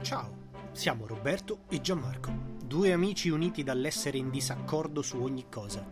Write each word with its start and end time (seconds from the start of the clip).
Ciao, 0.00 0.50
siamo 0.72 1.06
Roberto 1.06 1.64
e 1.68 1.80
Gianmarco, 1.80 2.32
due 2.64 2.92
amici 2.92 3.30
uniti 3.30 3.64
dall'essere 3.64 4.16
in 4.16 4.30
disaccordo 4.30 5.02
su 5.02 5.20
ogni 5.20 5.46
cosa. 5.50 5.84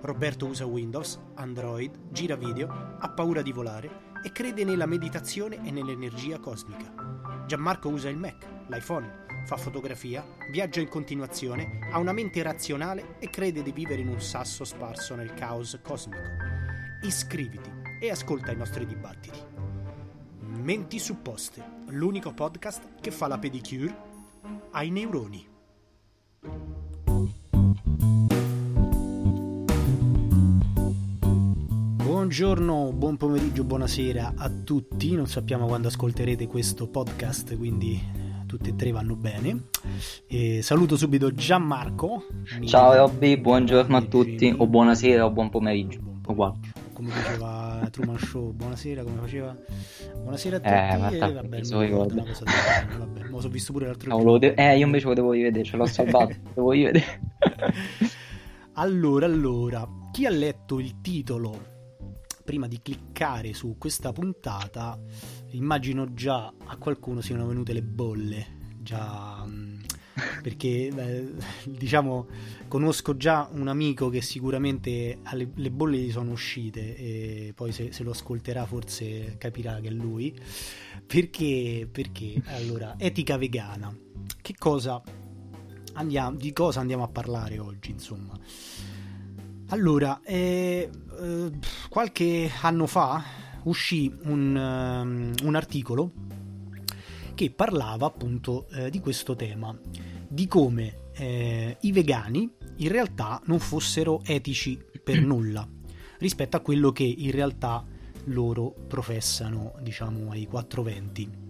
Roberto 0.00 0.46
usa 0.46 0.64
Windows, 0.64 1.18
Android, 1.34 2.10
gira 2.10 2.36
video, 2.36 2.68
ha 2.98 3.10
paura 3.10 3.42
di 3.42 3.52
volare 3.52 3.90
e 4.22 4.30
crede 4.30 4.64
nella 4.64 4.86
meditazione 4.86 5.58
e 5.66 5.72
nell'energia 5.72 6.38
cosmica. 6.38 7.44
Gianmarco 7.46 7.88
usa 7.88 8.08
il 8.08 8.16
Mac, 8.16 8.46
l'iPhone, 8.68 9.26
fa 9.44 9.56
fotografia, 9.56 10.24
viaggia 10.52 10.80
in 10.80 10.88
continuazione, 10.88 11.80
ha 11.90 11.98
una 11.98 12.12
mente 12.12 12.40
razionale 12.42 13.16
e 13.18 13.28
crede 13.28 13.62
di 13.62 13.72
vivere 13.72 14.02
in 14.02 14.08
un 14.08 14.20
sasso 14.20 14.64
sparso 14.64 15.16
nel 15.16 15.34
caos 15.34 15.78
cosmico. 15.82 16.22
Iscriviti 17.02 17.70
e 18.00 18.08
ascolta 18.08 18.52
i 18.52 18.56
nostri 18.56 18.86
dibattiti. 18.86 19.47
Menti 20.68 20.98
supposte, 20.98 21.64
l'unico 21.86 22.34
podcast 22.34 23.00
che 23.00 23.10
fa 23.10 23.26
la 23.26 23.38
pedicure 23.38 23.96
ai 24.72 24.90
neuroni. 24.90 25.46
Buongiorno, 32.04 32.92
buon 32.92 33.16
pomeriggio, 33.16 33.64
buonasera 33.64 34.34
a 34.36 34.50
tutti. 34.50 35.14
Non 35.14 35.26
sappiamo 35.26 35.64
quando 35.64 35.88
ascolterete 35.88 36.46
questo 36.46 36.86
podcast, 36.86 37.56
quindi 37.56 37.98
tutte 38.44 38.68
e 38.68 38.76
tre 38.76 38.90
vanno 38.90 39.16
bene. 39.16 39.68
E 40.26 40.60
saluto 40.60 40.98
subito 40.98 41.32
Gianmarco. 41.32 42.26
Ciao 42.66 42.94
Robby, 42.94 43.38
buongiorno 43.38 43.96
a 43.96 44.02
tutti, 44.02 44.54
o 44.54 44.66
buonasera 44.66 45.24
o 45.24 45.30
buon 45.30 45.48
pomeriggio. 45.48 45.98
Uguale. 46.26 46.77
Come 46.98 47.14
diceva 47.14 47.88
Truman 47.92 48.18
Show, 48.18 48.50
buonasera, 48.50 49.04
come 49.04 49.20
faceva? 49.20 49.56
Buonasera 50.16 50.56
a 50.56 50.58
tutti. 50.58 51.14
Eh, 51.14 51.16
e 51.16 51.32
vabbè, 51.32 51.60
non 51.70 51.80
ricordo 51.82 52.12
una 52.14 52.24
cosa 52.24 52.42
del 52.42 52.98
vabbè, 52.98 53.20
me 53.20 53.28
lo 53.28 53.40
so 53.40 53.48
visto 53.48 53.72
pure 53.72 53.86
l'altro 53.86 54.10
giorno. 54.10 54.38
De- 54.38 54.54
eh, 54.54 54.78
io 54.78 54.84
invece 54.84 55.06
lo 55.06 55.14
devo 55.14 55.30
rivedere, 55.30 55.64
ce 55.64 55.76
l'ho 55.76 55.86
salvato, 55.86 56.34
devo 56.54 56.72
rivedere. 56.72 57.20
allora, 58.74 59.26
allora, 59.26 59.88
chi 60.10 60.26
ha 60.26 60.30
letto 60.30 60.80
il 60.80 61.00
titolo 61.00 61.76
prima 62.44 62.66
di 62.66 62.80
cliccare 62.82 63.52
su 63.52 63.76
questa 63.78 64.10
puntata, 64.10 64.98
immagino 65.50 66.12
già 66.14 66.52
a 66.64 66.76
qualcuno 66.78 67.20
siano 67.20 67.46
venute 67.46 67.72
le 67.74 67.82
bolle. 67.84 68.46
Già 68.82 69.44
mm, 69.46 69.77
perché 70.42 70.90
beh, 70.92 71.32
diciamo 71.64 72.26
conosco 72.68 73.16
già 73.16 73.48
un 73.52 73.68
amico 73.68 74.08
che 74.08 74.20
sicuramente 74.20 75.18
alle, 75.24 75.50
le 75.54 75.70
bolle 75.70 75.98
gli 75.98 76.10
sono 76.10 76.32
uscite 76.32 76.96
e 76.96 77.52
poi 77.54 77.72
se, 77.72 77.92
se, 77.92 78.02
lo 78.02 78.10
ascolterà 78.10 78.66
forse 78.66 79.36
capirà 79.38 79.80
che 79.80 79.88
è 79.88 79.92
lui. 79.92 80.38
Perché 81.06 81.88
perché? 81.90 82.40
Allora 82.46 82.94
etica 82.98 83.36
vegana. 83.36 83.94
Che 84.40 84.54
cosa 84.58 85.02
andiamo 85.94 86.36
di 86.36 86.52
cosa 86.52 86.80
andiamo 86.80 87.04
a 87.04 87.08
parlare 87.08 87.58
oggi 87.58 87.90
insomma? 87.90 88.38
Allora, 89.70 90.20
eh, 90.24 90.88
eh, 91.20 91.50
qualche 91.90 92.50
anno 92.62 92.86
fa 92.86 93.22
uscì 93.64 94.10
un, 94.24 94.56
um, 94.56 95.34
un 95.46 95.54
articolo 95.54 96.12
che 97.38 97.52
parlava 97.52 98.04
appunto 98.04 98.66
eh, 98.70 98.90
di 98.90 98.98
questo 98.98 99.36
tema, 99.36 99.72
di 100.26 100.48
come 100.48 101.10
eh, 101.12 101.76
i 101.82 101.92
vegani 101.92 102.52
in 102.78 102.88
realtà 102.88 103.40
non 103.44 103.60
fossero 103.60 104.22
etici 104.24 104.76
per 105.04 105.20
nulla 105.22 105.64
rispetto 106.18 106.56
a 106.56 106.60
quello 106.60 106.90
che 106.90 107.04
in 107.04 107.30
realtà 107.30 107.86
loro 108.24 108.74
professano, 108.88 109.76
diciamo, 109.82 110.32
ai 110.32 110.46
420. 110.46 111.47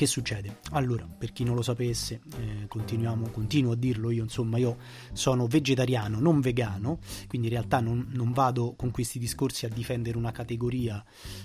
Che 0.00 0.06
succede? 0.06 0.60
Allora, 0.70 1.06
per 1.06 1.30
chi 1.30 1.44
non 1.44 1.54
lo 1.54 1.60
sapesse, 1.60 2.22
eh, 2.38 2.66
continuo 2.66 3.72
a 3.72 3.76
dirlo 3.76 4.10
io, 4.10 4.22
insomma, 4.22 4.56
io 4.56 4.78
sono 5.12 5.46
vegetariano, 5.46 6.18
non 6.18 6.40
vegano, 6.40 7.00
quindi 7.28 7.48
in 7.48 7.52
realtà 7.52 7.80
non, 7.80 8.06
non 8.12 8.32
vado 8.32 8.72
con 8.76 8.92
questi 8.92 9.18
discorsi 9.18 9.66
a 9.66 9.68
difendere 9.68 10.16
una 10.16 10.32
categoria 10.32 11.04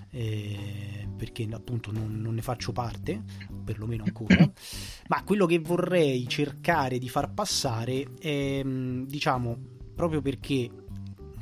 eh, 0.09 1.05
perché 1.17 1.45
appunto 1.51 1.91
non, 1.91 2.21
non, 2.21 2.33
ne 2.33 2.41
faccio 2.41 2.71
parte, 2.71 3.21
perlomeno 3.61 4.05
ancora, 4.05 4.37
ma 5.09 5.23
quello 5.25 5.45
che 5.45 5.59
vorrei 5.59 6.25
cercare 6.25 6.97
di 6.97 7.09
far 7.09 7.33
passare 7.33 8.07
è, 8.17 8.61
diciamo, 8.63 9.57
proprio 9.93 10.21
perché 10.21 10.69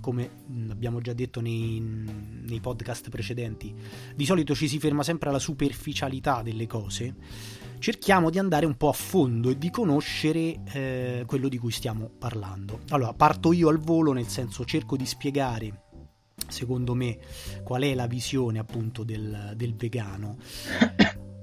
come 0.04 0.30
abbiamo 0.70 1.00
già 1.00 1.14
detto 1.14 1.40
nei, 1.40 1.80
nei, 1.80 2.60
podcast 2.60 3.08
precedenti, 3.08 3.74
di 4.14 4.26
solito 4.26 4.54
ci 4.54 4.68
si 4.68 4.78
ferma 4.78 5.02
sempre 5.02 5.30
alla 5.30 5.40
superficialità 5.40 6.42
delle 6.42 6.68
cose, 6.68 7.16
cerchiamo 7.80 8.30
di 8.30 8.38
andare 8.38 8.66
un 8.66 8.76
po' 8.76 8.90
a 8.90 8.94
fondo 8.94 9.50
e 9.50 9.58
di 9.58 9.70
conoscere 9.70 10.62
eh, 10.74 11.24
quello 11.26 11.48
di 11.48 11.58
cui 11.58 11.72
stiamo 11.72 12.10
parlando. 12.20 12.82
Allora, 12.90 13.14
parto 13.14 13.54
io 13.54 13.70
al 13.70 13.80
volo, 13.80 14.12
nel 14.12 14.28
senso 14.28 14.66
cerco 14.66 14.98
di 14.98 15.06
spiegare, 15.06 15.84
secondo 16.50 16.96
me, 16.96 17.18
qual 17.64 17.84
è 17.84 17.96
la 17.96 18.08
visione 18.08 18.60
appunto 18.60 19.06
del, 19.06 19.54
del 19.56 19.74
vegano. 19.74 20.36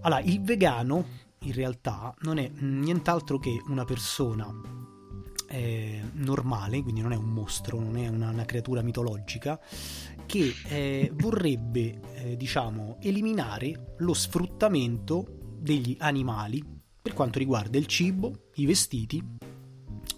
Allora, 0.02 0.20
il 0.20 0.42
vegano 0.42 1.06
in 1.44 1.52
realtà 1.54 2.14
non 2.20 2.36
è 2.36 2.50
nient'altro 2.58 3.38
che 3.38 3.62
una 3.68 3.86
persona 3.86 4.46
eh, 5.50 6.00
normale, 6.12 6.80
quindi 6.82 7.00
non 7.00 7.12
è 7.12 7.16
un 7.16 7.28
mostro, 7.28 7.80
non 7.80 7.96
è 7.96 8.06
una, 8.08 8.30
una 8.30 8.44
creatura 8.44 8.82
mitologica, 8.82 9.60
che 10.26 10.54
eh, 10.68 11.10
vorrebbe, 11.14 12.00
eh, 12.14 12.36
diciamo, 12.36 12.98
eliminare 13.00 13.94
lo 13.98 14.14
sfruttamento 14.14 15.56
degli 15.58 15.96
animali 15.98 16.64
per 17.02 17.14
quanto 17.14 17.38
riguarda 17.38 17.78
il 17.78 17.86
cibo, 17.86 18.50
i 18.54 18.66
vestiti, 18.66 19.22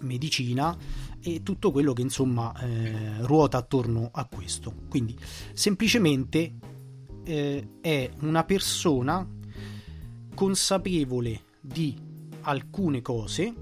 medicina 0.01 0.77
e 1.19 1.41
tutto 1.41 1.71
quello 1.71 1.93
che 1.93 2.01
insomma 2.01 2.53
eh, 2.61 3.21
ruota 3.21 3.57
attorno 3.57 4.09
a 4.11 4.25
questo. 4.25 4.73
Quindi 4.89 5.17
semplicemente 5.53 6.55
eh, 7.23 7.69
è 7.81 8.11
una 8.19 8.43
persona 8.43 9.27
consapevole 10.35 11.41
di 11.59 11.97
alcune 12.41 13.01
cose 13.01 13.53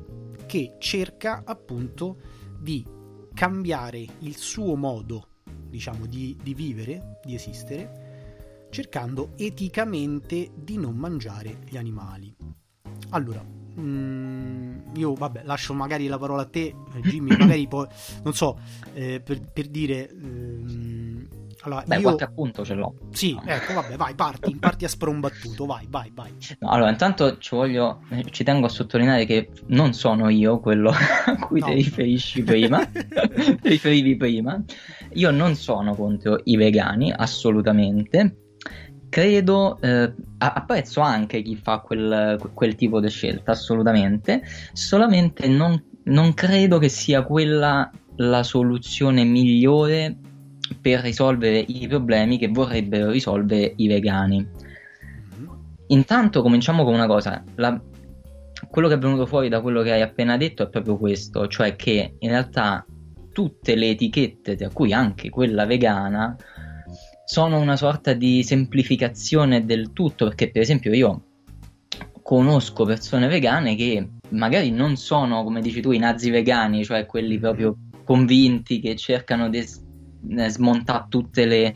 che 0.51 0.75
cerca 0.79 1.43
appunto 1.45 2.17
di 2.59 2.85
cambiare 3.33 4.05
il 4.19 4.35
suo 4.35 4.75
modo, 4.75 5.27
diciamo, 5.69 6.05
di, 6.05 6.37
di 6.43 6.53
vivere, 6.53 7.21
di 7.23 7.35
esistere, 7.35 8.67
cercando 8.69 9.31
eticamente 9.37 10.51
di 10.53 10.77
non 10.77 10.97
mangiare 10.97 11.59
gli 11.69 11.77
animali. 11.77 12.35
Allora, 13.11 13.41
mm, 13.79 14.95
io 14.95 15.13
vabbè, 15.13 15.43
lascio 15.45 15.73
magari 15.73 16.07
la 16.07 16.17
parola 16.17 16.41
a 16.41 16.49
te, 16.49 16.75
Jimmy, 17.01 17.29
magari 17.39 17.65
poi, 17.69 17.87
non 18.21 18.33
so, 18.33 18.59
eh, 18.91 19.21
per, 19.21 19.39
per, 19.53 19.69
dire... 19.69 20.09
Eh, 20.09 21.00
allora, 21.63 21.83
Beh, 21.85 21.95
io... 21.97 22.01
qualche 22.01 22.23
appunto 22.23 22.65
ce 22.65 22.73
l'ho. 22.73 22.95
Sì, 23.11 23.37
ecco, 23.45 23.73
vabbè, 23.73 23.95
vai, 23.95 24.15
parti, 24.15 24.55
parti 24.59 24.85
a 24.85 24.87
sprombattuto, 24.87 25.65
vai, 25.65 25.85
vai, 25.89 26.11
vai. 26.13 26.33
No, 26.59 26.69
allora, 26.69 26.89
intanto 26.89 27.37
ci 27.37 27.55
voglio, 27.55 28.01
ci 28.31 28.43
tengo 28.43 28.65
a 28.65 28.69
sottolineare 28.69 29.25
che 29.25 29.49
non 29.67 29.93
sono 29.93 30.29
io 30.29 30.59
quello 30.59 30.89
a 30.91 31.35
cui 31.45 31.59
no. 31.59 31.67
ti 31.67 31.73
riferisci 31.73 32.43
prima, 32.43 32.83
ti 32.85 33.59
riferivi 33.61 34.15
prima. 34.15 34.61
Io 35.13 35.31
non 35.31 35.55
sono 35.55 35.95
contro 35.95 36.39
i 36.45 36.55
vegani, 36.55 37.13
assolutamente. 37.15 38.37
Credo, 39.09 39.77
eh, 39.81 40.13
apprezzo 40.37 41.01
anche 41.01 41.41
chi 41.41 41.57
fa 41.57 41.79
quel, 41.79 42.39
quel 42.53 42.75
tipo 42.75 43.01
di 43.01 43.09
scelta, 43.09 43.51
assolutamente, 43.51 44.41
solamente 44.71 45.49
non, 45.49 45.83
non 46.05 46.33
credo 46.33 46.77
che 46.77 46.87
sia 46.87 47.23
quella 47.23 47.91
la 48.15 48.43
soluzione 48.43 49.23
migliore 49.23 50.17
per 50.79 51.01
risolvere 51.01 51.63
i 51.67 51.87
problemi 51.87 52.37
che 52.37 52.47
vorrebbero 52.47 53.09
risolvere 53.09 53.73
i 53.75 53.87
vegani. 53.87 54.45
Mm-hmm. 54.45 55.49
Intanto 55.87 56.41
cominciamo 56.41 56.83
con 56.83 56.93
una 56.93 57.07
cosa, 57.07 57.43
la, 57.55 57.81
quello 58.69 58.87
che 58.87 58.93
è 58.93 58.97
venuto 58.97 59.25
fuori 59.25 59.49
da 59.49 59.61
quello 59.61 59.81
che 59.81 59.91
hai 59.91 60.01
appena 60.01 60.37
detto 60.37 60.63
è 60.63 60.69
proprio 60.69 60.97
questo, 60.97 61.47
cioè 61.47 61.75
che 61.75 62.15
in 62.17 62.29
realtà 62.29 62.85
tutte 63.31 63.75
le 63.75 63.89
etichette, 63.89 64.55
tra 64.55 64.69
cui 64.69 64.93
anche 64.93 65.29
quella 65.29 65.65
vegana, 65.65 66.35
sono 67.25 67.59
una 67.59 67.77
sorta 67.77 68.13
di 68.13 68.43
semplificazione 68.43 69.65
del 69.65 69.93
tutto, 69.93 70.25
perché 70.25 70.51
per 70.51 70.61
esempio 70.61 70.93
io 70.93 71.23
conosco 72.21 72.85
persone 72.85 73.27
vegane 73.27 73.75
che 73.75 74.07
magari 74.29 74.71
non 74.71 74.95
sono, 74.95 75.43
come 75.43 75.61
dici 75.61 75.81
tu, 75.81 75.91
i 75.91 75.97
nazi 75.97 76.29
vegani, 76.29 76.83
cioè 76.83 77.05
quelli 77.05 77.39
proprio 77.39 77.77
convinti 78.03 78.79
che 78.79 78.95
cercano 78.95 79.49
di 79.49 79.65
smontare 80.47 81.05
tutte 81.09 81.45
le, 81.45 81.75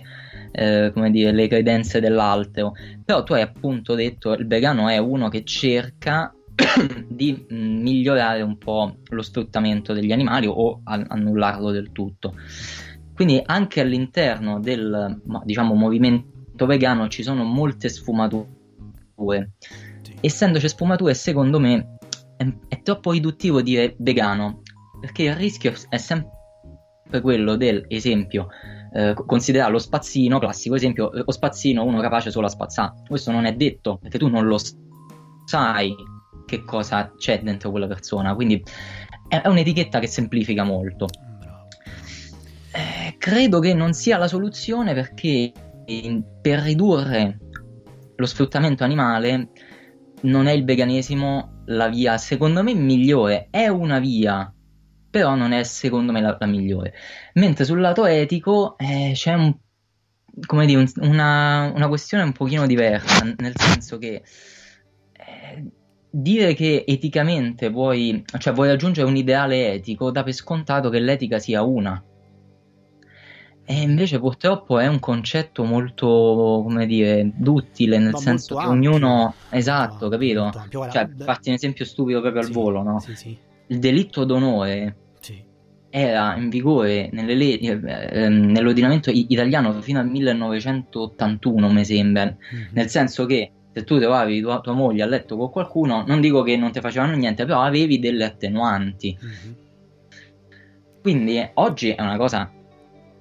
eh, 0.52 0.92
come 0.94 1.12
dire, 1.12 1.32
le 1.32 1.48
credenze 1.48 2.00
dell'altro. 2.00 2.74
Però 3.04 3.24
tu 3.24 3.34
hai 3.34 3.42
appunto 3.42 3.96
detto 3.96 4.34
il 4.34 4.48
vegano 4.48 4.88
è 4.90 4.98
uno 4.98 5.30
che 5.30 5.44
cerca 5.44 6.34
di 7.08 7.46
mm, 7.52 7.82
migliorare 7.82 8.42
un 8.42 8.58
po' 8.58 8.98
lo 9.10 9.22
sfruttamento 9.22 9.94
degli 9.94 10.12
animali 10.12 10.48
o 10.48 10.82
annullarlo 10.84 11.72
del 11.72 11.92
tutto. 11.92 12.36
Quindi 13.14 13.42
anche 13.46 13.82
all'interno 13.82 14.60
del 14.60 15.22
diciamo, 15.44 15.74
movimento 15.74 16.66
vegano 16.66 17.08
ci 17.08 17.24
sono 17.24 17.44
molte 17.44 17.90
sfumature. 17.90 18.48
essendoci 20.20 20.68
sfumature, 20.68 21.14
secondo 21.14 21.60
me 21.60 21.98
è, 22.36 22.46
è 22.68 22.82
troppo 22.82 23.12
riduttivo 23.12 23.62
dire 23.62 23.96
vegano, 24.00 24.62
perché 25.00 25.24
il 25.24 25.36
rischio 25.36 25.74
è 25.90 25.98
sempre 25.98 26.35
quello 27.22 27.56
del 27.56 27.86
esempio 27.88 28.48
eh, 28.94 29.14
considerare 29.26 29.72
lo 29.72 29.78
spazzino, 29.80 30.40
classico 30.40 30.76
esempio, 30.76 31.10
lo 31.12 31.32
spazzino 31.32 31.84
uno 31.84 32.00
capace 32.00 32.32
solo 32.32 32.48
a 32.48 32.50
spazzare. 32.50 32.94
Questo 33.08 33.32
non 33.32 33.46
è 33.46 33.54
detto, 33.54 33.98
perché 34.02 34.18
tu 34.18 34.30
non 34.30 34.46
lo 34.46 34.58
sai 35.46 35.94
che 36.46 36.64
cosa 36.64 37.12
c'è 37.18 37.42
dentro 37.42 37.72
quella 37.72 37.88
persona, 37.88 38.34
quindi 38.36 38.64
è, 39.28 39.42
è 39.42 39.48
un'etichetta 39.48 40.00
che 40.00 40.08
semplifica 40.08 40.64
molto. 40.64 41.08
Eh, 42.72 43.16
credo 43.18 43.60
che 43.60 43.74
non 43.74 43.94
sia 43.94 44.18
la 44.18 44.28
soluzione 44.28 44.94
perché 44.94 45.52
per 46.42 46.60
ridurre 46.60 47.40
lo 48.16 48.26
sfruttamento 48.26 48.84
animale 48.84 49.50
non 50.22 50.48
è 50.48 50.52
il 50.52 50.64
veganesimo 50.64 51.64
la 51.66 51.88
via, 51.90 52.18
secondo 52.18 52.64
me, 52.64 52.74
migliore. 52.74 53.48
È 53.50 53.68
una 53.68 54.00
via, 54.00 54.54
però 55.16 55.34
non 55.34 55.54
è 55.54 55.64
secondo 55.64 56.12
me 56.12 56.20
la, 56.20 56.36
la 56.38 56.46
migliore. 56.46 56.94
Mentre 57.36 57.64
sul 57.64 57.80
lato 57.80 58.06
etico 58.06 58.78
eh, 58.78 59.12
c'è 59.14 59.34
un, 59.34 59.56
come 60.46 60.66
dire, 60.66 60.82
un, 60.82 60.92
una, 61.10 61.72
una, 61.74 61.88
questione 61.88 62.26
un 62.26 62.34
pochino 62.34 62.68
diversa, 62.68 63.24
nel 63.38 63.54
senso 63.56 63.98
che 63.98 64.24
eh, 65.14 65.66
dire 66.10 66.54
che 66.54 66.84
eticamente 66.86 67.70
vuoi, 67.70 68.26
cioè 68.40 68.52
vuoi 68.52 68.68
raggiungere 68.68 69.08
un 69.08 69.16
ideale 69.16 69.72
etico 69.72 70.12
dà 70.12 70.22
per 70.24 70.34
scontato 70.34 70.90
che 70.90 71.00
l'etica 71.00 71.40
sia 71.40 71.62
una. 71.62 72.04
E 73.64 73.82
invece 73.82 74.20
purtroppo 74.20 74.80
è 74.80 74.88
un 74.88 75.00
concetto 75.00 75.64
molto, 75.64 76.62
come 76.62 76.86
dire, 76.86 77.32
duttile, 77.34 78.00
nel 78.00 78.12
Ma 78.12 78.18
senso 78.18 78.56
che 78.58 78.64
ampio. 78.64 78.92
ognuno... 78.92 79.34
Esatto, 79.50 80.04
no, 80.04 80.10
capito? 80.10 80.52
Ampio, 80.54 80.90
cioè, 80.90 81.10
farti 81.20 81.48
un 81.48 81.56
esempio 81.56 81.86
stupido 81.86 82.20
proprio 82.20 82.42
al 82.42 82.52
volo, 82.52 82.84
no? 82.84 83.00
Sì, 83.00 83.16
sì. 83.16 83.38
Il 83.68 83.80
delitto 83.80 84.26
d'onore 84.26 84.98
sì. 84.98 85.04
Era 85.98 86.36
in 86.36 86.50
vigore 86.50 87.10
le, 87.14 87.58
eh, 87.58 88.28
nell'ordinamento 88.28 89.12
italiano 89.14 89.82
fino 89.82 90.00
al 90.00 90.10
1981, 90.10 91.72
mi 91.72 91.86
sembra. 91.86 92.26
Mm-hmm. 92.26 92.66
Nel 92.72 92.90
senso 92.90 93.26
che 93.26 93.52
se 93.72 93.86
tu 93.86 93.98
trovavi 93.98 94.42
tua, 94.42 94.60
tua, 94.60 94.74
moglie 94.74 95.04
a 95.04 95.06
letto 95.06 95.38
con 95.38 95.50
qualcuno, 95.50 96.04
non 96.06 96.20
dico 96.20 96.44
che 96.44 96.58
non 96.58 96.74
ti 96.74 96.82
facevano 96.82 97.16
niente, 97.16 97.46
però 97.46 97.62
avevi 97.62 98.00
delle 98.00 98.26
attenuanti. 98.26 99.18
Mm-hmm. 99.18 99.54
Quindi 101.02 101.50
oggi 101.54 101.92
è 101.92 102.02
una 102.02 102.18
cosa 102.18 102.52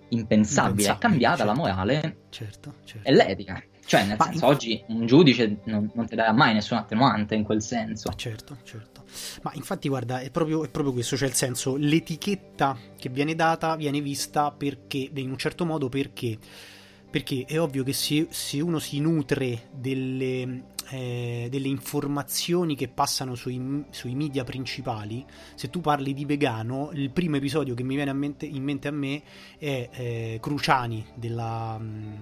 impensabile, 0.08 0.94
è 0.94 0.98
cambiata 0.98 1.44
certo. 1.44 1.52
la 1.52 1.56
morale 1.56 2.16
certo, 2.30 2.74
certo. 2.84 3.08
e 3.08 3.12
l'etica. 3.12 3.62
Cioè, 3.86 4.04
nel 4.06 4.16
Ma 4.18 4.24
senso, 4.24 4.44
in... 4.44 4.50
oggi 4.50 4.84
un 4.88 5.06
giudice 5.06 5.58
non, 5.64 5.90
non, 5.94 6.06
ti 6.06 6.14
darà 6.14 6.32
mai 6.32 6.54
nessun 6.54 6.78
attenuante 6.78 7.34
in 7.34 7.44
quel 7.44 7.62
senso. 7.62 8.12
Certo, 8.16 8.58
certo. 8.64 9.04
Ma 9.42 9.52
infatti, 9.54 9.88
guarda, 9.88 10.20
è 10.20 10.30
proprio, 10.30 10.64
è 10.64 10.68
proprio, 10.68 10.92
questo, 10.92 11.16
cioè 11.16 11.28
il 11.28 11.34
senso, 11.34 11.76
l'etichetta 11.76 12.76
che 12.98 13.08
viene 13.08 13.34
data 13.34 13.76
viene 13.76 14.00
vista 14.00 14.50
perché, 14.50 15.10
in 15.14 15.30
un 15.30 15.38
certo 15.38 15.64
modo 15.64 15.88
perché 15.88 16.38
perché 17.14 17.44
è 17.46 17.60
ovvio 17.60 17.84
che 17.84 17.92
se, 17.92 18.26
se 18.30 18.60
uno 18.60 18.80
si 18.80 18.98
nutre 18.98 19.68
delle, 19.70 20.64
eh, 20.90 21.46
delle, 21.48 21.68
informazioni 21.68 22.74
che 22.74 22.88
passano 22.88 23.36
sui, 23.36 23.84
sui, 23.90 24.16
media 24.16 24.42
principali, 24.42 25.24
se 25.54 25.70
tu 25.70 25.80
parli 25.80 26.12
di 26.12 26.24
vegano, 26.24 26.90
il 26.92 27.10
primo 27.10 27.36
episodio 27.36 27.74
che 27.74 27.84
mi 27.84 27.94
viene 27.94 28.12
mente, 28.14 28.46
in 28.46 28.64
mente 28.64 28.88
a 28.88 28.90
me 28.90 29.22
è 29.56 29.88
eh, 29.92 30.38
Cruciani 30.40 31.06
della... 31.14 31.78
Mm, 31.78 32.14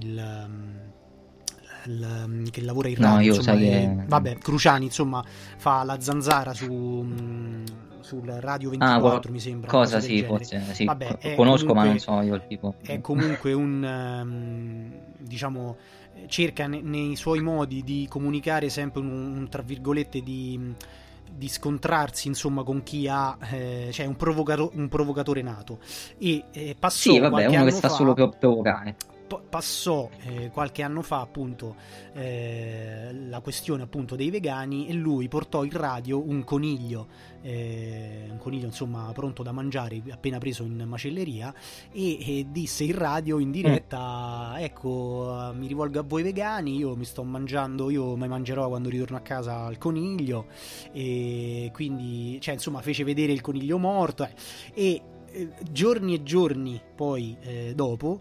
il, 0.00 0.46
mm, 0.48 2.44
il, 2.44 2.50
che 2.50 2.62
lavora 2.62 2.88
in 2.88 2.96
radio. 2.96 3.14
No, 3.14 3.20
io 3.20 3.34
insomma, 3.34 3.58
sai 3.58 3.66
che... 3.66 4.04
Vabbè, 4.06 4.38
Cruciani 4.38 4.84
insomma 4.86 5.24
fa 5.56 5.82
la 5.84 6.00
zanzara 6.00 6.54
su 6.54 6.72
mm, 6.72 7.64
sul 8.00 8.26
Radio 8.26 8.70
24 8.70 9.28
ah, 9.28 9.32
mi 9.32 9.40
sembra. 9.40 9.70
Cosa 9.70 9.98
sì, 10.00 10.22
forse 10.22 10.62
sì. 10.72 10.84
Vabbè, 10.84 11.34
conosco 11.36 11.66
comunque, 11.66 11.74
ma 11.74 11.84
non 11.84 11.98
so 11.98 12.20
io 12.20 12.34
il 12.34 12.44
tipo. 12.46 12.74
È 12.82 13.00
comunque 13.00 13.52
un 13.52 13.82
um, 13.82 14.92
diciamo 15.18 15.76
cerca 16.26 16.66
ne, 16.66 16.80
nei 16.80 17.16
suoi 17.16 17.40
modi 17.40 17.82
di 17.82 18.06
comunicare 18.08 18.68
sempre 18.68 19.00
un, 19.00 19.36
un 19.36 19.48
tra 19.48 19.62
virgolette 19.62 20.22
di 20.22 20.74
di 21.36 21.48
scontrarsi 21.48 22.28
insomma 22.28 22.62
con 22.62 22.84
chi 22.84 23.08
ha 23.08 23.36
eh, 23.50 23.88
cioè 23.90 24.06
un, 24.06 24.14
provocato- 24.14 24.70
un 24.74 24.88
provocatore 24.88 25.42
nato 25.42 25.78
e 26.18 26.44
eh, 26.52 26.76
passò 26.78 27.10
sì 27.12 27.18
vabbè 27.18 27.46
uno 27.46 27.64
che 27.64 27.70
sta 27.72 27.88
fa, 27.88 27.94
solo 27.94 28.14
per 28.14 28.36
provocare 28.38 28.94
passò 29.48 30.08
eh, 30.22 30.50
qualche 30.50 30.82
anno 30.82 31.02
fa 31.02 31.20
appunto 31.20 31.76
eh, 32.12 33.10
la 33.28 33.40
questione 33.40 33.82
appunto 33.82 34.16
dei 34.16 34.30
vegani 34.30 34.88
e 34.88 34.92
lui 34.92 35.28
portò 35.28 35.64
in 35.64 35.72
radio 35.72 36.20
un 36.20 36.44
coniglio 36.44 37.06
eh, 37.42 38.26
un 38.30 38.38
coniglio 38.38 38.66
insomma 38.66 39.10
pronto 39.12 39.42
da 39.42 39.52
mangiare 39.52 40.02
appena 40.10 40.38
preso 40.38 40.62
in 40.62 40.84
macelleria 40.86 41.52
e, 41.92 42.18
e 42.38 42.46
disse 42.50 42.84
in 42.84 42.96
radio 42.96 43.38
in 43.38 43.50
diretta 43.50 44.52
mm. 44.52 44.62
ecco 44.62 45.52
mi 45.54 45.66
rivolgo 45.66 45.98
a 45.98 46.02
voi 46.02 46.22
vegani 46.22 46.76
io 46.76 46.96
mi 46.96 47.04
sto 47.04 47.22
mangiando 47.22 47.90
io 47.90 48.16
mi 48.16 48.28
mangerò 48.28 48.68
quando 48.68 48.88
ritorno 48.88 49.16
a 49.16 49.20
casa 49.20 49.68
il 49.68 49.78
coniglio 49.78 50.46
e 50.92 51.70
quindi 51.72 52.40
cioè 52.40 52.54
insomma 52.54 52.80
fece 52.80 53.04
vedere 53.04 53.32
il 53.32 53.40
coniglio 53.40 53.78
morto 53.78 54.24
eh, 54.24 54.32
e 54.74 55.02
eh, 55.34 55.48
giorni 55.70 56.14
e 56.14 56.22
giorni 56.22 56.80
poi 56.94 57.36
eh, 57.40 57.72
dopo 57.74 58.20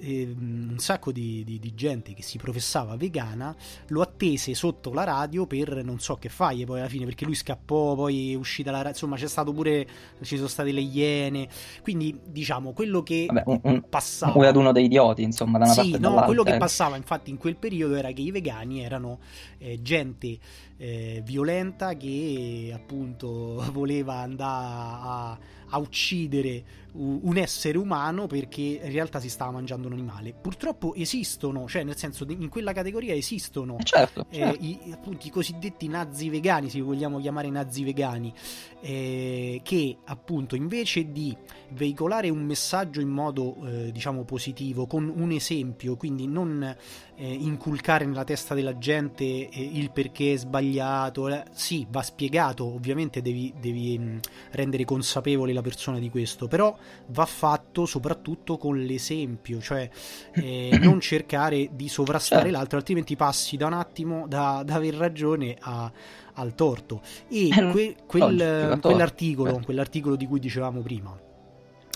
eh, 0.00 0.34
un 0.38 0.76
sacco 0.78 1.12
di, 1.12 1.42
di, 1.44 1.58
di, 1.58 1.74
gente 1.74 2.14
che 2.14 2.22
si 2.22 2.38
professava 2.38 2.96
vegana 2.96 3.54
lo 3.88 4.00
attese 4.00 4.54
sotto 4.54 4.92
la 4.92 5.04
radio 5.04 5.46
per 5.46 5.84
non 5.84 6.00
so 6.00 6.16
che 6.16 6.28
faglie 6.28 6.64
poi 6.64 6.80
alla 6.80 6.88
fine 6.88 7.04
perché 7.04 7.24
lui 7.24 7.34
scappò 7.34 7.94
poi 7.94 8.32
è 8.32 8.36
uscita 8.36 8.70
la 8.70 8.78
radio 8.78 8.90
insomma 8.90 9.16
c'è 9.16 9.28
stato 9.28 9.52
pure 9.52 9.86
ci 10.22 10.36
sono 10.36 10.48
state 10.48 10.72
le 10.72 10.80
iene. 10.80 11.48
Quindi 11.82 12.18
diciamo 12.24 12.72
quello 12.72 13.02
che 13.02 13.26
Vabbè, 13.28 13.42
un, 13.46 13.60
un, 13.62 13.82
passava 13.88 14.36
un 14.36 14.42
raduno 14.42 14.72
dei 14.72 14.84
idioti 14.84 15.22
insomma 15.22 15.58
da 15.58 15.64
una 15.64 15.74
sì, 15.74 15.90
parte 15.90 15.98
no, 15.98 16.22
quello 16.24 16.42
che 16.42 16.56
passava 16.56 16.96
infatti 16.96 17.30
in 17.30 17.36
quel 17.36 17.56
periodo 17.56 17.94
era 17.94 18.10
che 18.12 18.22
i 18.22 18.30
vegani 18.30 18.82
erano 18.82 19.18
eh, 19.58 19.80
gente 19.82 20.38
eh, 20.76 21.22
violenta 21.24 21.94
che 21.94 22.72
appunto 22.74 23.64
voleva 23.72 24.14
andare 24.14 24.46
a, 24.48 25.38
a 25.70 25.78
uccidere 25.78 26.64
un 26.92 27.36
essere 27.36 27.78
umano 27.78 28.26
perché 28.26 28.80
in 28.82 28.90
realtà 28.90 29.20
si 29.20 29.28
stava 29.28 29.52
mangiando 29.52 29.86
un 29.86 29.92
animale. 29.92 30.32
Purtroppo 30.32 30.94
esistono, 30.94 31.68
cioè 31.68 31.84
nel 31.84 31.96
senso 31.96 32.24
in 32.28 32.48
quella 32.48 32.72
categoria 32.72 33.14
esistono 33.14 33.76
eh, 33.78 33.84
certo, 33.84 34.26
eh, 34.30 34.36
certo. 34.36 34.64
I, 34.64 34.78
appunto, 34.92 35.26
i 35.26 35.30
cosiddetti 35.30 35.86
nazi 35.88 36.28
vegani, 36.28 36.68
se 36.70 36.80
vogliamo 36.80 37.20
chiamare 37.20 37.50
nazi 37.50 37.84
vegani, 37.84 38.32
eh, 38.80 39.60
che 39.62 39.96
appunto 40.04 40.54
invece 40.54 41.10
di 41.10 41.36
veicolare 41.70 42.28
un 42.30 42.44
messaggio 42.44 43.00
in 43.00 43.08
modo 43.08 43.56
eh, 43.64 43.92
diciamo 43.92 44.24
positivo, 44.24 44.86
con 44.86 45.12
un 45.14 45.30
esempio, 45.32 45.96
quindi 45.96 46.26
non 46.26 46.76
eh, 47.16 47.32
inculcare 47.32 48.06
nella 48.06 48.24
testa 48.24 48.54
della 48.54 48.78
gente 48.78 49.24
eh, 49.24 49.50
il 49.50 49.90
perché 49.90 50.34
è 50.34 50.36
sbagliato, 50.36 51.42
sì, 51.52 51.86
va 51.90 52.02
spiegato, 52.02 52.64
ovviamente 52.64 53.20
devi, 53.20 53.52
devi 53.58 53.98
mm, 53.98 54.18
rendere 54.52 54.84
consapevole 54.84 55.52
la 55.52 55.62
persona 55.62 55.98
di 55.98 56.10
questo, 56.10 56.46
però 56.46 56.76
va 57.08 57.26
fatto 57.26 57.86
soprattutto 57.86 58.56
con 58.56 58.78
l'esempio, 58.78 59.60
cioè 59.60 59.88
eh, 60.34 60.78
non 60.80 61.00
cercare 61.00 61.70
di 61.72 61.88
sovrastare 61.88 62.42
certo. 62.42 62.56
l'altro, 62.56 62.78
altrimenti 62.78 63.16
passi 63.16 63.56
da 63.56 63.66
un 63.66 63.72
attimo 63.74 64.26
da, 64.28 64.62
da 64.64 64.74
aver 64.74 64.94
ragione 64.94 65.56
a 65.58 65.90
al 66.38 66.54
torto. 66.54 67.02
E 67.28 67.48
eh, 67.48 67.70
que, 67.70 67.96
quel, 68.06 68.78
quell'articolo, 68.80 69.60
quell'articolo 69.64 70.16
di 70.16 70.26
cui 70.26 70.40
dicevamo 70.40 70.80
prima, 70.80 71.16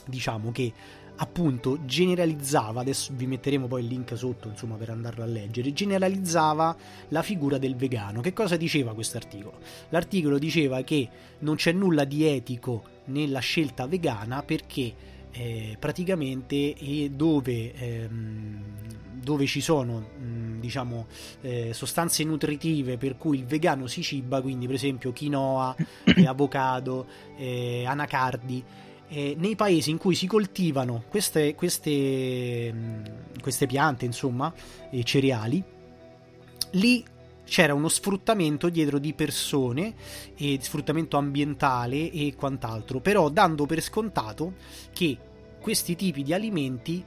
diciamo 0.06 0.52
che 0.52 0.72
appunto 1.16 1.84
generalizzava, 1.84 2.80
adesso 2.80 3.12
vi 3.14 3.26
metteremo 3.26 3.66
poi 3.68 3.82
il 3.82 3.86
link 3.86 4.16
sotto 4.16 4.48
insomma 4.48 4.76
per 4.76 4.90
andarlo 4.90 5.22
a 5.22 5.26
leggere, 5.26 5.72
generalizzava 5.72 6.76
la 7.08 7.22
figura 7.22 7.58
del 7.58 7.76
vegano. 7.76 8.20
Che 8.20 8.32
cosa 8.32 8.56
diceva 8.56 8.94
questo 8.94 9.18
articolo? 9.18 9.58
L'articolo 9.90 10.38
diceva 10.38 10.82
che 10.82 11.08
non 11.40 11.56
c'è 11.56 11.72
nulla 11.72 12.04
di 12.04 12.24
etico 12.24 12.82
nella 13.06 13.40
scelta 13.40 13.86
vegana 13.86 14.42
perché 14.42 15.10
eh, 15.30 15.76
praticamente 15.78 16.74
è 16.74 17.08
dove 17.08 17.72
ehm, 17.74 18.62
dove 19.22 19.46
ci 19.46 19.60
sono 19.60 19.98
mh, 20.18 20.24
diciamo 20.62 21.06
eh, 21.42 21.74
sostanze 21.74 22.24
nutritive 22.24 22.96
per 22.96 23.18
cui 23.18 23.38
il 23.38 23.44
vegano 23.44 23.86
si 23.86 24.02
ciba, 24.02 24.40
quindi 24.40 24.66
per 24.66 24.76
esempio 24.76 25.12
quinoa, 25.12 25.76
eh, 26.16 26.26
avocado, 26.26 27.06
eh, 27.36 27.84
anacardi, 27.84 28.64
nei 29.12 29.56
paesi 29.56 29.90
in 29.90 29.98
cui 29.98 30.14
si 30.14 30.26
coltivano 30.26 31.04
queste, 31.10 31.54
queste, 31.54 32.72
mh, 32.72 33.40
queste 33.42 33.66
piante, 33.66 34.06
insomma, 34.06 34.50
cereali, 35.04 35.62
lì 36.70 37.04
c'era 37.44 37.74
uno 37.74 37.88
sfruttamento 37.88 38.70
dietro 38.70 38.98
di 38.98 39.12
persone 39.12 39.92
e 40.34 40.58
sfruttamento 40.62 41.18
ambientale 41.18 42.10
e 42.10 42.34
quant'altro, 42.34 43.00
però 43.00 43.28
dando 43.28 43.66
per 43.66 43.82
scontato 43.82 44.54
che 44.94 45.18
questi 45.60 45.94
tipi 45.94 46.22
di 46.22 46.32
alimenti 46.32 47.04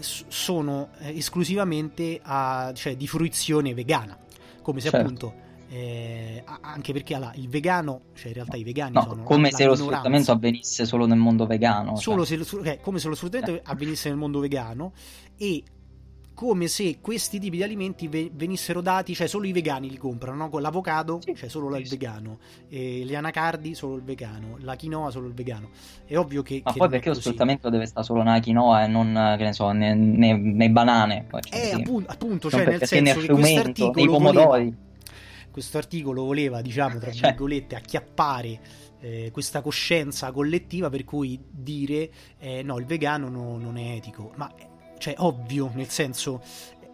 sono 0.00 0.90
eh, 0.98 1.16
esclusivamente 1.16 2.20
a, 2.22 2.72
cioè, 2.74 2.96
di 2.96 3.06
fruizione 3.06 3.74
vegana, 3.74 4.16
come 4.62 4.80
se 4.80 4.90
certo. 4.90 5.06
appunto 5.06 5.50
eh, 5.74 6.44
anche 6.60 6.92
perché 6.92 7.14
allora, 7.14 7.32
il 7.36 7.48
vegano, 7.48 8.02
cioè 8.14 8.28
in 8.28 8.34
realtà 8.34 8.56
i 8.58 8.62
vegani 8.62 8.92
no, 8.92 9.02
sono 9.02 9.22
come 9.22 9.50
se 9.50 9.64
lo 9.64 9.74
sfruttamento 9.74 10.30
avvenisse 10.30 10.84
solo 10.84 11.06
nel 11.06 11.16
mondo 11.16 11.46
vegano. 11.46 11.96
Solo 11.96 12.26
cioè. 12.26 12.44
se, 12.44 12.56
okay, 12.56 12.80
come 12.82 12.98
se 12.98 13.08
lo 13.08 13.14
sfruttamento 13.14 13.54
eh. 13.54 13.62
avvenisse 13.64 14.10
nel 14.10 14.18
mondo 14.18 14.38
vegano 14.38 14.92
e 15.38 15.62
come 16.42 16.66
se 16.66 16.98
questi 17.00 17.38
tipi 17.38 17.58
di 17.58 17.62
alimenti 17.62 18.08
venissero 18.08 18.80
dati, 18.80 19.14
cioè 19.14 19.28
solo 19.28 19.46
i 19.46 19.52
vegani 19.52 19.88
li 19.88 19.96
comprano, 19.96 20.36
no? 20.36 20.48
Con 20.48 20.60
l'avocado, 20.60 21.20
sì, 21.22 21.36
cioè 21.36 21.48
solo 21.48 21.76
il 21.76 21.88
vegano, 21.88 22.38
e 22.68 23.04
gli 23.04 23.14
anacardi 23.14 23.76
solo 23.76 23.94
il 23.94 24.02
vegano, 24.02 24.56
la 24.58 24.74
quinoa 24.74 25.12
solo 25.12 25.28
il 25.28 25.34
vegano. 25.34 25.68
È 26.04 26.16
ovvio 26.16 26.42
che... 26.42 26.60
Ma 26.64 26.72
che 26.72 26.78
poi 26.80 26.88
perché 26.88 27.10
lo 27.10 27.14
sfruttamento 27.14 27.70
deve 27.70 27.86
stare 27.86 28.04
solo 28.04 28.24
nella 28.24 28.40
quinoa 28.40 28.82
e 28.82 28.86
non, 28.88 29.36
che 29.38 29.44
ne 29.44 29.52
so, 29.52 29.70
nei, 29.70 29.96
nei, 29.96 30.36
nei 30.36 30.68
banane? 30.68 31.28
Cioè, 31.30 31.40
eh, 31.56 31.66
sì. 31.66 31.74
appunto, 31.74 32.10
appunto 32.10 32.50
cioè 32.50 32.66
nel 32.66 32.82
senso 32.88 33.20
che 33.20 33.28
questo 33.28 33.60
articolo 33.60 34.18
voleva, 34.18 34.72
questo 35.52 35.78
articolo 35.78 36.24
voleva, 36.24 36.60
diciamo, 36.60 36.98
tra 36.98 37.12
cioè. 37.14 37.28
virgolette, 37.28 37.76
acchiappare 37.76 38.60
eh, 38.98 39.30
questa 39.32 39.60
coscienza 39.60 40.32
collettiva 40.32 40.90
per 40.90 41.04
cui 41.04 41.40
dire 41.48 42.10
eh, 42.40 42.64
no, 42.64 42.80
il 42.80 42.84
vegano 42.84 43.28
no, 43.28 43.58
non 43.58 43.76
è 43.76 43.94
etico. 43.94 44.32
Ma 44.34 44.52
cioè 45.02 45.14
ovvio, 45.18 45.68
nel 45.74 45.88
senso 45.88 46.40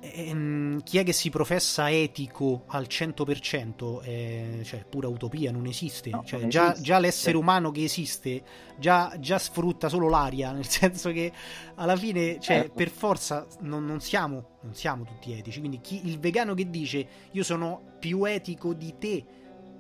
ehm, 0.01 0.83
chi 0.83 0.97
è 0.97 1.05
che 1.05 1.13
si 1.13 1.29
professa 1.29 1.91
etico 1.91 2.63
al 2.69 2.87
100% 2.89 4.01
è 4.01 4.63
cioè, 4.63 4.87
pura 4.89 5.09
utopia, 5.09 5.53
non 5.53 5.67
esiste. 5.67 6.09
No, 6.09 6.25
cioè, 6.25 6.41
non 6.41 6.49
già, 6.49 6.71
esiste. 6.71 6.83
già, 6.83 6.99
l'essere 6.99 7.37
umano 7.37 7.71
che 7.71 7.85
esiste 7.85 8.43
già, 8.79 9.15
già, 9.21 9.39
sfrutta 9.39 9.91
solo 9.91 10.09
l'aria, 10.09 10.53
nel 10.57 10.67
senso 10.67 11.13
che 11.13 11.31
alla 11.75 11.97
fine, 11.97 12.41
cioè, 12.41 12.61
eh. 12.61 12.71
per 12.71 12.89
forza 12.89 13.47
non, 13.61 13.85
non, 13.85 14.01
siamo, 14.01 14.57
non 14.63 14.75
siamo 14.75 15.05
tutti 15.05 15.33
etici. 15.33 15.59
Quindi 15.59 15.83
chi, 15.83 16.07
il 16.07 16.19
vegano 16.19 16.55
che 16.55 16.71
dice 16.71 17.07
io 17.33 17.43
sono 17.43 17.83
più 17.99 18.25
etico 18.25 18.73
di 18.73 18.95
te 18.99 19.25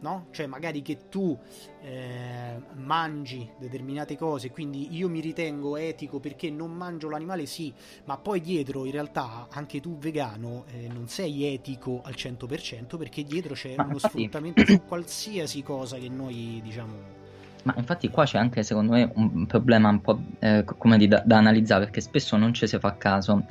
no? 0.00 0.26
Cioè 0.30 0.46
magari 0.46 0.82
che 0.82 1.08
tu 1.08 1.36
eh, 1.82 2.60
mangi 2.74 3.50
determinate 3.58 4.16
cose, 4.16 4.50
quindi 4.50 4.96
io 4.96 5.08
mi 5.08 5.20
ritengo 5.20 5.76
etico 5.76 6.20
perché 6.20 6.50
non 6.50 6.72
mangio 6.72 7.08
l'animale, 7.08 7.46
sì, 7.46 7.72
ma 8.04 8.16
poi 8.16 8.40
dietro 8.40 8.84
in 8.84 8.92
realtà 8.92 9.48
anche 9.50 9.80
tu 9.80 9.98
vegano 9.98 10.64
eh, 10.72 10.88
non 10.88 11.08
sei 11.08 11.52
etico 11.52 12.00
al 12.04 12.14
100% 12.16 12.96
perché 12.96 13.22
dietro 13.22 13.54
c'è 13.54 13.74
ma 13.76 13.84
uno 13.84 13.94
infatti... 13.94 14.18
sfruttamento 14.18 14.64
su 14.64 14.82
qualsiasi 14.86 15.62
cosa 15.62 15.96
che 15.98 16.08
noi 16.08 16.60
diciamo... 16.62 17.16
Ma 17.64 17.74
infatti 17.76 18.08
qua 18.08 18.24
c'è 18.24 18.38
anche 18.38 18.62
secondo 18.62 18.92
me 18.92 19.10
un 19.14 19.44
problema 19.46 19.88
un 19.88 20.00
po' 20.00 20.20
eh, 20.38 20.64
come 20.64 20.96
di, 20.96 21.08
da, 21.08 21.22
da, 21.26 21.38
analizzare 21.38 21.84
perché 21.84 22.00
spesso 22.00 22.36
non 22.36 22.54
ci 22.54 22.66
si 22.66 22.78
fa 22.78 22.96
caso. 22.96 23.44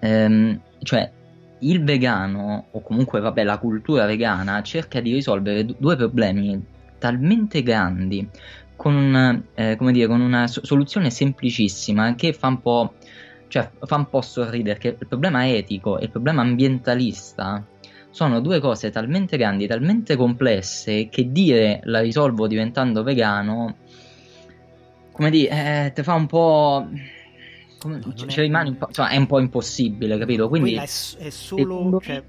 Ehm, 0.00 0.60
cioè 0.82 1.10
il 1.60 1.82
vegano, 1.82 2.66
o 2.70 2.80
comunque 2.82 3.20
vabbè, 3.20 3.42
la 3.44 3.58
cultura 3.58 4.06
vegana, 4.06 4.62
cerca 4.62 5.00
di 5.00 5.12
risolvere 5.12 5.64
due 5.64 5.96
problemi 5.96 6.62
talmente 6.98 7.62
grandi 7.62 8.28
con, 8.76 9.44
eh, 9.54 9.76
dire, 9.78 10.06
con 10.06 10.20
una 10.20 10.46
soluzione 10.46 11.10
semplicissima 11.10 12.14
che 12.14 12.32
fa 12.32 12.48
un 12.48 12.60
po', 12.60 12.94
cioè, 13.48 13.70
fa 13.80 13.96
un 13.96 14.08
po' 14.08 14.20
sorridere, 14.20 14.78
che 14.78 14.96
il 14.98 15.06
problema 15.06 15.48
etico 15.48 15.98
e 15.98 16.04
il 16.04 16.10
problema 16.10 16.42
ambientalista 16.42 17.64
sono 18.10 18.40
due 18.40 18.60
cose 18.60 18.90
talmente 18.90 19.36
grandi, 19.36 19.66
talmente 19.66 20.16
complesse, 20.16 21.08
che 21.08 21.30
dire 21.30 21.80
la 21.84 22.00
risolvo 22.00 22.46
diventando 22.46 23.02
vegano, 23.02 23.76
come 25.12 25.30
dire, 25.30 25.86
eh, 25.86 25.92
ti 25.92 26.02
fa 26.02 26.14
un 26.14 26.26
po' 26.26 26.88
come, 27.86 28.00
no, 28.04 28.14
ci, 28.14 28.40
rimane 28.40 28.70
un 28.70 28.76
po', 28.76 28.86
insomma, 28.88 29.08
è 29.10 29.16
un 29.16 29.26
po' 29.26 29.38
impossibile, 29.38 30.18
capito? 30.18 30.48
Quindi 30.48 30.74
è, 30.74 30.82
è, 30.82 31.30
solo, 31.30 32.00
cioè, 32.02 32.22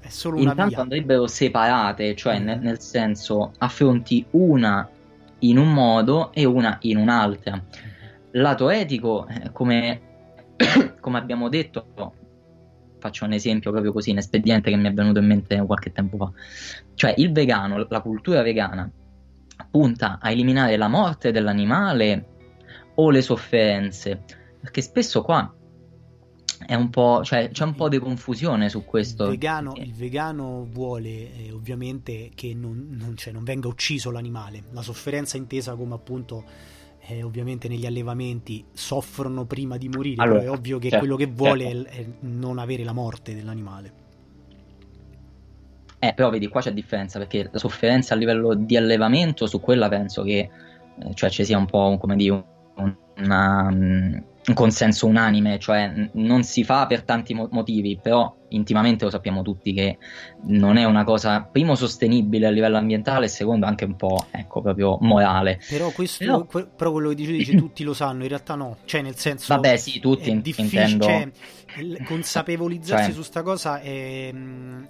è 0.00 0.08
solo 0.08 0.38
una 0.38 0.50
intanto 0.50 0.74
via. 0.74 0.82
andrebbero 0.82 1.26
separate, 1.26 2.16
cioè 2.16 2.40
mm. 2.40 2.44
nel, 2.44 2.60
nel, 2.60 2.80
senso 2.80 3.52
affronti 3.58 4.24
una 4.30 4.88
in 5.40 5.58
un 5.58 5.72
modo 5.72 6.32
e 6.32 6.44
una 6.44 6.78
in 6.82 6.96
un'altra. 6.96 7.62
Lato 8.32 8.70
etico, 8.70 9.26
eh, 9.28 9.52
come, 9.52 10.00
come 11.00 11.18
abbiamo 11.18 11.50
detto, 11.50 11.84
faccio 12.98 13.26
un 13.26 13.32
esempio 13.32 13.70
proprio 13.70 13.92
così, 13.92 14.12
un 14.12 14.18
espediente 14.18 14.70
che 14.70 14.76
mi 14.76 14.88
è 14.88 14.92
venuto 14.94 15.18
in 15.18 15.26
mente 15.26 15.60
qualche 15.66 15.92
tempo 15.92 16.16
fa. 16.16 16.32
Cioè, 16.94 17.14
il 17.18 17.32
vegano, 17.32 17.86
la 17.88 18.00
cultura 18.00 18.42
vegana, 18.42 18.90
punta 19.70 20.18
a 20.20 20.30
eliminare 20.30 20.76
la 20.76 20.88
morte 20.88 21.32
dell'animale 21.32 22.26
o 22.94 23.10
le 23.10 23.22
sofferenze 23.22 24.24
perché 24.62 24.80
spesso 24.80 25.22
qua 25.22 25.52
è 26.64 26.74
un 26.74 26.88
po', 26.88 27.24
cioè, 27.24 27.50
c'è 27.50 27.64
un 27.64 27.74
po' 27.74 27.88
di 27.88 27.98
confusione 27.98 28.68
su 28.68 28.84
questo. 28.84 29.24
Il 29.24 29.30
vegano, 29.30 29.72
il 29.76 29.92
vegano 29.92 30.68
vuole 30.70 31.08
eh, 31.34 31.50
ovviamente 31.52 32.30
che 32.32 32.54
non, 32.54 32.86
non, 32.90 33.16
cioè, 33.16 33.32
non, 33.32 33.42
venga 33.42 33.66
ucciso 33.66 34.12
l'animale. 34.12 34.62
La 34.70 34.82
sofferenza 34.82 35.36
intesa 35.36 35.74
come 35.74 35.94
appunto 35.94 36.44
eh, 37.08 37.24
ovviamente 37.24 37.66
negli 37.66 37.86
allevamenti 37.86 38.64
soffrono 38.72 39.44
prima 39.46 39.76
di 39.76 39.88
morire, 39.88 40.22
allora, 40.22 40.38
però 40.38 40.52
è 40.52 40.56
ovvio 40.56 40.78
che 40.78 40.90
certo, 40.90 40.98
quello 40.98 41.16
che 41.16 41.26
vuole 41.26 41.64
certo. 41.64 41.88
è, 41.88 41.96
è, 41.96 42.06
non 42.20 42.58
avere 42.58 42.84
la 42.84 42.92
morte 42.92 43.34
dell'animale. 43.34 43.92
Eh, 45.98 46.14
però 46.14 46.30
vedi, 46.30 46.46
qua 46.46 46.60
c'è 46.60 46.72
differenza 46.72 47.18
perché 47.18 47.48
la 47.50 47.58
sofferenza 47.58 48.14
a 48.14 48.16
livello 48.16 48.54
di 48.54 48.76
allevamento, 48.76 49.46
su 49.46 49.60
quella 49.60 49.88
penso 49.88 50.22
che 50.22 50.38
eh, 50.98 51.14
cioè, 51.14 51.30
ci 51.30 51.44
sia 51.44 51.58
un 51.58 51.66
po' 51.66 51.96
come 51.98 52.14
dire 52.14 52.44
una, 53.16 53.68
un 54.44 54.54
consenso 54.54 55.06
unanime, 55.06 55.58
cioè 55.60 55.92
non 56.14 56.42
si 56.42 56.64
fa 56.64 56.86
per 56.86 57.02
tanti 57.02 57.32
motivi, 57.32 57.98
però 58.02 58.34
intimamente 58.48 59.04
lo 59.04 59.10
sappiamo 59.10 59.42
tutti 59.42 59.72
che 59.72 59.98
non 60.46 60.76
è 60.76 60.84
una 60.84 61.04
cosa, 61.04 61.42
primo, 61.42 61.76
sostenibile 61.76 62.46
a 62.46 62.50
livello 62.50 62.76
ambientale 62.76 63.26
e 63.26 63.28
secondo 63.28 63.66
anche 63.66 63.84
un 63.84 63.94
po', 63.94 64.26
ecco, 64.32 64.60
proprio 64.60 64.98
morale. 65.00 65.60
Però, 65.68 65.90
questo, 65.90 66.24
però... 66.24 66.44
Que- 66.44 66.66
però 66.66 66.90
quello 66.90 67.10
che 67.10 67.14
dici, 67.14 67.32
dici 67.32 67.56
tutti 67.56 67.84
lo 67.84 67.94
sanno, 67.94 68.22
in 68.22 68.28
realtà 68.28 68.56
no, 68.56 68.78
cioè 68.84 69.02
nel 69.02 69.16
senso... 69.16 69.54
Vabbè 69.54 69.76
sì, 69.76 70.00
tutti 70.00 70.30
in- 70.30 70.42
intendo... 70.44 71.04
Cioè, 71.04 71.30
consapevolizzarsi 72.04 73.06
cioè... 73.06 73.14
su 73.14 73.22
sta 73.22 73.42
cosa 73.42 73.80
è, 73.80 74.30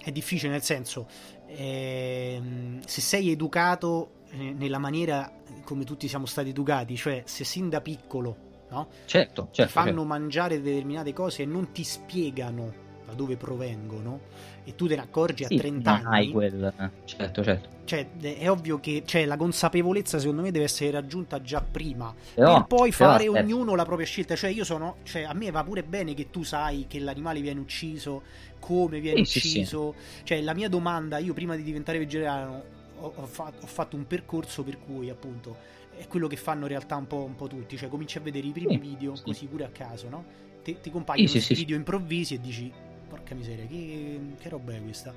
è 0.03 0.11
difficile, 0.11 0.51
nel 0.51 0.63
senso, 0.63 1.07
è, 1.45 2.39
se 2.85 3.01
sei 3.01 3.29
educato 3.31 4.23
eh, 4.31 4.53
nella 4.57 4.79
maniera 4.79 5.31
come 5.63 5.85
tutti 5.85 6.07
siamo 6.07 6.25
stati 6.25 6.49
educati, 6.49 6.97
cioè 6.97 7.21
se 7.25 7.43
sin 7.45 7.69
da 7.69 7.79
piccolo 7.79 8.51
no? 8.73 8.87
Certo, 9.05 9.49
certo. 9.51 9.71
fanno 9.71 9.87
certo. 9.87 10.03
mangiare 10.03 10.61
determinate 10.61 11.13
cose 11.13 11.43
e 11.43 11.45
non 11.45 11.71
ti 11.71 11.83
spiegano 11.83 12.81
da 13.05 13.13
dove 13.13 13.35
provengono 13.37 14.19
e 14.63 14.75
tu 14.75 14.87
te 14.87 14.95
ne 14.95 15.01
accorgi 15.01 15.45
sì, 15.45 15.55
a 15.55 15.57
30 15.57 15.91
anni. 15.91 16.05
Hai 16.05 16.31
quel... 16.31 16.73
Certo, 17.05 17.43
certo. 17.43 17.69
Cioè, 17.85 18.07
è 18.19 18.49
ovvio 18.49 18.79
che 18.79 19.03
cioè, 19.05 19.25
la 19.25 19.35
consapevolezza 19.35 20.19
secondo 20.19 20.41
me 20.41 20.51
deve 20.51 20.65
essere 20.65 20.91
raggiunta 20.91 21.41
già 21.41 21.61
prima 21.61 22.13
però, 22.33 22.55
per 22.55 22.65
poi 22.65 22.91
fare 22.93 23.25
però, 23.25 23.39
ognuno 23.39 23.75
la 23.75 23.83
propria 23.83 24.07
scelta. 24.07 24.35
Cioè, 24.35 24.49
io 24.49 24.63
sono, 24.63 24.97
cioè, 25.03 25.23
a 25.23 25.33
me 25.33 25.51
va 25.51 25.63
pure 25.63 25.83
bene 25.83 26.13
che 26.13 26.29
tu 26.29 26.43
sai 26.43 26.85
che 26.87 26.99
l'animale 26.99 27.41
viene 27.41 27.59
ucciso, 27.59 28.21
come 28.59 28.99
viene 28.99 29.25
sì, 29.25 29.37
ucciso. 29.37 29.95
Sì, 29.97 30.25
cioè, 30.25 30.41
la 30.41 30.53
mia 30.53 30.69
domanda, 30.69 31.17
io 31.17 31.33
prima 31.33 31.55
di 31.55 31.63
diventare 31.63 31.97
vegetariano 31.97 32.81
ho, 32.99 33.13
ho, 33.15 33.25
fatto, 33.25 33.65
ho 33.65 33.67
fatto 33.67 33.95
un 33.95 34.07
percorso 34.07 34.63
per 34.63 34.79
cui 34.79 35.09
appunto 35.09 35.57
è 35.95 36.07
quello 36.07 36.27
che 36.27 36.35
fanno 36.35 36.63
in 36.63 36.69
realtà 36.69 36.95
un 36.95 37.07
po', 37.07 37.23
un 37.23 37.35
po 37.35 37.47
tutti, 37.47 37.77
cioè 37.77 37.89
cominci 37.89 38.17
a 38.17 38.21
vedere 38.21 38.47
i 38.47 38.51
primi 38.51 38.77
video 38.77 39.15
sì. 39.15 39.23
così 39.23 39.45
pure 39.47 39.65
a 39.65 39.69
caso, 39.69 40.09
no? 40.09 40.25
Ti, 40.63 40.77
ti 40.81 40.89
compaiono 40.89 41.27
sì, 41.27 41.41
sì, 41.41 41.53
video 41.53 41.75
improvvisi 41.75 42.35
e 42.35 42.39
dici 42.39 42.71
porca 43.13 43.35
miseria, 43.35 43.65
che, 43.67 44.19
che, 44.39 44.49
roba 44.49 44.73
è 44.73 44.81
questa? 44.81 45.13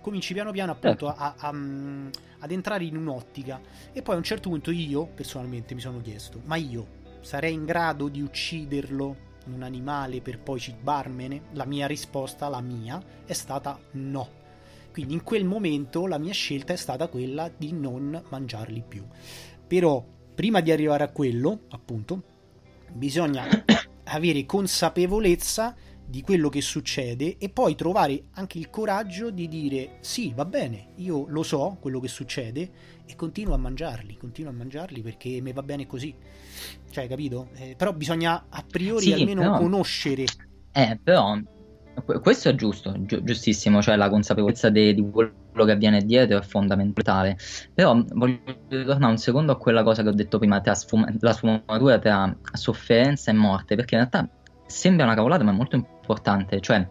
Cominci 0.00 0.32
piano 0.32 0.50
piano 0.50 0.72
appunto 0.72 1.06
certo. 1.06 1.22
a, 1.22 1.34
a, 1.36 1.48
a, 1.48 1.52
mm, 1.52 2.08
ad 2.40 2.50
entrare 2.50 2.84
in 2.84 2.96
un'ottica 2.96 3.60
e 3.92 4.02
poi 4.02 4.14
a 4.14 4.18
un 4.18 4.24
certo 4.24 4.48
punto 4.48 4.72
io 4.72 5.06
personalmente 5.06 5.74
mi 5.74 5.80
sono 5.80 6.00
chiesto, 6.00 6.40
ma 6.44 6.56
io 6.56 7.04
sarei 7.20 7.52
in 7.52 7.64
grado 7.64 8.08
di 8.08 8.20
ucciderlo 8.20 9.34
un 9.46 9.62
animale 9.62 10.20
per 10.20 10.40
poi 10.40 10.58
cibarmene? 10.58 11.42
La 11.52 11.64
mia 11.66 11.86
risposta, 11.86 12.48
la 12.48 12.60
mia, 12.60 13.00
è 13.24 13.32
stata 13.32 13.78
no. 13.92 14.44
Quindi 14.92 15.14
in 15.14 15.22
quel 15.22 15.44
momento 15.44 16.06
la 16.06 16.18
mia 16.18 16.32
scelta 16.32 16.72
è 16.72 16.76
stata 16.76 17.06
quella 17.08 17.50
di 17.54 17.72
non 17.72 18.22
mangiarli 18.28 18.82
più. 18.86 19.04
Però 19.66 20.04
prima 20.36 20.60
di 20.60 20.70
arrivare 20.70 21.02
a 21.02 21.08
quello, 21.08 21.62
appunto, 21.70 22.22
bisogna 22.92 23.46
avere 24.04 24.44
consapevolezza 24.44 25.74
di 26.08 26.20
quello 26.20 26.50
che 26.50 26.60
succede 26.60 27.36
e 27.38 27.48
poi 27.48 27.74
trovare 27.74 28.26
anche 28.34 28.58
il 28.58 28.70
coraggio 28.70 29.30
di 29.30 29.48
dire 29.48 29.96
sì, 30.00 30.32
va 30.34 30.44
bene, 30.44 30.90
io 30.96 31.24
lo 31.28 31.42
so 31.42 31.78
quello 31.80 31.98
che 31.98 32.06
succede 32.06 32.70
e 33.06 33.16
continuo 33.16 33.54
a 33.54 33.56
mangiarli, 33.56 34.16
continuo 34.18 34.52
a 34.52 34.54
mangiarli 34.54 35.00
perché 35.00 35.40
mi 35.40 35.52
va 35.52 35.62
bene 35.62 35.86
così. 35.86 36.14
Cioè, 36.90 37.08
capito? 37.08 37.48
Eh, 37.54 37.74
però 37.74 37.94
bisogna 37.94 38.46
a 38.48 38.62
priori 38.62 39.06
sì, 39.06 39.12
almeno 39.14 39.40
però... 39.40 39.58
conoscere. 39.58 40.24
Eh, 40.70 41.00
però 41.02 41.40
questo 42.20 42.48
è 42.48 42.54
giusto, 42.54 42.94
gi- 42.98 43.22
giustissimo, 43.24 43.80
cioè 43.82 43.96
la 43.96 44.08
consapevolezza 44.08 44.70
de- 44.70 44.94
di 44.94 45.10
quello 45.10 45.32
che 45.64 45.72
avviene 45.72 46.04
dietro 46.04 46.38
è 46.38 46.42
fondamentale. 46.42 47.36
Però 47.74 48.00
voglio 48.12 48.40
tornare 48.68 49.12
un 49.12 49.18
secondo 49.18 49.52
a 49.52 49.56
quella 49.56 49.82
cosa 49.82 50.02
che 50.02 50.08
ho 50.08 50.12
detto 50.12 50.38
prima, 50.38 50.60
tra 50.60 50.74
sfum- 50.74 51.16
la 51.20 51.32
sfumatura 51.32 51.98
tra 51.98 52.36
sofferenza 52.52 53.30
e 53.30 53.34
morte, 53.34 53.74
perché 53.76 53.94
in 53.94 54.00
realtà 54.00 54.28
sembra 54.66 55.04
una 55.04 55.14
cavolata, 55.14 55.44
ma 55.44 55.52
è 55.52 55.54
molto 55.54 55.76
importante. 55.76 56.60
Cioè, 56.60 56.86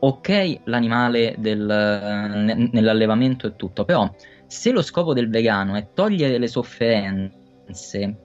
ok 0.00 0.60
l'animale 0.64 1.34
del, 1.38 2.70
nell'allevamento 2.72 3.46
e 3.46 3.56
tutto, 3.56 3.84
però 3.84 4.12
se 4.46 4.70
lo 4.70 4.82
scopo 4.82 5.14
del 5.14 5.30
vegano 5.30 5.74
è 5.76 5.88
togliere 5.94 6.38
le 6.38 6.46
sofferenze, 6.46 8.18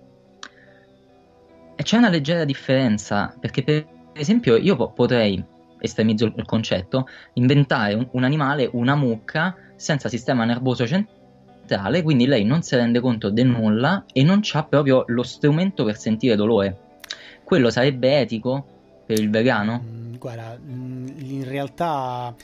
c'è 1.76 1.98
una 1.98 2.10
leggera 2.10 2.44
differenza, 2.44 3.34
perché 3.40 3.64
per 3.64 3.88
esempio 4.14 4.58
io 4.58 4.76
potrei, 4.92 5.44
estremizzo 5.80 6.26
il 6.26 6.46
concetto, 6.46 7.08
inventare 7.34 7.94
un, 7.94 8.08
un 8.12 8.24
animale, 8.24 8.70
una 8.74 8.96
mucca, 8.96 9.56
senza 9.76 10.10
sistema 10.10 10.46
nervoso 10.46 10.86
centrale, 10.86 12.02
quindi 12.02 12.26
lei 12.26 12.44
non 12.44 12.62
si 12.62 12.76
rende 12.76 13.00
conto 13.00 13.30
di 13.30 13.44
nulla 13.44 14.06
e 14.12 14.24
non 14.24 14.42
ha 14.52 14.64
proprio 14.64 15.04
lo 15.08 15.24
strumento 15.24 15.84
per 15.84 15.98
sentire 15.98 16.36
dolore. 16.36 16.78
Quello 17.44 17.70
sarebbe 17.70 18.20
etico 18.20 18.66
per 19.06 19.20
il 19.20 19.30
vegano? 19.30 19.84
Mm, 19.84 20.16
guarda, 20.18 20.58
mm, 20.60 21.08
in 21.18 21.48
realtà 21.48 22.36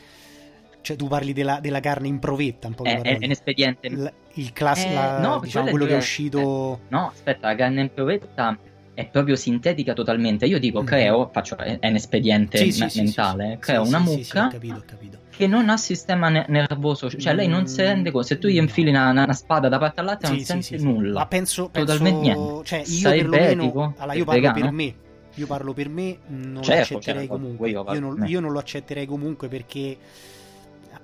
cioè 0.85 0.95
tu 0.95 1.07
parli 1.07 1.33
della, 1.33 1.59
della 1.59 1.79
carne 1.79 2.07
in 2.07 2.19
provetta, 2.19 2.67
un 2.67 2.75
po' 2.75 2.83
è, 2.83 3.01
è 3.01 3.17
un 3.19 3.31
espediente. 3.31 4.13
Il 4.33 4.53
classico, 4.53 4.93
eh, 4.93 5.19
no, 5.19 5.39
diciamo, 5.39 5.71
quello 5.71 5.85
che 5.85 5.95
è 5.95 5.97
uscito... 5.97 6.75
Eh, 6.75 6.79
no, 6.89 7.07
aspetta, 7.07 7.47
la 7.47 7.55
carne 7.55 7.81
in 7.81 7.91
provetta 7.91 8.55
è 8.95 9.05
proprio 9.07 9.35
sintetica 9.35 9.93
totalmente. 9.93 10.45
Io 10.45 10.57
dico, 10.57 10.81
mm. 10.81 10.85
creo, 10.85 11.29
faccio, 11.31 11.57
è, 11.57 11.77
un 11.81 11.95
espediente 11.95 12.57
sì, 12.71 12.81
me- 12.81 12.89
sì, 12.89 13.01
mentale, 13.03 13.51
sì, 13.51 13.59
creo 13.59 13.83
una 13.83 13.99
mucca 13.99 14.47
capito, 14.47 14.83
capito. 14.85 15.17
che 15.29 15.45
non 15.45 15.69
ha 15.69 15.77
sistema 15.77 16.29
ne- 16.29 16.45
nervoso, 16.47 17.09
cioè 17.11 17.33
mm. 17.33 17.35
lei 17.35 17.47
non 17.47 17.67
si 17.67 17.81
rende 17.81 18.09
conto, 18.09 18.25
se 18.25 18.39
tu 18.39 18.47
gli 18.47 18.55
infili 18.55 18.89
una, 18.89 19.09
una, 19.09 19.33
spada 19.33 19.67
da 19.69 19.77
parte 19.77 19.99
all'altra 19.99 20.29
non 20.29 20.39
sente 20.39 20.77
nulla. 20.77 21.19
Ma 21.19 21.27
penso, 21.27 21.69
totalmente 21.71 22.19
niente. 22.19 22.65
Cioè, 22.65 22.79
io 22.79 22.85
Sarebbe 22.85 23.29
perlomeno, 23.29 23.63
etico, 23.63 23.93
allora, 23.97 24.17
io 24.17 24.25
parlo 24.25 24.41
vegano? 24.41 24.61
per 24.61 24.71
me. 24.71 24.95
Io 25.37 25.47
parlo 25.47 25.73
per 25.73 25.89
me, 25.89 26.17
non 26.27 26.63
certo, 26.63 26.93
lo 26.93 26.99
accetterei 26.99 27.27
certo, 27.27 27.33
comunque. 27.33 27.69
Io, 27.69 27.85
io, 27.91 27.99
non, 27.99 28.23
io 28.25 28.39
non 28.39 28.51
lo 28.53 28.59
accetterei 28.59 29.05
comunque 29.05 29.49
perché 29.49 29.97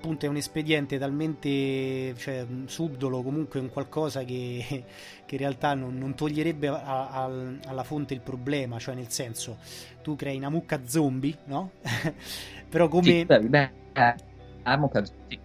appunto 0.01 0.25
è 0.25 0.29
un 0.29 0.37
espediente 0.37 0.97
talmente 0.97 2.15
cioè, 2.17 2.43
subdolo, 2.65 3.21
comunque 3.21 3.59
un 3.59 3.69
qualcosa 3.69 4.23
che, 4.23 4.65
che 5.25 5.35
in 5.35 5.37
realtà 5.37 5.75
non, 5.75 5.95
non 5.95 6.15
toglierebbe 6.15 6.69
a, 6.69 7.09
a, 7.09 7.31
alla 7.67 7.83
fonte 7.83 8.15
il 8.15 8.21
problema, 8.21 8.79
cioè 8.79 8.95
nel 8.95 9.09
senso 9.09 9.59
tu 10.01 10.15
crei 10.15 10.37
una 10.37 10.49
mucca 10.49 10.81
zombie, 10.85 11.37
no? 11.45 11.73
Però 12.67 12.87
come... 12.87 13.03
Sì, 13.03 13.25
beh, 13.25 13.71
eh, 13.93 14.77
mucca, 14.77 15.03
sì. 15.05 15.39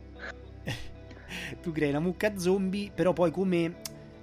tu 1.61 1.71
crei 1.73 1.91
una 1.91 2.01
mucca 2.01 2.39
zombie, 2.39 2.91
però 2.95 3.13
poi 3.13 3.31
come 3.31 3.75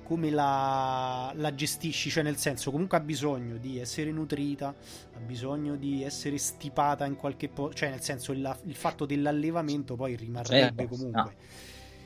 come 0.03 0.29
la, 0.29 1.31
la, 1.35 1.55
gestisci, 1.55 2.09
cioè 2.09 2.23
nel 2.23 2.37
senso 2.37 2.71
comunque 2.71 2.97
ha 2.97 3.01
bisogno 3.01 3.57
di 3.57 3.79
essere 3.79 4.11
nutrita, 4.11 4.67
ha 4.67 5.19
bisogno 5.19 5.75
di 5.75 6.03
essere 6.03 6.37
stipata 6.37 7.05
in 7.05 7.15
qualche 7.15 7.49
posto, 7.49 7.77
cioè 7.77 7.89
nel 7.89 8.01
senso 8.01 8.31
il, 8.31 8.57
il, 8.65 8.75
fatto 8.75 9.05
dell'allevamento 9.05 9.95
poi 9.95 10.15
rimarrebbe 10.15 10.83
certo, 10.83 10.95
comunque. 10.95 11.35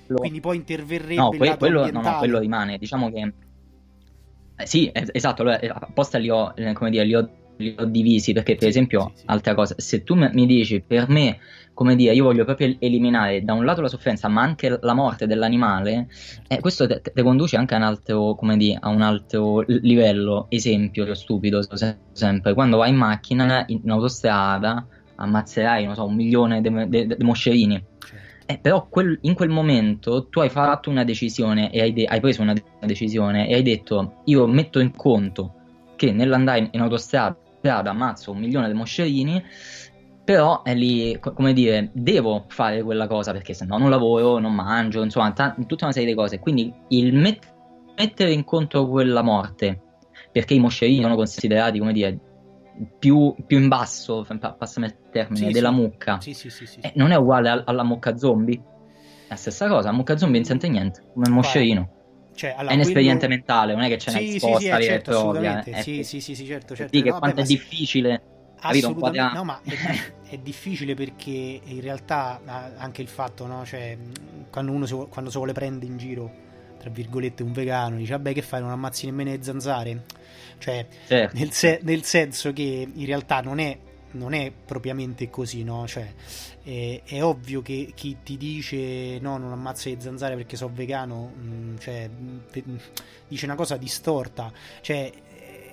No. 0.07 0.15
Quindi 0.15 0.39
poi 0.39 0.55
interverrebbe 0.55 1.15
no, 1.15 1.29
que- 1.29 1.57
quello, 1.57 1.91
no, 1.91 2.01
no, 2.01 2.17
quello 2.17 2.39
rimane, 2.39 2.77
diciamo 2.77 3.11
che 3.11 3.33
eh, 4.59 4.65
sì, 4.65 4.91
esatto, 4.91 5.43
allora, 5.43 5.59
eh, 5.59 5.67
apposta 5.67 6.17
li 6.17 6.31
ho, 6.31 6.51
eh, 6.55 6.73
come 6.73 6.89
dire, 6.89 7.05
li 7.05 7.13
ho, 7.13 7.29
li 7.57 7.75
ho 7.77 7.85
divisi 7.85 8.33
perché 8.33 8.53
per 8.53 8.63
sì, 8.63 8.69
esempio, 8.69 9.11
sì, 9.13 9.21
sì. 9.21 9.23
altra 9.27 9.53
cosa, 9.53 9.75
se 9.77 10.03
tu 10.03 10.15
mi 10.15 10.45
dici 10.45 10.81
per 10.81 11.09
me 11.09 11.39
come 11.77 11.95
dire, 11.95 12.15
io 12.15 12.23
voglio 12.23 12.43
proprio 12.43 12.75
eliminare 12.79 13.43
da 13.43 13.53
un 13.53 13.63
lato 13.63 13.81
la 13.81 13.87
sofferenza, 13.87 14.27
ma 14.27 14.41
anche 14.41 14.79
la 14.81 14.93
morte 14.95 15.27
dell'animale, 15.27 16.07
eh, 16.47 16.59
questo 16.59 16.87
ti 16.87 17.21
conduce 17.21 17.55
anche 17.55 17.75
a 17.75 17.77
un 17.77 17.83
altro, 17.83 18.33
come 18.33 18.57
dire, 18.57 18.79
a 18.81 18.89
un 18.89 19.03
altro 19.03 19.63
livello. 19.67 20.47
Esempio 20.49 21.13
stupido, 21.13 21.61
sempre, 22.13 22.55
quando 22.55 22.77
vai 22.77 22.89
in 22.89 22.95
macchina, 22.95 23.63
in, 23.67 23.81
in 23.83 23.91
autostrada, 23.91 24.87
ammazzerai, 25.17 25.85
non 25.85 25.93
so, 25.93 26.05
un 26.05 26.15
milione 26.15 26.61
di 26.61 27.15
moscerini. 27.19 27.85
Certo. 27.99 28.25
Eh, 28.47 28.57
però 28.57 28.87
quel, 28.87 29.15
in 29.21 29.35
quel 29.35 29.49
momento 29.49 30.29
tu 30.29 30.39
hai 30.39 30.49
fatto 30.49 30.89
una 30.89 31.03
decisione 31.03 31.71
e 31.71 31.81
hai, 31.81 31.93
de- 31.93 32.05
hai 32.05 32.19
preso 32.19 32.41
una, 32.41 32.53
de- 32.53 32.63
una, 32.77 32.87
decisione 32.87 33.47
e 33.47 33.53
hai 33.53 33.61
detto 33.61 34.21
io 34.25 34.47
metto 34.47 34.79
in 34.79 34.95
conto 34.95 35.53
che 35.95 36.11
nell'andare 36.11 36.59
in, 36.59 36.69
in 36.71 36.81
autostrada 36.81 37.37
ammazzo 37.69 38.31
un 38.31 38.39
milione 38.39 38.67
di 38.67 38.73
moscerini 38.73 39.43
però 40.27 40.61
è 40.61 40.75
lì, 40.75 41.17
come 41.21 41.53
dire, 41.53 41.89
devo 41.93 42.43
fare 42.49 42.83
quella 42.83 43.07
cosa 43.07 43.31
perché 43.31 43.53
se 43.53 43.63
no 43.63 43.77
non 43.77 43.89
lavoro, 43.89 44.39
non 44.39 44.53
mangio, 44.53 45.01
insomma, 45.01 45.31
t- 45.31 45.65
tutta 45.65 45.85
una 45.85 45.93
serie 45.93 46.09
di 46.09 46.15
cose. 46.15 46.39
Quindi 46.39 46.73
il 46.89 47.15
met- 47.15 47.55
mettere 47.95 48.33
in 48.33 48.43
conto 48.43 48.89
quella 48.89 49.21
morte, 49.21 49.81
perché 50.33 50.53
i 50.53 50.59
moscerini 50.59 51.01
sono 51.01 51.15
considerati, 51.15 51.79
come 51.79 51.93
dire, 51.93 52.19
più, 52.99 53.33
più 53.45 53.57
in 53.57 53.69
basso, 53.69 54.27
passami 54.57 54.87
il 54.87 54.97
termine, 55.09 55.47
sì, 55.47 55.53
della 55.53 55.69
sì. 55.69 55.75
mucca, 55.75 56.19
sì, 56.19 56.35
eh, 56.81 56.91
non 56.95 57.11
è 57.11 57.15
uguale 57.15 57.49
a- 57.49 57.63
alla 57.65 57.83
mucca 57.83 58.17
zombie. 58.17 58.57
È 58.57 59.29
la 59.29 59.35
stessa 59.37 59.69
cosa, 59.69 59.91
la 59.91 59.95
mucca 59.95 60.17
zombie 60.17 60.39
non 60.39 60.45
sente 60.45 60.67
niente, 60.67 61.03
come 61.13 61.27
il 61.27 61.33
moscerino. 61.33 61.89
Cioè, 62.37 62.53
allora, 62.55 62.73
è 62.73 62.75
un 62.75 62.81
espediente 62.81 63.25
quello... 63.25 63.33
mentale, 63.33 63.73
non 63.73 63.81
è 63.81 63.87
che 63.87 63.95
c'è 63.95 64.11
una 64.11 64.19
risposta 64.19 64.59
sì, 64.59 64.83
sì, 64.83 64.87
certo, 64.87 65.11
propria. 65.11 65.63
È, 65.63 65.81
sì, 65.81 66.03
sì, 66.03 66.21
sì, 66.21 66.35
certo, 66.45 66.75
certo. 66.75 67.01
Che 67.01 67.09
no, 67.09 67.17
quanto 67.17 67.41
è 67.41 67.43
difficile 67.43 68.21
Assolutamente, 68.59 69.35
no, 69.35 69.43
ma 69.43 69.59
è, 69.63 70.29
è, 70.29 70.37
difficile 70.37 70.93
perché 70.95 71.61
in 71.63 71.81
realtà 71.81 72.41
anche 72.77 73.01
il 73.01 73.07
fatto, 73.07 73.45
no? 73.45 73.63
Cioè, 73.65 73.97
quando 74.49 74.71
uno 74.71 74.85
si, 74.85 74.95
quando 75.09 75.29
si 75.29 75.37
vuole 75.37 75.53
prendere 75.53 75.91
in 75.91 75.97
giro, 75.97 76.31
tra 76.79 76.89
virgolette, 76.89 77.43
un 77.43 77.51
vegano, 77.51 77.97
dice, 77.97 78.11
vabbè, 78.13 78.33
che 78.33 78.41
fai, 78.41 78.61
non 78.61 78.71
ammazzi 78.71 79.05
nemmeno 79.05 79.31
le 79.31 79.43
zanzare? 79.43 80.03
Cioè, 80.57 80.87
certo. 81.07 81.37
nel, 81.37 81.51
se, 81.51 81.79
nel, 81.83 82.03
senso 82.03 82.51
che 82.51 82.87
in 82.91 83.05
realtà 83.05 83.41
non 83.41 83.59
è, 83.59 83.77
non 84.17 84.33
è 84.33 84.51
propriamente 84.51 85.29
così, 85.29 85.63
no? 85.63 85.87
Cioè, 85.87 86.13
è, 86.63 87.01
è, 87.05 87.23
ovvio 87.23 87.61
che 87.61 87.91
chi 87.95 88.17
ti 88.23 88.37
dice 88.37 89.19
no, 89.19 89.37
non 89.37 89.51
ammazza 89.51 89.89
le 89.89 89.97
zanzare 89.99 90.35
perché 90.35 90.57
sono 90.57 90.73
vegano, 90.73 91.31
mh, 91.35 91.47
mm, 91.47 91.77
cioè, 91.77 92.09
dice 93.27 93.45
una 93.45 93.55
cosa 93.55 93.77
distorta. 93.77 94.51
Cioè, 94.81 95.11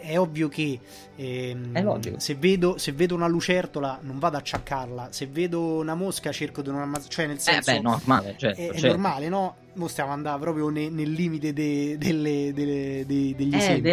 è 0.04 0.18
ovvio 0.18 0.48
che 0.48 0.78
ehm, 1.16 2.18
se, 2.18 2.34
vedo, 2.34 2.76
se, 2.76 2.92
vedo, 2.92 3.14
una 3.14 3.26
lucertola 3.26 4.00
non 4.02 4.18
vado 4.18 4.36
a 4.36 4.40
acciaccarla, 4.40 5.08
se 5.10 5.26
vedo 5.26 5.78
una 5.78 5.94
mosca 5.94 6.30
cerco 6.30 6.60
di 6.60 6.70
non 6.70 6.82
ammazzare, 6.82 7.10
cioè 7.10 7.26
nel 7.26 7.40
senso... 7.40 7.70
Eh 7.70 7.74
beh, 7.76 7.80
normale, 7.80 8.34
certo, 8.36 8.60
è, 8.60 8.64
certo. 8.66 8.86
è 8.86 8.88
normale, 8.90 9.28
no? 9.28 9.56
Mo 9.74 9.88
stiamo 9.88 10.12
andando 10.12 10.38
proprio 10.38 10.68
ne, 10.68 10.88
nel 10.88 11.10
limite 11.10 11.52
de, 11.52 11.96
delle, 11.98 12.52
delle, 12.52 13.04
de, 13.06 13.34
degli 13.34 13.54
eh, 13.54 13.58
esempi. 13.58 13.90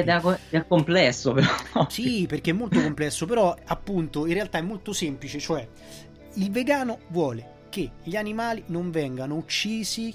È 0.49 0.65
complesso 0.67 1.33
però. 1.33 1.87
sì, 1.89 2.25
perché 2.27 2.51
è 2.51 2.53
molto 2.53 2.79
complesso, 2.81 3.25
però 3.25 3.55
appunto 3.65 4.25
in 4.25 4.33
realtà 4.33 4.57
è 4.59 4.61
molto 4.61 4.93
semplice, 4.93 5.39
cioè 5.39 5.67
il 6.35 6.51
vegano 6.51 6.99
vuole 7.07 7.59
che 7.69 7.91
gli 8.03 8.15
animali 8.15 8.63
non 8.67 8.91
vengano 8.91 9.35
uccisi 9.35 10.13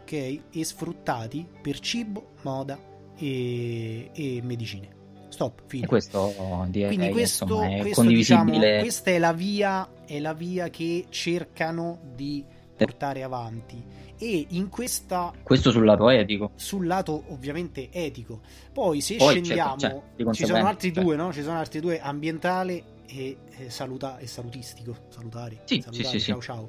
ok, 0.00 0.12
e 0.12 0.64
sfruttati 0.64 1.46
per 1.62 1.78
cibo, 1.80 2.32
moda 2.42 2.78
e, 3.16 4.10
e 4.12 4.40
medicine 4.42 4.94
stop, 5.36 5.62
fine. 5.66 5.86
Questo 5.86 6.32
direi 6.68 6.94
Quindi 6.94 7.12
questo, 7.12 7.44
insomma, 7.44 7.68
è 7.68 7.80
questo. 7.80 8.02
Diciamo, 8.02 8.58
questa 8.58 9.10
è 9.10 9.18
la, 9.18 9.32
via, 9.32 9.88
è 10.06 10.18
la 10.18 10.32
via 10.32 10.68
che 10.70 11.06
cercano 11.10 11.98
di 12.14 12.44
portare 12.76 13.22
avanti 13.22 13.82
e 14.18 14.46
in 14.50 14.68
questa 14.68 15.32
questo 15.42 15.70
sul 15.70 15.84
lato 15.84 16.08
etico? 16.08 16.52
Sul 16.54 16.86
lato 16.86 17.24
ovviamente 17.28 17.88
etico. 17.90 18.40
Poi 18.72 19.00
se 19.00 19.16
poi, 19.16 19.42
scendiamo 19.42 19.76
certo, 19.76 20.02
cioè, 20.16 20.34
ci 20.34 20.46
sono 20.46 20.66
altri 20.66 20.92
cioè. 20.92 21.02
due 21.02 21.16
no? 21.16 21.32
ci 21.32 21.42
sono 21.42 21.58
altri 21.58 21.80
due 21.80 22.00
ambientale 22.00 22.82
e, 23.06 23.36
e, 23.56 23.70
saluta, 23.70 24.18
e 24.18 24.26
salutistico. 24.26 24.96
Salutari. 25.08 25.58
Sì, 25.64 25.80
salutari, 25.80 26.18
sì, 26.18 26.18
sì, 26.18 26.30
ciao 26.30 26.40
ciao. 26.40 26.68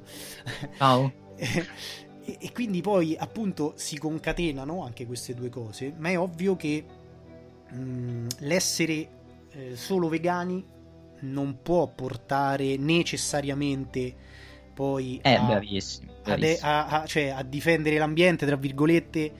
Ciao. 0.76 1.12
E, 2.28 2.36
e 2.40 2.52
quindi 2.52 2.82
poi 2.82 3.16
appunto 3.18 3.72
si 3.76 3.96
concatenano 3.96 4.84
anche 4.84 5.06
queste 5.06 5.32
due 5.32 5.48
cose 5.48 5.94
ma 5.96 6.10
è 6.10 6.18
ovvio 6.18 6.56
che 6.56 6.84
Mm, 7.74 8.28
l'essere 8.38 9.08
eh, 9.50 9.76
solo 9.76 10.08
vegani 10.08 10.64
non 11.20 11.58
può 11.62 11.86
portare 11.88 12.76
necessariamente 12.76 14.14
poi 14.78 15.18
eh, 15.22 15.34
a, 15.34 15.42
bravissimo, 15.42 16.12
bravissimo. 16.22 16.70
A, 16.70 16.86
a, 16.86 17.04
cioè, 17.04 17.30
a, 17.30 17.42
difendere 17.42 17.98
l'ambiente, 17.98 18.46
tra 18.46 18.54
virgolette, 18.54 19.32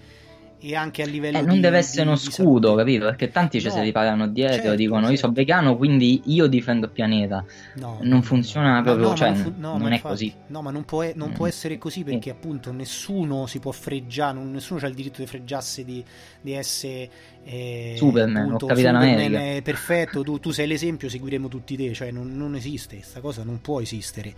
e 0.58 0.74
anche 0.74 1.02
a 1.02 1.06
livello 1.06 1.38
eh, 1.38 1.42
non 1.42 1.54
di, 1.54 1.60
deve 1.60 1.78
essere 1.78 2.02
di, 2.02 2.08
uno 2.08 2.18
di 2.18 2.24
scudo, 2.24 2.74
capito? 2.74 3.04
Perché 3.04 3.30
tanti 3.30 3.58
no, 3.58 3.62
ci 3.62 3.70
si 3.70 3.80
riparano 3.80 4.26
dietro 4.26 4.54
certo, 4.56 4.74
dicono 4.74 4.98
certo. 4.98 5.12
io 5.12 5.18
sono 5.20 5.32
vegano, 5.32 5.76
quindi 5.76 6.22
io 6.24 6.48
difendo 6.48 6.86
il 6.86 6.92
pianeta. 6.92 7.44
No, 7.76 7.98
non 8.02 8.22
funziona 8.22 8.82
proprio, 8.82 9.10
no, 9.10 9.14
cioè, 9.14 9.28
non, 9.28 9.36
fu- 9.36 9.54
non 9.56 9.82
è 9.82 9.94
infatti, 9.94 10.08
così. 10.08 10.34
No, 10.48 10.62
ma 10.62 10.72
non 10.72 10.84
può, 10.84 11.08
non 11.14 11.28
mm. 11.28 11.34
può 11.34 11.46
essere 11.46 11.78
così 11.78 12.02
perché 12.02 12.30
appunto 12.30 12.72
nessuno 12.72 13.46
si 13.46 13.60
può 13.60 13.70
freggiare, 13.70 14.40
nessuno 14.40 14.80
ha 14.82 14.88
il 14.88 14.94
diritto 14.94 15.20
di 15.20 15.28
freggiarsi 15.28 15.84
di, 15.84 16.04
di 16.40 16.52
essere 16.52 17.08
eh, 17.44 17.94
Superman, 17.96 18.44
appunto, 18.44 18.66
Capitano 18.66 19.00
Superman 19.00 19.34
è 19.34 19.62
perfetto, 19.62 20.22
tu, 20.22 20.40
tu, 20.40 20.50
sei 20.50 20.66
l'esempio, 20.66 21.08
seguiremo 21.08 21.46
tutti 21.46 21.76
te, 21.76 21.94
cioè 21.94 22.10
non, 22.10 22.36
non 22.36 22.56
esiste, 22.56 22.96
questa 22.96 23.20
cosa 23.20 23.44
non 23.44 23.60
può 23.60 23.80
esistere 23.80 24.34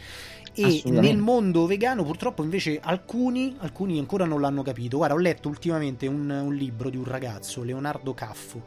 e 0.55 0.83
nel 0.87 1.19
mondo 1.19 1.67
vegano 1.67 2.05
purtroppo 2.05 2.43
invece 2.43 2.81
alcuni, 2.83 3.57
alcuni 3.59 3.99
ancora 3.99 4.25
non 4.25 4.41
l'hanno 4.41 4.63
capito. 4.63 4.99
Guarda, 4.99 5.15
ho 5.15 5.19
letto 5.19 5.49
ultimamente 5.49 6.07
un, 6.07 6.29
un 6.29 6.55
libro 6.55 6.91
di 6.91 6.97
un 6.97 7.05
ragazzo, 7.05 7.63
Leonardo 7.63 8.15
Caffo, 8.15 8.63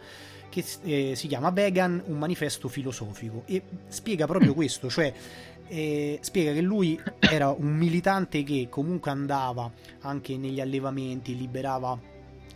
che 0.50 0.64
eh, 0.84 1.14
si 1.16 1.28
chiama 1.28 1.50
Vegan, 1.52 2.02
un 2.06 2.18
manifesto 2.18 2.68
filosofico 2.68 3.44
e 3.46 3.62
spiega 3.88 4.26
proprio 4.26 4.52
mm. 4.52 4.56
questo, 4.56 4.90
cioè 4.90 5.14
eh, 5.68 6.20
spiega 6.22 6.54
che 6.54 6.62
lui 6.62 7.00
era 7.20 7.50
un 7.50 7.74
militante 7.74 8.44
che 8.44 8.68
comunque 8.70 9.12
andava 9.12 9.72
anche 10.02 10.38
negli 10.38 10.62
allevamenti, 10.62 11.36
liberava 11.36 12.12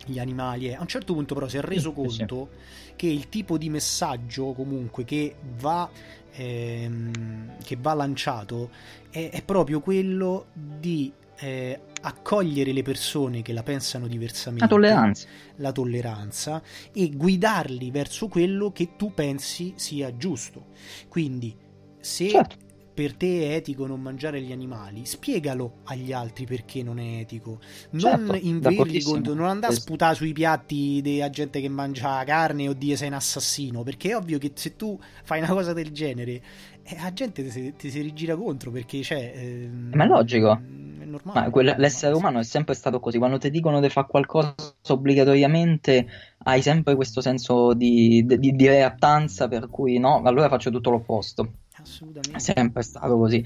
gli 0.08 0.18
animali. 0.18 0.74
A 0.74 0.80
un 0.80 0.86
certo 0.86 1.14
punto 1.14 1.34
però 1.34 1.48
si 1.48 1.56
è 1.56 1.60
reso 1.60 1.92
conto 1.92 2.48
che 2.96 3.06
il 3.06 3.28
tipo 3.28 3.58
di 3.58 3.68
messaggio 3.70 4.52
comunque 4.52 5.04
che 5.04 5.36
va, 5.58 5.88
ehm, 6.32 7.56
che 7.62 7.76
va 7.80 7.94
lanciato 7.94 8.70
è, 9.10 9.30
è 9.30 9.42
proprio 9.42 9.80
quello 9.80 10.46
di 10.52 11.12
eh, 11.40 11.80
accogliere 12.00 12.72
le 12.72 12.82
persone 12.82 13.42
che 13.42 13.52
la 13.52 13.62
pensano 13.62 14.06
diversamente, 14.06 14.64
la 14.64 14.70
tolleranza. 14.70 15.28
la 15.56 15.72
tolleranza 15.72 16.62
e 16.92 17.10
guidarli 17.10 17.90
verso 17.90 18.28
quello 18.28 18.72
che 18.72 18.96
tu 18.96 19.12
pensi 19.14 19.74
sia 19.76 20.16
giusto. 20.16 20.66
Quindi, 21.08 21.54
se 22.00 22.28
certo. 22.30 22.66
Per 22.98 23.14
te 23.14 23.42
è 23.42 23.54
etico 23.54 23.86
non 23.86 24.00
mangiare 24.00 24.40
gli 24.40 24.50
animali, 24.50 25.04
spiegalo 25.04 25.82
agli 25.84 26.12
altri 26.12 26.46
perché 26.46 26.82
non 26.82 26.98
è 26.98 27.20
etico. 27.20 27.60
Non 27.90 28.00
certo, 28.00 28.34
invergli 28.34 29.00
contro, 29.04 29.34
non 29.34 29.46
andare 29.46 29.72
a 29.72 29.76
sputare 29.76 30.16
sui 30.16 30.32
piatti 30.32 30.98
della 31.00 31.30
gente 31.30 31.60
che 31.60 31.68
mangia 31.68 32.24
carne 32.24 32.68
o 32.68 32.72
dire 32.72 32.96
sei 32.96 33.06
un 33.06 33.14
assassino, 33.14 33.84
perché 33.84 34.08
è 34.08 34.16
ovvio 34.16 34.38
che 34.38 34.50
se 34.52 34.74
tu 34.74 34.98
fai 35.22 35.38
una 35.38 35.50
cosa 35.50 35.72
del 35.72 35.92
genere, 35.92 36.42
eh, 36.82 36.96
la 37.00 37.12
gente 37.12 37.44
ti 37.44 37.50
si, 37.50 37.72
ti 37.76 37.88
si 37.88 38.00
rigira 38.00 38.34
contro 38.34 38.72
perché 38.72 38.98
c'è. 38.98 39.32
Ehm, 39.32 39.92
Ma 39.94 40.02
è 40.02 40.08
logico 40.08 40.60
normale. 41.08 41.40
Ma 41.40 41.50
quella, 41.50 41.76
l'essere 41.78 42.16
umano 42.16 42.40
è 42.40 42.44
sempre 42.44 42.74
stato 42.74 42.98
così. 42.98 43.18
Quando 43.18 43.38
ti 43.38 43.48
dicono 43.48 43.78
di 43.78 43.88
fare 43.88 44.08
qualcosa 44.08 44.56
obbligatoriamente, 44.88 46.04
hai 46.38 46.62
sempre 46.62 46.96
questo 46.96 47.20
senso 47.20 47.74
di, 47.74 48.24
di, 48.26 48.56
di 48.56 48.66
reattanza, 48.66 49.46
per 49.46 49.68
cui 49.68 49.98
no, 49.98 50.20
allora 50.24 50.48
faccio 50.48 50.70
tutto 50.70 50.90
l'opposto. 50.90 51.52
Assolutamente. 51.80 52.36
È 52.36 52.38
sempre 52.38 52.82
stato 52.82 53.16
così. 53.16 53.44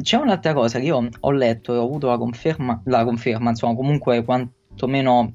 C'è 0.00 0.16
un'altra 0.16 0.52
cosa 0.52 0.78
che 0.78 0.86
io 0.86 1.08
ho 1.20 1.30
letto 1.30 1.74
e 1.74 1.76
ho 1.76 1.84
avuto 1.84 2.08
la 2.08 2.18
conferma, 2.18 2.82
la 2.84 3.04
conferma 3.04 3.50
insomma, 3.50 3.74
comunque 3.74 4.24
quantomeno 4.24 5.34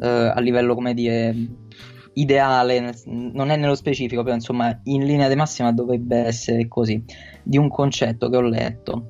eh, 0.00 0.06
a 0.06 0.40
livello, 0.40 0.74
come 0.74 0.94
dire, 0.94 1.34
ideale, 2.14 2.94
non 3.06 3.50
è 3.50 3.56
nello 3.56 3.74
specifico, 3.74 4.22
però 4.22 4.34
insomma, 4.34 4.80
in 4.84 5.04
linea 5.04 5.28
di 5.28 5.36
massima 5.36 5.72
dovrebbe 5.72 6.18
essere 6.18 6.68
così, 6.68 7.02
di 7.42 7.58
un 7.58 7.68
concetto 7.68 8.28
che 8.28 8.36
ho 8.36 8.42
letto 8.42 9.08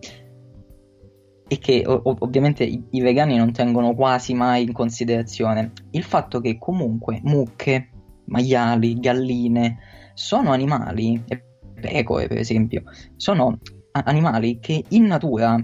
e 1.50 1.58
che 1.58 1.82
ov- 1.86 2.22
ovviamente 2.22 2.64
i-, 2.64 2.84
i 2.90 3.00
vegani 3.00 3.36
non 3.36 3.52
tengono 3.52 3.94
quasi 3.94 4.34
mai 4.34 4.64
in 4.64 4.72
considerazione 4.72 5.72
il 5.92 6.02
fatto 6.02 6.40
che 6.40 6.58
comunque 6.58 7.20
mucche, 7.24 7.90
maiali, 8.26 9.00
galline 9.00 9.78
sono 10.12 10.52
animali, 10.52 11.22
e 11.26 11.47
pecore 11.80 12.26
per 12.26 12.38
esempio, 12.38 12.82
sono 13.16 13.58
animali 13.92 14.58
che 14.60 14.84
in 14.88 15.04
natura, 15.06 15.62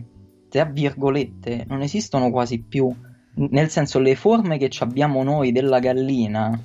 tra 0.48 0.64
virgolette, 0.64 1.64
non 1.68 1.83
esistono 1.83 2.31
quasi 2.31 2.62
più. 2.62 2.92
Nel 3.37 3.68
senso, 3.68 3.98
le 3.98 4.14
forme 4.14 4.59
che 4.59 4.70
abbiamo 4.79 5.24
noi 5.24 5.50
della 5.50 5.81
gallina 5.81 6.61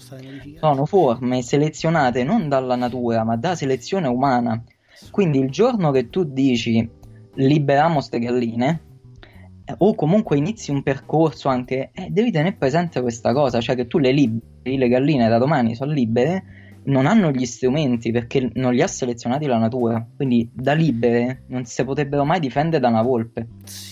sono 0.60 0.86
forme 0.86 1.42
selezionate 1.42 2.24
non 2.24 2.48
dalla 2.48 2.76
natura, 2.76 3.24
ma 3.24 3.36
da 3.36 3.56
selezione 3.56 4.08
umana. 4.08 4.64
Quindi 5.10 5.40
il 5.40 5.50
giorno 5.50 5.92
che 5.92 6.10
tu 6.10 6.24
dici 6.24 6.98
liberiamo 7.34 7.96
queste 7.96 8.20
galline, 8.20 8.82
o 9.78 9.96
comunque 9.96 10.38
inizi 10.38 10.72
un 10.72 10.84
percorso 10.84 11.48
anche, 11.48 11.92
eh, 11.94 12.08
devi 12.10 12.32
tenere 12.32 12.56
presente 12.56 13.02
questa 13.02 13.34
cosa, 13.34 13.62
cioè 13.62 13.76
che 13.76 13.88
tu 13.88 13.98
le 14.00 14.12
liberi, 14.12 14.78
le 14.78 14.88
galline 14.88 15.30
da 15.30 15.38
domani 15.38 15.76
sono 15.76 15.92
libere, 15.92 16.44
non 16.84 17.06
hanno 17.06 17.32
gli 17.32 17.46
strumenti 17.46 18.12
perché 18.12 18.50
non 18.54 18.74
li 18.74 18.82
ha 18.82 18.88
selezionati 18.88 19.46
la 19.46 19.58
natura, 19.58 20.06
quindi 20.16 20.50
da 20.54 20.74
libere 20.74 21.44
non 21.48 21.66
si 21.66 21.84
potrebbero 21.84 22.26
mai 22.26 22.40
difendere 22.40 22.82
da 22.82 22.90
una 22.90 23.02
volpe, 23.02 23.48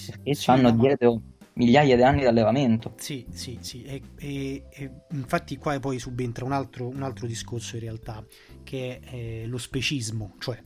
perché 0.07 0.33
sì, 0.33 0.49
hanno 0.49 0.71
no, 0.71 0.77
dietro 0.77 1.13
ma... 1.13 1.21
migliaia 1.53 1.95
di 1.95 2.03
anni 2.03 2.19
di 2.21 2.25
allevamento. 2.25 2.93
Sì, 2.97 3.25
sì, 3.29 3.57
sì, 3.61 3.83
e, 3.83 4.01
e, 4.17 4.63
e 4.69 4.91
infatti 5.11 5.57
qua 5.57 5.79
poi 5.79 5.99
subentra 5.99 6.45
un 6.45 6.51
altro, 6.51 6.87
un 6.87 7.03
altro, 7.03 7.27
discorso 7.27 7.75
in 7.75 7.81
realtà, 7.81 8.25
che 8.63 8.99
è 8.99 9.15
eh, 9.15 9.45
lo 9.47 9.57
specismo, 9.57 10.35
cioè... 10.39 10.59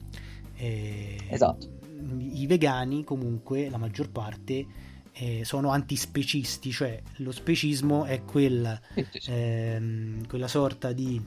Eh, 0.55 1.17
esatto. 1.29 1.79
I 2.17 2.45
vegani 2.47 3.03
comunque, 3.03 3.69
la 3.69 3.77
maggior 3.77 4.09
parte 4.11 4.65
eh, 5.13 5.43
sono 5.43 5.69
antispecisti, 5.69 6.71
cioè 6.71 7.01
lo 7.17 7.31
specismo 7.31 8.05
è 8.05 8.23
quel, 8.23 8.79
ehm, 9.27 10.25
quella 10.27 10.47
sorta 10.47 10.93
di 10.93 11.21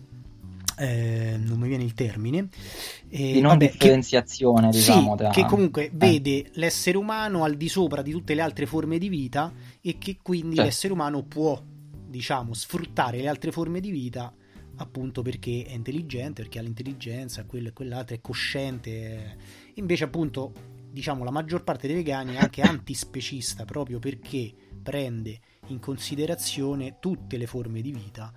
eh, 0.78 1.37
non 1.38 1.58
mi 1.58 1.68
viene 1.68 1.84
il 1.84 1.94
termine 1.94 2.48
eh, 3.08 3.32
di 3.32 3.40
non 3.40 3.52
vabbè, 3.52 3.70
differenziazione 3.70 4.70
che, 4.70 4.78
diciamo 4.78 5.10
sì, 5.12 5.16
tra... 5.16 5.30
che 5.30 5.44
comunque 5.44 5.87
eh. 5.87 5.90
vede 5.92 6.50
l'essere 6.54 6.96
umano 6.96 7.44
al 7.44 7.56
di 7.56 7.68
sopra 7.68 8.02
di 8.02 8.10
tutte 8.10 8.34
le 8.34 8.42
altre 8.42 8.66
forme 8.66 8.98
di 8.98 9.08
vita 9.08 9.52
e 9.80 9.98
che 9.98 10.18
quindi 10.22 10.56
certo. 10.56 10.62
l'essere 10.62 10.92
umano 10.92 11.22
può 11.22 11.60
diciamo 12.06 12.54
sfruttare 12.54 13.20
le 13.20 13.28
altre 13.28 13.52
forme 13.52 13.80
di 13.80 13.90
vita 13.90 14.32
appunto 14.76 15.22
perché 15.22 15.64
è 15.66 15.72
intelligente 15.72 16.42
perché 16.42 16.58
ha 16.58 16.62
l'intelligenza 16.62 17.44
quello 17.44 17.68
e 17.68 17.72
quell'altro 17.72 18.16
è 18.16 18.20
cosciente 18.20 19.37
invece 19.74 20.04
appunto 20.04 20.52
diciamo 20.90 21.24
la 21.24 21.30
maggior 21.30 21.62
parte 21.62 21.87
dei 21.87 21.96
vegani 21.96 22.34
è 22.34 22.38
anche 22.38 22.62
antispecista 22.62 23.64
proprio 23.64 23.98
perché 23.98 24.52
prende 24.82 25.40
in 25.68 25.78
considerazione 25.78 26.96
tutte 27.00 27.37
le 27.37 27.46
forme 27.46 27.80
di 27.80 27.92
vita 27.92 28.32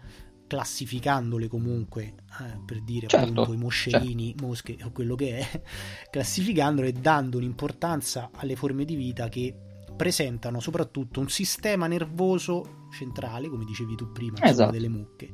classificandole 0.48 1.48
comunque 1.48 2.16
eh, 2.42 2.60
per 2.66 2.82
dire 2.82 3.08
certo, 3.08 3.26
appunto 3.28 3.54
i 3.54 3.58
moscerini, 3.58 4.30
certo. 4.30 4.46
mosche 4.46 4.78
o 4.84 4.92
quello 4.92 5.16
che 5.16 5.38
è 5.38 5.62
classificandole 6.10 6.90
e 6.90 6.94
dando 6.94 7.38
un'importanza 7.38 8.32
alle 8.34 8.56
forme 8.56 8.86
di 8.86 8.96
vita 8.96 9.30
che 9.30 9.54
presentano 9.96 10.60
soprattutto 10.60 11.20
un 11.20 11.30
sistema 11.30 11.88
nervoso 11.88 12.86
centrale 12.92 13.50
come 13.50 13.66
dicevi 13.66 13.96
tu 13.96 14.12
prima 14.12 14.42
esatto. 14.42 14.72
delle 14.72 14.88
mucche 14.88 15.34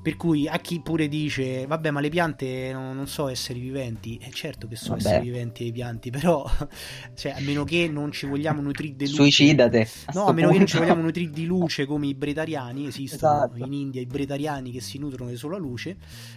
per 0.00 0.16
cui 0.16 0.46
a 0.46 0.58
chi 0.58 0.80
pure 0.80 1.08
dice, 1.08 1.66
vabbè, 1.66 1.90
ma 1.90 2.00
le 2.00 2.08
piante 2.08 2.70
non, 2.72 2.94
non 2.94 3.06
so 3.06 3.28
esseri 3.28 3.58
viventi, 3.60 4.16
è 4.20 4.28
eh, 4.28 4.30
certo 4.30 4.66
che 4.66 4.76
sono 4.76 4.96
vabbè. 4.96 5.08
esseri 5.08 5.24
viventi 5.24 5.64
le 5.64 5.72
piante, 5.72 6.10
però, 6.10 6.48
cioè, 7.14 7.32
a 7.32 7.40
meno 7.40 7.64
che 7.64 7.88
non 7.88 8.12
ci 8.12 8.26
vogliamo 8.26 8.60
nutrire 8.60 8.94
di 8.94 9.04
luce. 9.04 9.16
Suicidate. 9.16 9.88
No, 10.14 10.26
a 10.26 10.32
meno 10.32 10.48
punto. 10.48 10.52
che 10.52 10.58
non 10.58 10.66
ci 10.66 10.78
vogliamo 10.78 11.02
nutrire 11.02 11.30
di 11.30 11.46
luce 11.46 11.86
come 11.86 12.06
i 12.06 12.14
bretariani, 12.14 12.86
esistono 12.86 13.44
esatto. 13.44 13.64
in 13.64 13.72
India 13.72 14.00
i 14.00 14.06
bretariani 14.06 14.70
che 14.70 14.80
si 14.80 14.98
nutrono 14.98 15.30
di 15.30 15.36
sola 15.36 15.56
luce, 15.56 15.96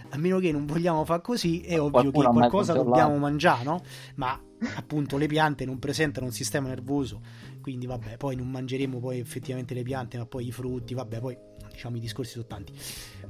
a 0.09 0.17
meno 0.17 0.39
che 0.39 0.51
non 0.51 0.65
vogliamo 0.65 1.05
fare 1.05 1.21
così, 1.21 1.61
è 1.61 1.79
ovvio 1.79 2.11
Qualcuno 2.11 2.29
che 2.29 2.37
qualcosa 2.37 2.73
dobbiamo 2.73 3.17
mangiare, 3.17 3.63
no? 3.63 3.81
Ma 4.15 4.39
appunto 4.75 5.17
le 5.17 5.27
piante 5.27 5.65
non 5.65 5.79
presentano 5.79 6.25
un 6.25 6.31
sistema 6.31 6.67
nervoso, 6.67 7.21
quindi 7.61 7.85
vabbè, 7.85 8.17
poi 8.17 8.35
non 8.35 8.49
mangeremo 8.49 8.99
poi 8.99 9.19
effettivamente 9.19 9.73
le 9.73 9.83
piante, 9.83 10.17
ma 10.17 10.25
poi 10.25 10.47
i 10.47 10.51
frutti, 10.51 10.93
vabbè, 10.93 11.19
poi 11.19 11.37
diciamo 11.71 11.97
i 11.97 11.99
discorsi 11.99 12.33
sono 12.33 12.45
tanti. 12.45 12.73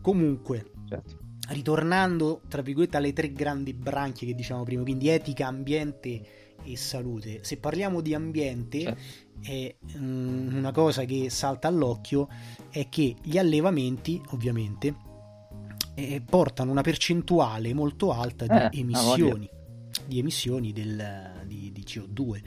Comunque, 0.02 0.72
certo. 0.88 1.18
ritornando 1.50 2.42
tra 2.48 2.62
virgolette 2.62 2.98
alle 2.98 3.14
tre 3.14 3.32
grandi 3.32 3.74
branchie 3.74 4.28
che 4.28 4.36
diciamo 4.36 4.64
prima, 4.64 4.82
quindi 4.84 5.10
etica, 5.10 5.48
ambiente 5.48 6.56
e 6.64 6.78
salute. 6.78 7.44
Se 7.44 7.58
parliamo 7.58 8.02
di 8.02 8.14
ambiente, 8.14 8.82
certo. 8.82 9.02
è, 9.42 9.76
um, 9.96 10.50
una 10.54 10.72
cosa 10.72 11.06
che 11.06 11.30
salta 11.30 11.68
all'occhio 11.68 12.28
è 12.70 12.90
che 12.90 13.16
gli 13.22 13.38
allevamenti, 13.38 14.22
ovviamente, 14.30 14.96
eh, 15.94 16.22
portano 16.22 16.72
una 16.72 16.82
percentuale 16.82 17.74
molto 17.74 18.12
alta 18.12 18.46
di 18.46 18.78
eh, 18.78 18.82
emissioni, 18.82 19.50
di 20.06 20.20
emissioni 20.20 20.72
del, 20.72 21.44
di, 21.46 21.72
di, 21.72 21.82
CO2. 21.82 22.42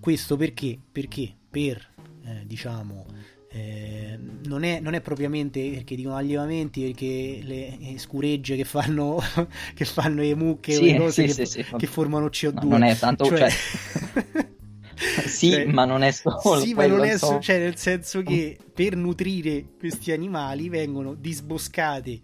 Questo 0.00 0.36
perché? 0.36 0.78
Perché 0.92 1.34
per 1.48 1.92
eh, 2.24 2.46
diciamo 2.46 3.06
eh, 3.54 4.18
non, 4.46 4.64
è, 4.64 4.80
non, 4.80 4.94
è, 4.94 5.00
propriamente 5.00 5.70
perché 5.70 5.94
dicono 5.94 6.16
allevamenti 6.16 6.82
perché 6.82 7.38
le, 7.40 7.76
le 7.78 7.98
scuregge 7.98 8.56
che 8.56 8.64
fanno, 8.64 9.20
che 9.74 9.84
fanno 9.84 10.22
le 10.22 10.34
mucche 10.34 10.72
sì, 10.72 10.90
le 10.90 10.96
cose 10.96 11.28
sì, 11.28 11.36
che, 11.36 11.46
sì, 11.46 11.64
che, 11.76 11.86
formano 11.86 12.26
CO2 12.26 12.62
no, 12.62 12.68
non 12.70 12.82
è 12.82 12.96
tanto 12.98 13.26
cioè... 13.26 13.48
Cioè... 13.48 14.48
sì 15.26 15.52
cioè, 15.52 15.66
ma 15.66 15.84
non 15.84 16.02
è 16.02 16.10
solo 16.10 16.58
sì 16.58 16.74
ma 16.74 16.86
non 16.86 17.04
è 17.04 17.16
so. 17.16 17.38
cioè 17.38 17.58
nel 17.58 17.76
senso 17.76 18.22
che 18.22 18.58
per 18.72 18.96
nutrire 18.96 19.64
questi 19.78 20.10
animali 20.10 20.68
vengono 20.68 21.14
disboscate 21.14 22.20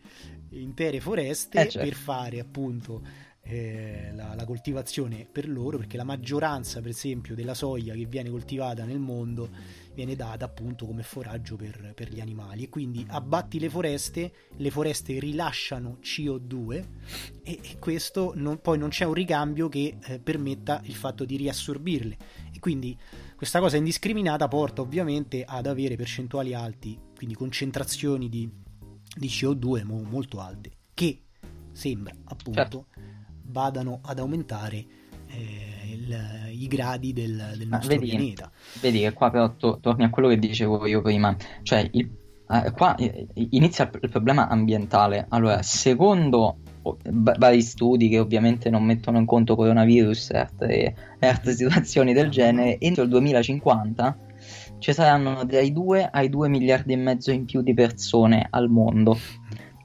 intere 0.50 0.98
foreste 0.98 1.60
eh, 1.60 1.68
certo. 1.68 1.88
per 1.88 1.96
fare 1.96 2.40
appunto 2.40 3.02
eh, 3.42 4.10
la, 4.14 4.34
la, 4.34 4.44
coltivazione 4.44 5.28
per 5.30 5.48
loro 5.48 5.78
perché 5.78 5.96
la 5.96 6.04
maggioranza 6.04 6.80
per 6.80 6.90
esempio 6.90 7.36
della 7.36 7.54
soia 7.54 7.94
che 7.94 8.06
viene 8.06 8.30
coltivata 8.30 8.84
nel 8.84 8.98
mondo 8.98 9.48
viene 9.94 10.16
data 10.16 10.44
appunto 10.44 10.86
come 10.86 11.02
foraggio 11.02 11.56
per, 11.56 11.92
per 11.94 12.12
gli 12.12 12.20
animali 12.20 12.64
e 12.64 12.68
quindi 12.68 13.04
abbatti 13.08 13.58
le 13.58 13.68
foreste, 13.68 14.32
le 14.56 14.70
foreste 14.70 15.18
rilasciano 15.18 15.98
CO2 16.02 16.84
e, 17.42 17.60
e 17.62 17.78
questo 17.78 18.32
non, 18.34 18.60
poi 18.60 18.78
non 18.78 18.90
c'è 18.90 19.04
un 19.04 19.14
ricambio 19.14 19.68
che 19.68 19.98
eh, 20.02 20.18
permetta 20.18 20.80
il 20.84 20.94
fatto 20.94 21.24
di 21.24 21.36
riassorbirle 21.36 22.16
e 22.52 22.58
quindi 22.58 22.96
questa 23.36 23.60
cosa 23.60 23.76
indiscriminata 23.76 24.48
porta 24.48 24.82
ovviamente 24.82 25.44
ad 25.44 25.66
avere 25.66 25.96
percentuali 25.96 26.54
alti, 26.54 26.98
quindi 27.16 27.34
concentrazioni 27.34 28.28
di, 28.28 28.48
di 29.16 29.28
CO2 29.28 29.84
mo, 29.84 30.02
molto 30.02 30.40
alte 30.40 30.72
che 30.94 31.22
sembra 31.72 32.14
appunto 32.24 32.60
certo. 32.60 32.86
vadano 33.44 34.00
ad 34.02 34.18
aumentare 34.18 34.86
eh, 35.26 35.79
il, 35.92 36.60
i 36.60 36.66
gradi 36.66 37.12
del, 37.12 37.54
del 37.56 37.68
nostro 37.68 37.94
vedi, 37.94 38.10
pianeta. 38.10 38.50
Vedi 38.80 39.00
che 39.00 39.12
qua 39.12 39.30
però 39.30 39.54
to- 39.56 39.78
torni 39.80 40.04
a 40.04 40.10
quello 40.10 40.28
che 40.28 40.38
dicevo 40.38 40.86
io 40.86 41.02
prima, 41.02 41.36
cioè 41.62 41.88
il, 41.92 42.10
eh, 42.48 42.72
qua 42.72 42.94
eh, 42.96 43.28
inizia 43.50 43.90
il, 44.00 44.10
problema 44.10 44.48
ambientale. 44.48 45.26
Allora, 45.28 45.62
secondo 45.62 46.58
vari 47.04 47.60
studi 47.60 48.08
che 48.08 48.18
ovviamente 48.18 48.70
non 48.70 48.84
mettono 48.84 49.18
in 49.18 49.26
conto 49.26 49.54
coronavirus 49.54 50.30
e 50.30 50.38
altre, 50.38 50.94
e 51.18 51.26
altre 51.26 51.52
situazioni 51.54 52.12
del 52.12 52.30
genere, 52.30 52.78
entro 52.78 53.02
il 53.02 53.10
2050 53.10 54.18
ci 54.78 54.94
saranno 54.94 55.44
dai 55.44 55.72
2 55.72 56.08
ai 56.10 56.28
2 56.30 56.48
miliardi 56.48 56.94
e 56.94 56.96
mezzo 56.96 57.30
in 57.30 57.44
più 57.44 57.60
di 57.60 57.74
persone 57.74 58.46
al 58.48 58.68
mondo, 58.68 59.16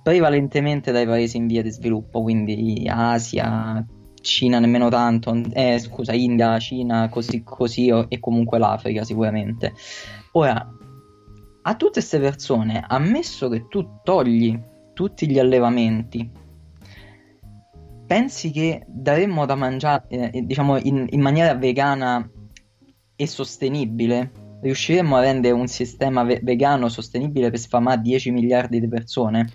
prevalentemente 0.02 0.92
dai 0.92 1.06
paesi 1.06 1.38
in 1.38 1.48
via 1.48 1.62
di 1.62 1.70
sviluppo, 1.70 2.22
quindi 2.22 2.88
Asia, 2.90 3.86
Cina 4.26 4.60
nemmeno 4.60 4.90
tanto, 4.90 5.40
eh, 5.54 5.78
scusa, 5.80 6.12
India, 6.14 6.58
Cina, 6.58 7.08
così, 7.10 7.44
così 7.44 7.88
e 8.08 8.20
comunque 8.20 8.58
l'Africa 8.58 9.04
sicuramente. 9.04 9.74
Ora, 10.32 10.68
a 11.62 11.76
tutte 11.76 11.92
queste 11.94 12.20
persone, 12.20 12.84
ammesso 12.86 13.48
che 13.50 13.68
tu 13.68 14.00
togli 14.04 14.60
tutti 14.94 15.30
gli 15.30 15.38
allevamenti, 15.38 16.28
pensi 18.08 18.52
che 18.52 18.84
daremmo 18.88 19.46
da 19.46 19.56
mangiare, 19.56 20.08
eh, 20.10 20.42
diciamo, 20.42 20.78
in, 20.78 21.06
in 21.10 21.22
maniera 21.22 21.54
vegana 21.54 22.28
e 23.16 23.28
sostenibile? 23.28 24.44
riusciremmo 24.62 25.16
a 25.18 25.22
rendere 25.22 25.54
un 25.54 25.68
sistema 25.68 26.24
ve- 26.24 26.40
vegano 26.42 26.90
sostenibile 26.90 27.52
per 27.52 27.60
sfamare 27.60 28.02
10 28.02 28.32
miliardi 28.32 28.80
di 28.80 28.88
persone? 28.88 29.48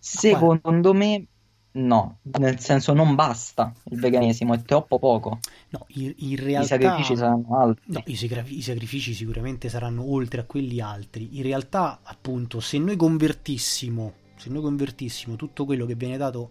Secondo 0.00 0.92
me 0.92 1.26
no, 1.72 2.18
nel 2.38 2.58
senso 2.60 2.92
non 2.92 3.14
basta 3.14 3.72
il 3.90 4.00
veganesimo, 4.00 4.54
è 4.54 4.62
troppo 4.62 4.98
poco. 4.98 5.38
No, 5.70 5.86
in, 5.88 6.12
in 6.16 6.36
realtà... 6.36 6.76
I 6.76 6.78
sacrifici 6.78 7.16
saranno 7.16 7.58
altri. 7.58 7.84
No, 7.92 8.02
i, 8.06 8.16
sacri- 8.16 8.56
i 8.56 8.62
sacrifici 8.62 9.14
sicuramente 9.14 9.68
saranno 9.68 10.10
oltre 10.10 10.40
a 10.40 10.44
quelli 10.44 10.80
altri. 10.80 11.36
In 11.38 11.42
realtà, 11.42 12.00
appunto, 12.02 12.60
se 12.60 12.78
noi 12.78 12.96
convertissimo, 12.96 14.12
se 14.36 14.50
noi 14.50 14.62
convertissimo 14.62 15.36
tutto 15.36 15.64
quello 15.64 15.86
che 15.86 15.94
viene 15.94 16.16
dato 16.16 16.50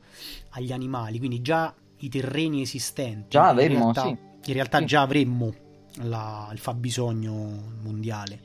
agli 0.51 0.71
animali, 0.71 1.17
quindi 1.17 1.41
già 1.41 1.73
i 1.97 2.09
terreni 2.09 2.61
esistenti, 2.61 3.29
già 3.29 3.49
avremmo, 3.49 3.73
in 3.73 3.79
realtà, 3.79 4.03
sì. 4.03 4.17
in 4.49 4.53
realtà 4.53 4.77
sì. 4.79 4.85
già 4.85 5.01
avremmo 5.01 5.53
la, 6.01 6.49
il 6.51 6.57
fabbisogno 6.57 7.73
mondiale. 7.83 8.39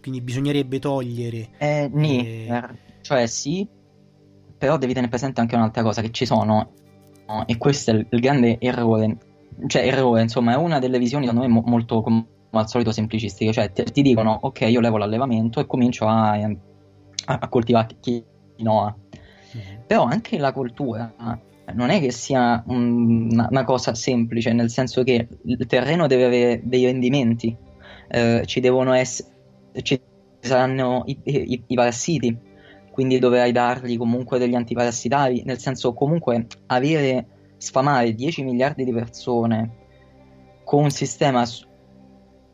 Quindi 0.00 0.20
bisognerebbe 0.20 0.78
togliere. 0.78 1.50
Eh, 1.58 1.90
nì, 1.92 2.46
eh... 2.46 2.62
cioè 3.02 3.26
sì, 3.26 3.66
però 4.60 4.76
devi 4.76 4.92
tenere 4.92 5.10
presente 5.10 5.40
anche 5.40 5.56
un'altra 5.56 5.82
cosa: 5.82 6.02
che 6.02 6.10
ci 6.10 6.26
sono, 6.26 6.70
no? 7.26 7.46
e 7.46 7.56
questo 7.56 7.92
è 7.92 7.94
il, 7.94 8.06
il, 8.10 8.20
grande 8.20 8.58
errore. 8.60 9.16
Cioè, 9.66 9.86
errore, 9.86 10.20
insomma, 10.20 10.52
è 10.52 10.56
una 10.56 10.78
delle 10.78 10.98
visioni, 10.98 11.24
secondo 11.24 11.48
me, 11.48 11.52
mo- 11.52 11.64
molto 11.64 12.02
come 12.02 12.26
al 12.50 12.68
solito 12.68 12.92
semplicistiche. 12.92 13.52
Cioè, 13.52 13.72
ti, 13.72 13.84
ti, 13.84 14.02
dicono, 14.02 14.38
ok, 14.42 14.60
io 14.68 14.80
levo 14.80 14.98
l'allevamento 14.98 15.60
e 15.60 15.66
comincio 15.66 16.06
a, 16.06 16.32
a, 16.32 16.48
a 17.24 17.48
coltivare 17.48 17.96
quinoa. 18.02 18.94
Mm-hmm. 19.56 19.80
Però 19.86 20.04
anche 20.04 20.36
la 20.36 20.52
coltura 20.52 21.14
non 21.74 21.88
è 21.88 22.00
che 22.00 22.10
sia 22.10 22.62
un, 22.66 23.30
una, 23.30 23.48
una, 23.50 23.64
cosa 23.64 23.94
semplice, 23.94 24.52
nel 24.52 24.70
senso 24.70 25.02
che 25.02 25.26
il 25.44 25.66
terreno 25.66 26.06
deve 26.06 26.24
avere 26.24 26.60
dei 26.62 26.84
rendimenti, 26.84 27.56
eh, 28.08 28.42
ci 28.44 28.60
devono 28.60 28.92
essere, 28.92 29.28
ci 29.82 30.00
saranno 30.40 31.02
i, 31.06 31.18
i, 31.24 31.62
i, 31.66 31.74
parassiti, 31.74 32.36
quindi 33.00 33.18
dovrai 33.18 33.50
dargli 33.50 33.96
comunque 33.96 34.38
degli 34.38 34.54
antiparassitari, 34.54 35.42
nel 35.46 35.58
senso 35.58 35.94
comunque 35.94 36.46
avere, 36.66 37.54
sfamare 37.56 38.12
10 38.14 38.42
miliardi 38.42 38.84
di 38.84 38.92
persone 38.92 39.70
con 40.64 40.82
un 40.82 40.90
sistema 40.90 41.42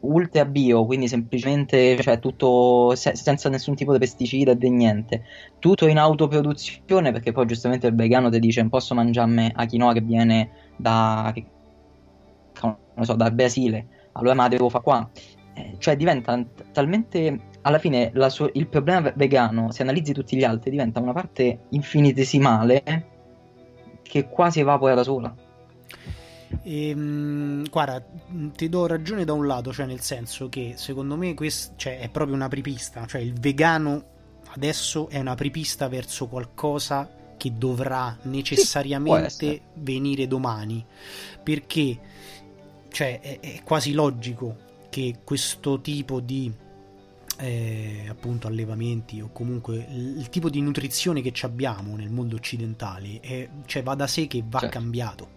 ultra 0.03 0.45
bio, 0.45 0.87
quindi 0.87 1.09
semplicemente 1.09 2.01
cioè, 2.01 2.21
tutto 2.21 2.95
se- 2.95 3.17
senza 3.17 3.49
nessun 3.49 3.75
tipo 3.75 3.91
di 3.93 3.99
pesticida 3.99 4.53
e 4.57 4.71
niente, 4.71 5.25
tutto 5.59 5.89
in 5.89 5.99
autoproduzione 5.99 7.11
perché 7.11 7.33
poi 7.33 7.47
giustamente 7.47 7.89
il 7.89 7.97
vegano 7.97 8.31
ti 8.31 8.39
dice 8.39 8.61
non 8.61 8.71
posso 8.71 8.95
mangiarmi 8.95 9.51
a 9.53 9.67
quinoa 9.67 9.93
che 9.95 10.01
viene 10.01 10.51
da, 10.77 11.35
non 12.63 13.05
so, 13.05 13.15
dal 13.15 13.33
Brasile, 13.33 14.11
allora 14.13 14.35
ma 14.35 14.47
devo 14.47 14.69
fare 14.69 14.85
qua. 14.85 15.11
Eh, 15.55 15.75
cioè 15.79 15.97
diventa 15.97 16.41
talmente 16.71 17.55
alla 17.67 17.79
fine 17.81 18.13
su- 18.29 18.49
il 18.53 18.69
problema 18.69 19.13
vegano, 19.15 19.73
se 19.73 19.83
analizzi 19.83 20.13
tutti 20.13 20.37
gli 20.37 20.45
altri, 20.45 20.71
diventa 20.71 21.01
una 21.01 21.13
parte 21.13 21.65
infinitesimale 21.71 22.83
che 24.03 24.29
quasi 24.29 24.61
evapora 24.61 24.95
da 24.95 25.03
sola. 25.03 25.35
E, 26.63 26.95
mh, 26.95 27.69
guarda, 27.69 28.05
ti 28.55 28.69
do 28.69 28.87
ragione 28.87 29.25
da 29.25 29.33
un 29.33 29.47
lato, 29.47 29.73
cioè 29.73 29.85
nel 29.85 30.01
senso 30.01 30.49
che 30.49 30.75
secondo 30.77 31.17
me 31.17 31.35
questo 31.35 31.73
cioè, 31.75 31.99
è 31.99 32.09
proprio 32.09 32.37
una 32.37 32.49
prepista, 32.49 33.05
cioè 33.05 33.21
il 33.21 33.33
vegano 33.33 34.15
adesso 34.51 35.09
è 35.09 35.19
una 35.19 35.35
prepista 35.35 35.89
verso 35.89 36.29
qualcosa 36.29 37.11
che 37.37 37.53
dovrà 37.53 38.17
necessariamente 38.23 39.51
sì, 39.51 39.61
venire 39.75 40.29
domani, 40.29 40.85
perché 41.43 41.99
cioè, 42.91 43.21
è, 43.21 43.41
è, 43.41 43.63
quasi 43.65 43.93
logico 43.93 44.57
che 44.89 45.17
questo 45.25 45.81
tipo 45.81 46.21
di 46.21 46.51
eh, 47.39 48.07
appunto 48.09 48.47
allevamenti 48.47 49.21
o 49.21 49.31
comunque 49.33 49.87
il, 49.91 50.29
tipo 50.31 50.49
di 50.49 50.61
nutrizione 50.61 51.21
che 51.21 51.33
abbiamo 51.43 51.97
nel 51.97 52.11
mondo 52.11 52.37
occidentale 52.37 53.21
è, 53.21 53.49
cioè, 53.67 53.83
va 53.83 53.95
da 53.95 54.07
sé 54.07 54.27
che 54.27 54.43
va 54.47 54.61
certo. 54.61 54.79
cambiato 54.79 55.35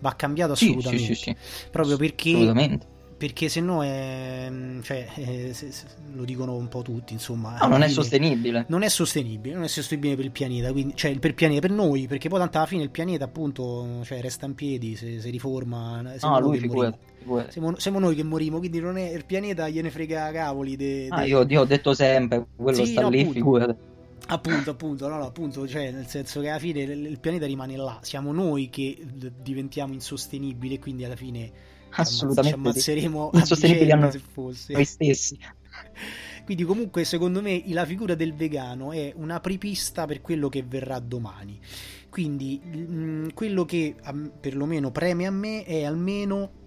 va 0.00 0.14
cambito 0.16 0.52
assolutamente. 0.52 1.14
Sì, 1.14 1.14
sì, 1.14 1.36
sì, 1.36 1.68
Proprio 1.70 1.96
perché, 1.96 2.30
assolutamente. 2.30 2.86
Perché 3.20 3.50
se 3.50 3.60
no 3.60 3.84
è, 3.84 4.50
cioè, 4.80 5.06
è, 5.12 5.52
se, 5.52 5.70
se, 5.70 5.84
lo 6.14 6.24
dicono 6.24 6.54
un 6.56 6.68
po' 6.68 6.80
tutti, 6.80 7.12
insomma. 7.12 7.58
No, 7.60 7.66
non 7.66 7.82
è 7.82 7.88
sostenibile. 7.88 8.64
Non 8.68 8.82
è 8.82 8.88
sostenibile, 8.88 9.54
non 9.56 9.64
è 9.64 9.68
sostenibile 9.68 10.16
per 10.16 10.24
il 10.24 10.30
pianeta, 10.30 10.72
quindi, 10.72 10.96
cioè 10.96 11.18
per 11.18 11.28
il 11.28 11.36
pianeta, 11.36 11.60
per 11.60 11.70
noi, 11.70 12.06
perché 12.06 12.30
poi 12.30 12.38
tanto 12.38 12.56
alla 12.56 12.66
fine 12.66 12.82
il 12.82 12.88
pianeta 12.88 13.26
appunto 13.26 14.00
cioè, 14.04 14.22
resta 14.22 14.46
in 14.46 14.54
piedi, 14.54 14.96
se, 14.96 15.20
si 15.20 15.28
riforma. 15.28 16.02
Siamo, 16.16 16.38
no, 16.38 16.46
noi 16.46 16.58
figura, 16.60 16.96
figura. 17.18 17.50
Siamo, 17.50 17.78
siamo, 17.78 17.98
noi 17.98 18.14
che 18.14 18.22
morimo, 18.22 18.56
quindi 18.56 18.80
non 18.80 18.96
è 18.96 19.10
il 19.10 19.26
pianeta 19.26 19.68
gliene 19.68 19.90
frega 19.90 20.30
cavoli. 20.32 20.76
De, 20.76 21.08
ah, 21.10 21.22
io, 21.26 21.44
io, 21.46 21.60
ho 21.60 21.66
detto 21.66 21.92
sempre, 21.92 22.46
quello 22.56 22.86
sta 22.86 23.02
no, 23.02 23.10
lì, 23.10 23.26
figurati. 23.26 23.88
Appunto, 24.28 24.70
appunto, 24.70 25.08
no, 25.08 25.18
no, 25.18 25.26
appunto, 25.26 25.68
cioè 25.68 25.90
nel 25.90 26.06
senso 26.06 26.40
che 26.40 26.48
alla 26.48 26.58
fine 26.58 26.80
il 26.84 27.20
pianeta 27.20 27.44
rimane 27.44 27.76
là, 27.76 27.98
siamo 28.00 28.32
noi 28.32 28.70
che 28.70 28.96
diventiamo 29.42 29.92
insostenibili 29.92 30.76
e 30.76 30.78
quindi 30.78 31.04
alla 31.04 31.16
fine 31.16 31.69
assolutamente 31.90 32.48
ci 32.48 32.54
ammazzeremo 32.54 33.30
insostenibili 33.34 33.90
a 33.90 34.10
se 34.10 34.18
fosse. 34.18 34.72
Noi 34.72 34.84
stessi. 34.84 35.38
Quindi 36.44 36.64
comunque 36.64 37.04
secondo 37.04 37.42
me 37.42 37.62
la 37.66 37.84
figura 37.84 38.14
del 38.14 38.34
vegano 38.34 38.92
è 38.92 39.12
una 39.14 39.38
prepista 39.40 40.06
per 40.06 40.20
quello 40.20 40.48
che 40.48 40.62
verrà 40.62 40.98
domani. 40.98 41.60
Quindi 42.08 42.58
mh, 42.58 43.34
quello 43.34 43.64
che 43.64 43.94
perlomeno 44.40 44.90
preme 44.90 45.26
a 45.26 45.30
me 45.30 45.64
è 45.64 45.84
almeno 45.84 46.58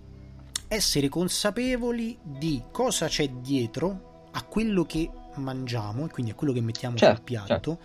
essere 0.69 1.09
consapevoli 1.09 2.17
di 2.23 2.63
cosa 2.71 3.07
c'è 3.07 3.27
dietro 3.27 4.27
a 4.31 4.43
quello 4.43 4.85
che 4.85 5.09
mangiamo, 5.35 6.05
e 6.05 6.09
quindi 6.09 6.31
a 6.31 6.35
quello 6.35 6.53
che 6.53 6.61
mettiamo 6.61 6.95
certo, 6.95 7.15
sul 7.15 7.23
piatto, 7.23 7.47
certo. 7.47 7.79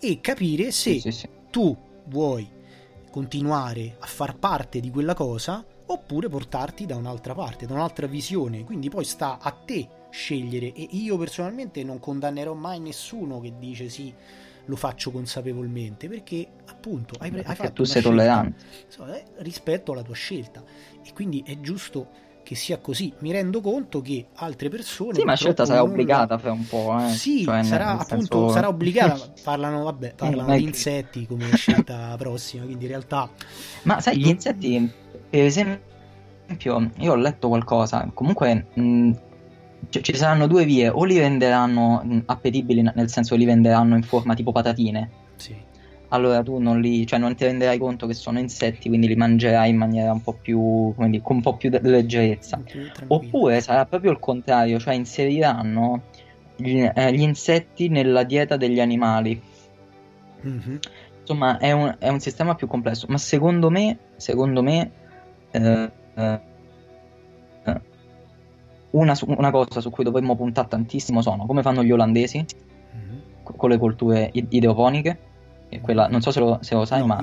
e 0.00 0.20
capire 0.20 0.70
se 0.70 0.92
sì, 0.94 1.00
sì, 1.00 1.12
sì. 1.12 1.28
tu 1.50 1.76
vuoi 2.06 2.48
continuare 3.10 3.96
a 3.98 4.06
far 4.06 4.36
parte 4.38 4.80
di 4.80 4.90
quella 4.90 5.14
cosa 5.14 5.64
oppure 5.90 6.28
portarti 6.28 6.86
da 6.86 6.96
un'altra 6.96 7.34
parte, 7.34 7.66
da 7.66 7.74
un'altra 7.74 8.06
visione. 8.06 8.64
Quindi 8.64 8.88
poi 8.88 9.04
sta 9.04 9.38
a 9.40 9.50
te 9.50 9.88
scegliere 10.10 10.72
e 10.72 10.88
io 10.90 11.16
personalmente 11.16 11.82
non 11.84 11.98
condannerò 11.98 12.54
mai 12.54 12.80
nessuno 12.80 13.40
che 13.40 13.54
dice 13.58 13.88
sì, 13.88 14.12
lo 14.64 14.76
faccio 14.76 15.10
consapevolmente 15.10 16.08
perché 16.08 16.46
appunto 16.66 17.14
hai, 17.18 17.30
hai 17.44 17.54
fatto 17.54 17.72
tu 17.72 17.84
sei 17.84 18.02
tollerante 18.02 18.64
eh, 19.12 19.24
rispetto 19.38 19.92
alla 19.92 20.02
tua 20.02 20.14
scelta 20.14 20.62
e 21.02 21.12
quindi 21.12 21.42
è 21.46 21.58
giusto 21.60 22.26
che 22.48 22.54
sia 22.54 22.78
così. 22.78 23.12
Mi 23.18 23.30
rendo 23.30 23.60
conto 23.60 24.00
che 24.00 24.28
altre 24.36 24.70
persone. 24.70 25.12
Sì, 25.12 25.22
ma 25.22 25.32
la 25.32 25.36
scelta 25.36 25.66
sarà 25.66 25.80
non... 25.80 25.90
obbligata 25.90 26.38
fra 26.38 26.50
un 26.50 26.66
po'. 26.66 26.98
Eh. 26.98 27.10
Sì, 27.10 27.44
cioè, 27.44 27.62
sarà 27.62 27.98
appunto 27.98 28.38
senso... 28.38 28.48
sarà 28.48 28.68
obbligata. 28.68 29.32
Parlano, 29.44 29.82
vabbè, 29.82 30.14
parlano 30.14 30.56
di 30.56 30.62
insetti 30.62 31.26
come 31.26 31.54
scelta 31.56 32.14
prossima, 32.16 32.64
quindi 32.64 32.84
in 32.84 32.90
realtà. 32.90 33.28
Ma 33.82 34.00
sai, 34.00 34.16
gli 34.16 34.28
insetti, 34.28 34.90
per 35.28 35.44
esempio, 35.44 36.90
io 36.96 37.12
ho 37.12 37.16
letto 37.16 37.48
qualcosa. 37.48 38.10
Comunque. 38.12 38.66
Mh, 38.74 39.10
ci 39.90 40.14
saranno 40.14 40.48
due 40.48 40.64
vie, 40.64 40.88
o 40.88 41.04
li 41.04 41.18
renderanno 41.18 42.02
mh, 42.02 42.22
appetibili, 42.26 42.82
nel 42.82 43.08
senso 43.08 43.36
li 43.36 43.44
venderanno 43.44 43.94
in 43.94 44.02
forma 44.02 44.34
tipo 44.34 44.50
patatine. 44.52 45.10
Sì 45.36 45.66
allora 46.08 46.42
tu 46.42 46.58
non 46.58 46.80
li, 46.80 47.06
cioè 47.06 47.18
non 47.18 47.34
ti 47.34 47.44
renderai 47.44 47.78
conto 47.78 48.06
che 48.06 48.14
sono 48.14 48.38
insetti, 48.38 48.88
quindi 48.88 49.08
li 49.08 49.16
mangerai 49.16 49.68
in 49.68 49.76
maniera 49.76 50.12
un 50.12 50.22
po' 50.22 50.32
più, 50.32 50.92
come 50.94 51.10
dire, 51.10 51.22
con 51.22 51.36
un 51.36 51.42
po' 51.42 51.56
più 51.56 51.70
di 51.70 51.78
leggerezza. 51.82 52.62
Oppure 53.08 53.60
sarà 53.60 53.84
proprio 53.84 54.10
il 54.10 54.18
contrario, 54.18 54.78
cioè 54.78 54.94
inseriranno 54.94 56.02
gli, 56.56 56.80
eh, 56.80 57.12
gli 57.12 57.20
insetti 57.20 57.88
nella 57.88 58.22
dieta 58.24 58.56
degli 58.56 58.80
animali. 58.80 59.40
Mm-hmm. 60.46 60.76
Insomma, 61.20 61.58
è 61.58 61.72
un, 61.72 61.94
è 61.98 62.08
un, 62.08 62.20
sistema 62.20 62.54
più 62.54 62.66
complesso, 62.66 63.06
ma 63.10 63.18
secondo 63.18 63.68
me, 63.68 63.98
secondo 64.16 64.62
me, 64.62 64.90
eh, 65.50 65.90
eh, 66.14 66.40
una, 68.90 69.14
una, 69.26 69.50
cosa 69.50 69.80
su 69.80 69.90
cui 69.90 70.04
dovremmo 70.04 70.34
puntare 70.34 70.68
tantissimo 70.68 71.20
sono 71.20 71.46
come 71.46 71.62
fanno 71.62 71.82
gli 71.82 71.92
olandesi 71.92 72.44
mm-hmm. 72.96 73.18
con 73.42 73.70
le 73.70 73.78
colture 73.78 74.30
idroponiche. 74.32 75.26
Quella, 75.82 76.08
non 76.08 76.22
so 76.22 76.30
se 76.30 76.40
lo, 76.40 76.58
se 76.62 76.74
lo 76.74 76.86
sai, 76.86 77.00
no, 77.00 77.06
ma 77.06 77.20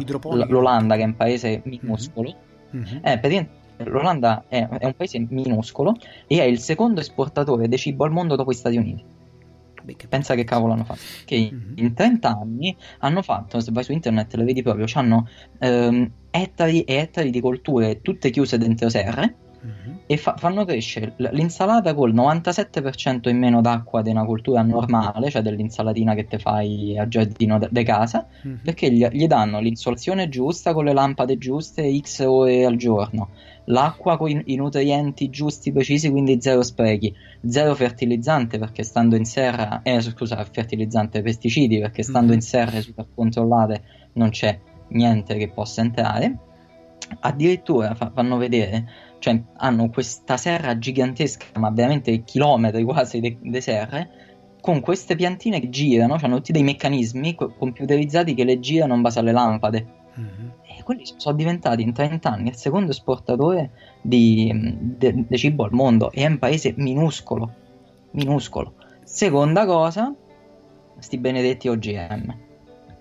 l'Olanda, 0.47 0.95
che 0.95 1.01
è 1.01 1.05
un 1.05 1.15
paese 1.15 1.61
minuscolo, 1.65 2.31
mm-hmm. 2.75 2.97
eh, 3.01 3.49
l'Olanda 3.77 4.43
è, 4.47 4.67
è, 4.67 4.85
un 4.85 4.93
paese 4.95 5.25
minuscolo 5.27 5.95
e 6.27 6.39
è 6.39 6.43
il 6.43 6.59
secondo 6.59 6.99
esportatore 6.99 7.67
di 7.67 7.77
cibo 7.77 8.05
al 8.05 8.11
mondo 8.11 8.35
dopo 8.35 8.51
gli 8.51 8.55
Stati 8.55 8.77
Uniti. 8.77 9.03
Beh, 9.81 9.95
che 9.95 10.07
Pensa 10.07 10.35
che 10.35 10.43
cavolo 10.43 10.73
hanno 10.73 10.83
fatto. 10.83 10.99
Che 11.25 11.38
mm-hmm. 11.38 11.73
in 11.77 11.93
30 11.93 12.29
anni 12.29 12.75
hanno 12.99 13.21
fatto, 13.23 13.59
se 13.59 13.71
vai 13.71 13.83
su 13.83 13.91
internet 13.91 14.33
le 14.35 14.43
vedi 14.43 14.61
proprio, 14.61 14.85
hanno 14.93 15.27
ehm, 15.59 16.11
ettari 16.36 16.82
e 16.84 16.95
ettari 16.95 17.30
di 17.30 17.39
colture 17.39 18.02
tutte 18.02 18.30
chiuse 18.30 18.58
dentro 18.58 18.89
serre 18.89 19.36
mm-hmm. 19.65 19.98
e 20.06 20.17
fa- 20.17 20.36
fanno 20.38 20.65
crescere 20.65 21.13
l'insalata 21.17 21.93
col 21.93 22.13
97% 22.13 23.30
in 23.30 23.38
meno 23.38 23.62
d'acqua 23.62 24.02
di 24.02 24.10
una 24.10 24.26
cultura 24.26 24.62
normale, 24.62 25.30
cioè 25.30 25.41
dell'insalatina 25.41 26.13
che 26.13 26.28
te 26.28 26.39
fai 26.39 26.98
a 26.98 27.08
giardino 27.08 27.58
de, 27.58 27.69
de 27.71 27.84
casa, 27.84 28.28
mm-hmm. 28.45 28.58
perché 28.63 28.91
gli, 28.91 29.06
gli 29.08 29.28
danno 29.28 29.60
l'insolazione 29.60 30.30
giusta 30.30 30.74
con 30.74 30.86
le 30.86 30.93
lampade 30.93 31.38
giuste 31.38 31.98
X 32.00 32.19
ore 32.26 32.65
al 32.65 32.76
giorno 32.76 33.30
l'acqua 33.65 34.17
con 34.17 34.41
i 34.45 34.56
nutrienti 34.56 35.30
giusti, 35.30 35.71
precisi, 35.71 36.12
quindi 36.12 36.39
zero 36.39 36.62
sprechi, 36.62 37.13
zero 37.48 37.74
fertilizzante 37.74 38.60
perché 38.60 38.84
stando 38.84 39.15
in 39.15 39.26
serra, 39.26 39.82
eh, 39.82 40.02
scusa, 40.02 40.43
fertilizzante, 40.43 41.21
pesticidi 41.21 41.80
perché 41.80 42.04
stando 42.04 42.28
mm-hmm. 42.28 42.36
in 42.36 42.41
serre 42.41 42.82
super 42.82 43.08
controllate 43.13 43.84
non 44.13 44.30
c'è 44.30 44.60
niente 44.89 45.36
che 45.36 45.50
possa 45.50 45.82
entrare. 45.82 46.38
Addirittura 47.19 47.93
fa- 47.95 48.12
fanno 48.13 48.38
vedere, 48.38 48.88
cioè 49.19 49.41
hanno 49.58 49.89
questa 49.89 50.38
serra 50.38 50.78
gigantesca, 50.78 51.60
ma 51.60 51.69
veramente 51.69 52.24
chilometri 52.24 52.84
quasi 52.84 53.19
di 53.19 53.62
serre, 53.62 54.10
con 54.62 54.80
queste 54.80 55.15
piantine 55.15 55.60
che 55.60 55.69
girano, 55.69 56.17
cioè 56.17 56.28
hanno 56.28 56.38
tutti 56.38 56.52
dei 56.52 56.63
meccanismi 56.63 57.36
computerizzati 57.36 58.34
che 58.34 58.43
le 58.43 58.60
girano 58.60 58.95
in 58.95 59.02
base 59.02 59.19
alle 59.19 59.32
lampade. 59.32 59.88
Mm-hmm 60.19 60.50
quelli 60.86 61.04
sono 61.17 61.36
diventati 61.36 61.82
in 61.82 61.91
30 61.91 62.32
anni 62.32 62.50
il 62.50 62.56
secondo 62.56 62.91
esportatore 62.91 63.71
di, 64.02 64.54
di, 64.80 65.26
di 65.28 65.38
cibo 65.38 65.63
al 65.63 65.74
mondo 65.74 66.12
e 66.12 66.21
è 66.21 66.28
un 66.28 66.38
paese 66.38 66.76
minuscolo, 66.78 67.52
minuscolo. 68.12 68.76
Seconda 69.04 69.65
cosa, 69.65 70.13
sti 71.00 71.17
benedetti 71.17 71.67
OGM. 71.67 72.43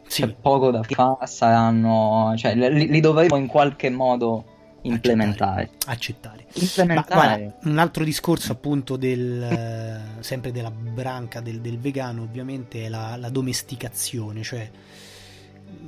Sì. 0.06 0.22
C'è 0.22 0.34
poco 0.34 0.70
da 0.70 0.82
fare, 0.82 1.26
saranno, 1.26 2.34
cioè, 2.36 2.54
li, 2.54 2.88
li 2.88 3.00
dovremo 3.00 3.36
in 3.36 3.46
qualche 3.46 3.90
modo 3.90 4.44
implementare. 4.84 5.70
Accettare. 5.86 6.46
Implementare. 6.54 7.14
Ma, 7.14 7.36
guarda, 7.36 7.56
un 7.64 7.78
altro 7.78 8.04
discorso 8.04 8.52
appunto 8.52 8.96
del, 8.96 9.42
eh, 9.42 10.22
sempre 10.22 10.52
della 10.52 10.70
branca 10.70 11.40
del, 11.40 11.60
del, 11.60 11.78
vegano 11.78 12.22
ovviamente 12.22 12.84
è 12.84 12.88
la, 12.88 13.16
la 13.16 13.28
domesticazione, 13.28 14.42
cioè 14.42 14.70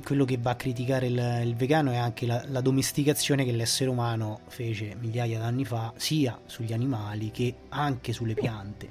quello 0.03 0.25
che 0.25 0.37
va 0.37 0.51
a 0.51 0.55
criticare 0.55 1.07
il, 1.07 1.41
il 1.43 1.55
vegano 1.55 1.91
è 1.91 1.95
anche 1.95 2.25
la, 2.25 2.43
la, 2.47 2.61
domesticazione 2.61 3.45
che 3.45 3.51
l'essere 3.51 3.89
umano 3.89 4.41
fece 4.47 4.95
migliaia 4.99 5.39
d'anni 5.39 5.65
fa, 5.65 5.93
sia 5.95 6.37
sugli 6.45 6.73
animali 6.73 7.31
che 7.31 7.55
anche 7.69 8.13
sulle 8.13 8.33
piante. 8.33 8.89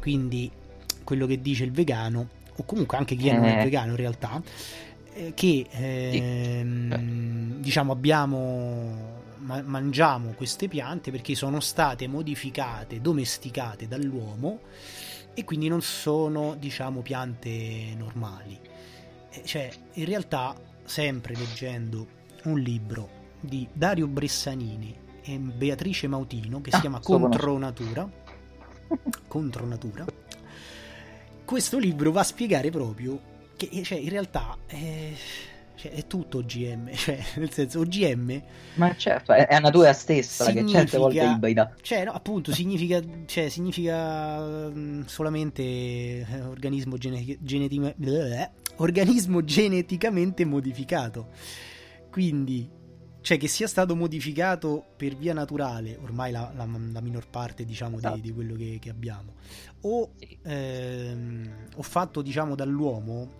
Quindi 0.00 0.50
quello 1.04 1.26
che 1.26 1.40
dice 1.40 1.64
il 1.64 1.72
vegano, 1.72 2.28
o 2.56 2.64
comunque 2.64 2.96
anche 2.96 3.14
chi 3.14 3.28
eh. 3.28 3.32
non 3.34 3.44
è 3.44 3.62
vegano 3.62 3.90
in 3.90 3.96
realtà, 3.96 4.42
eh, 5.12 5.32
che 5.34 5.66
ehm, 5.70 7.60
diciamo 7.60 7.92
abbiamo 7.92 9.14
ma- 9.38 9.62
mangiamo 9.62 10.32
queste 10.32 10.68
piante 10.68 11.10
perché 11.10 11.34
sono 11.34 11.60
state 11.60 12.06
modificate, 12.06 13.00
domesticate 13.00 13.88
dall'uomo 13.88 14.60
e 15.34 15.44
quindi 15.44 15.68
non 15.68 15.82
sono 15.82 16.54
diciamo 16.58 17.00
piante 17.00 17.94
normali. 17.96 18.58
Cioè, 19.44 19.70
in 19.94 20.04
realtà, 20.06 20.54
sempre 20.84 21.34
leggendo 21.34 22.06
un 22.44 22.58
libro 22.58 23.24
di 23.40 23.68
Dario 23.72 24.06
Bressanini 24.06 24.96
e 25.22 25.38
Beatrice 25.38 26.06
Mautino 26.08 26.60
che 26.60 26.70
si 26.70 26.76
ah, 26.76 26.80
chiama 26.80 27.00
Contro 27.00 27.58
Natura, 27.58 28.08
Contro 29.28 29.66
Natura, 29.66 30.04
questo 31.46 31.78
libro 31.78 32.12
va 32.12 32.20
a 32.20 32.24
spiegare 32.24 32.70
proprio 32.70 33.34
che 33.56 33.82
cioè, 33.82 33.98
in 33.98 34.10
realtà 34.10 34.58
è, 34.66 35.12
cioè, 35.76 35.92
è 35.92 36.06
tutto 36.06 36.38
OGM, 36.38 36.92
cioè, 36.94 37.18
nel 37.36 37.50
senso 37.50 37.80
OGM... 37.80 38.42
Ma 38.74 38.94
certo, 38.96 39.32
è, 39.32 39.46
la 39.48 39.58
natura 39.60 39.92
stessa 39.94 40.50
che 40.52 40.66
certe 40.66 40.98
volte 40.98 41.22
ibrida. 41.22 41.74
Cioè, 41.80 42.04
no, 42.04 42.12
appunto, 42.12 42.52
significa, 42.52 43.00
cioè, 43.26 43.48
significa 43.48 44.38
mm, 44.40 45.02
solamente 45.04 45.62
eh, 45.62 46.42
organismo 46.42 46.98
gene, 46.98 47.24
geneti, 47.40 47.80
organismo 48.76 49.42
geneticamente 49.42 50.44
modificato. 50.44 51.28
Quindi, 52.10 52.68
cioè 53.26 53.38
che 53.38 53.48
sia 53.48 53.66
stato 53.66 53.96
modificato 53.96 54.84
per 54.94 55.16
via 55.16 55.34
naturale, 55.34 55.98
ormai 56.00 56.30
la, 56.30 56.52
la, 56.54 56.64
la 56.64 57.00
minor 57.00 57.26
parte 57.28 57.64
diciamo 57.64 57.96
esatto. 57.96 58.14
di, 58.14 58.20
di, 58.20 58.32
quello 58.32 58.54
che, 58.54 58.78
che 58.80 58.88
abbiamo, 58.88 59.34
o, 59.80 60.12
sì. 60.16 60.38
ehm, 60.42 61.66
o 61.74 61.82
fatto 61.82 62.22
diciamo 62.22 62.54
dall'uomo, 62.54 63.32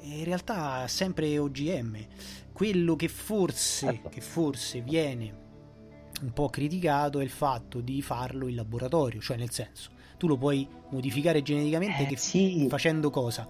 in 0.00 0.24
realtà 0.24 0.84
è 0.84 0.88
sempre 0.88 1.36
OGM. 1.36 2.06
Quello 2.54 2.96
che 2.96 3.08
forse, 3.08 3.86
certo. 3.86 4.08
che 4.08 4.22
forse 4.22 4.80
viene 4.80 5.34
un 6.22 6.32
po' 6.32 6.48
criticato 6.48 7.20
è 7.20 7.22
il 7.22 7.28
fatto 7.28 7.82
di 7.82 8.00
farlo 8.00 8.48
in 8.48 8.54
laboratorio, 8.54 9.20
cioè 9.20 9.36
nel 9.36 9.50
senso 9.50 9.90
tu 10.18 10.26
lo 10.26 10.36
puoi 10.36 10.68
modificare 10.90 11.42
geneticamente 11.42 12.08
eh, 12.08 12.16
sì. 12.16 12.66
facendo 12.68 13.08
cosa? 13.08 13.46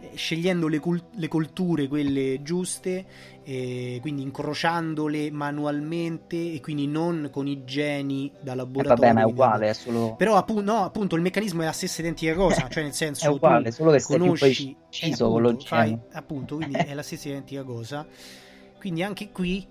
Eh, 0.00 0.10
scegliendo 0.14 0.68
le, 0.68 0.78
cult- 0.78 1.14
le, 1.16 1.28
colture, 1.28 1.88
quelle 1.88 2.42
giuste, 2.42 3.04
eh, 3.42 3.98
quindi 4.00 4.22
incrociandole 4.22 5.30
manualmente 5.30 6.52
e 6.52 6.60
quindi 6.60 6.86
non 6.86 7.28
con 7.32 7.48
i 7.48 7.64
geni 7.64 8.30
da 8.40 8.54
laboratorio. 8.54 9.02
Eh 9.02 9.06
vabbè, 9.06 9.12
ma 9.12 9.20
è 9.22 9.30
uguale, 9.30 9.68
è 9.68 9.72
solo... 9.74 10.14
Però 10.16 10.36
appunto, 10.36 10.62
no, 10.62 10.84
appunto 10.84 11.16
il 11.16 11.22
meccanismo 11.22 11.62
è 11.62 11.64
la 11.64 11.72
stessa 11.72 12.00
identica 12.00 12.34
cosa, 12.34 12.68
cioè 12.70 12.84
nel 12.84 12.94
senso... 12.94 13.26
è 13.26 13.28
uguale, 13.28 13.72
solo 13.72 13.90
che 13.90 14.02
conosci, 14.02 14.64
più 14.64 14.76
preciso 14.88 15.28
con 15.28 15.42
lo 15.42 15.58
fai, 15.58 15.98
appunto, 16.12 16.56
quindi 16.56 16.76
è 16.76 16.94
la 16.94 17.02
stessa 17.02 17.28
identica 17.28 17.64
cosa. 17.64 18.06
Quindi 18.78 19.02
anche 19.02 19.30
qui 19.30 19.66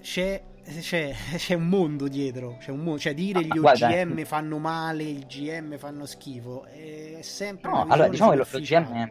c'è 0.00 0.42
c'è, 0.80 1.14
c'è, 1.36 1.54
un 1.54 1.68
mondo 1.68 2.08
dietro, 2.08 2.56
c'è 2.60 2.70
un 2.70 2.80
mondo, 2.80 2.98
cioè 2.98 3.14
dire 3.14 3.42
gli 3.42 3.58
OGM 3.58 4.24
fanno 4.24 4.58
male, 4.58 5.02
i 5.02 5.24
GM 5.26 5.78
fanno 5.78 6.06
schifo, 6.06 6.64
è 6.64 7.18
sempre... 7.22 7.70
No, 7.70 7.86
allora 7.88 8.08
diciamo 8.08 8.30
che 8.32 8.36
l'OGM, 8.36 9.10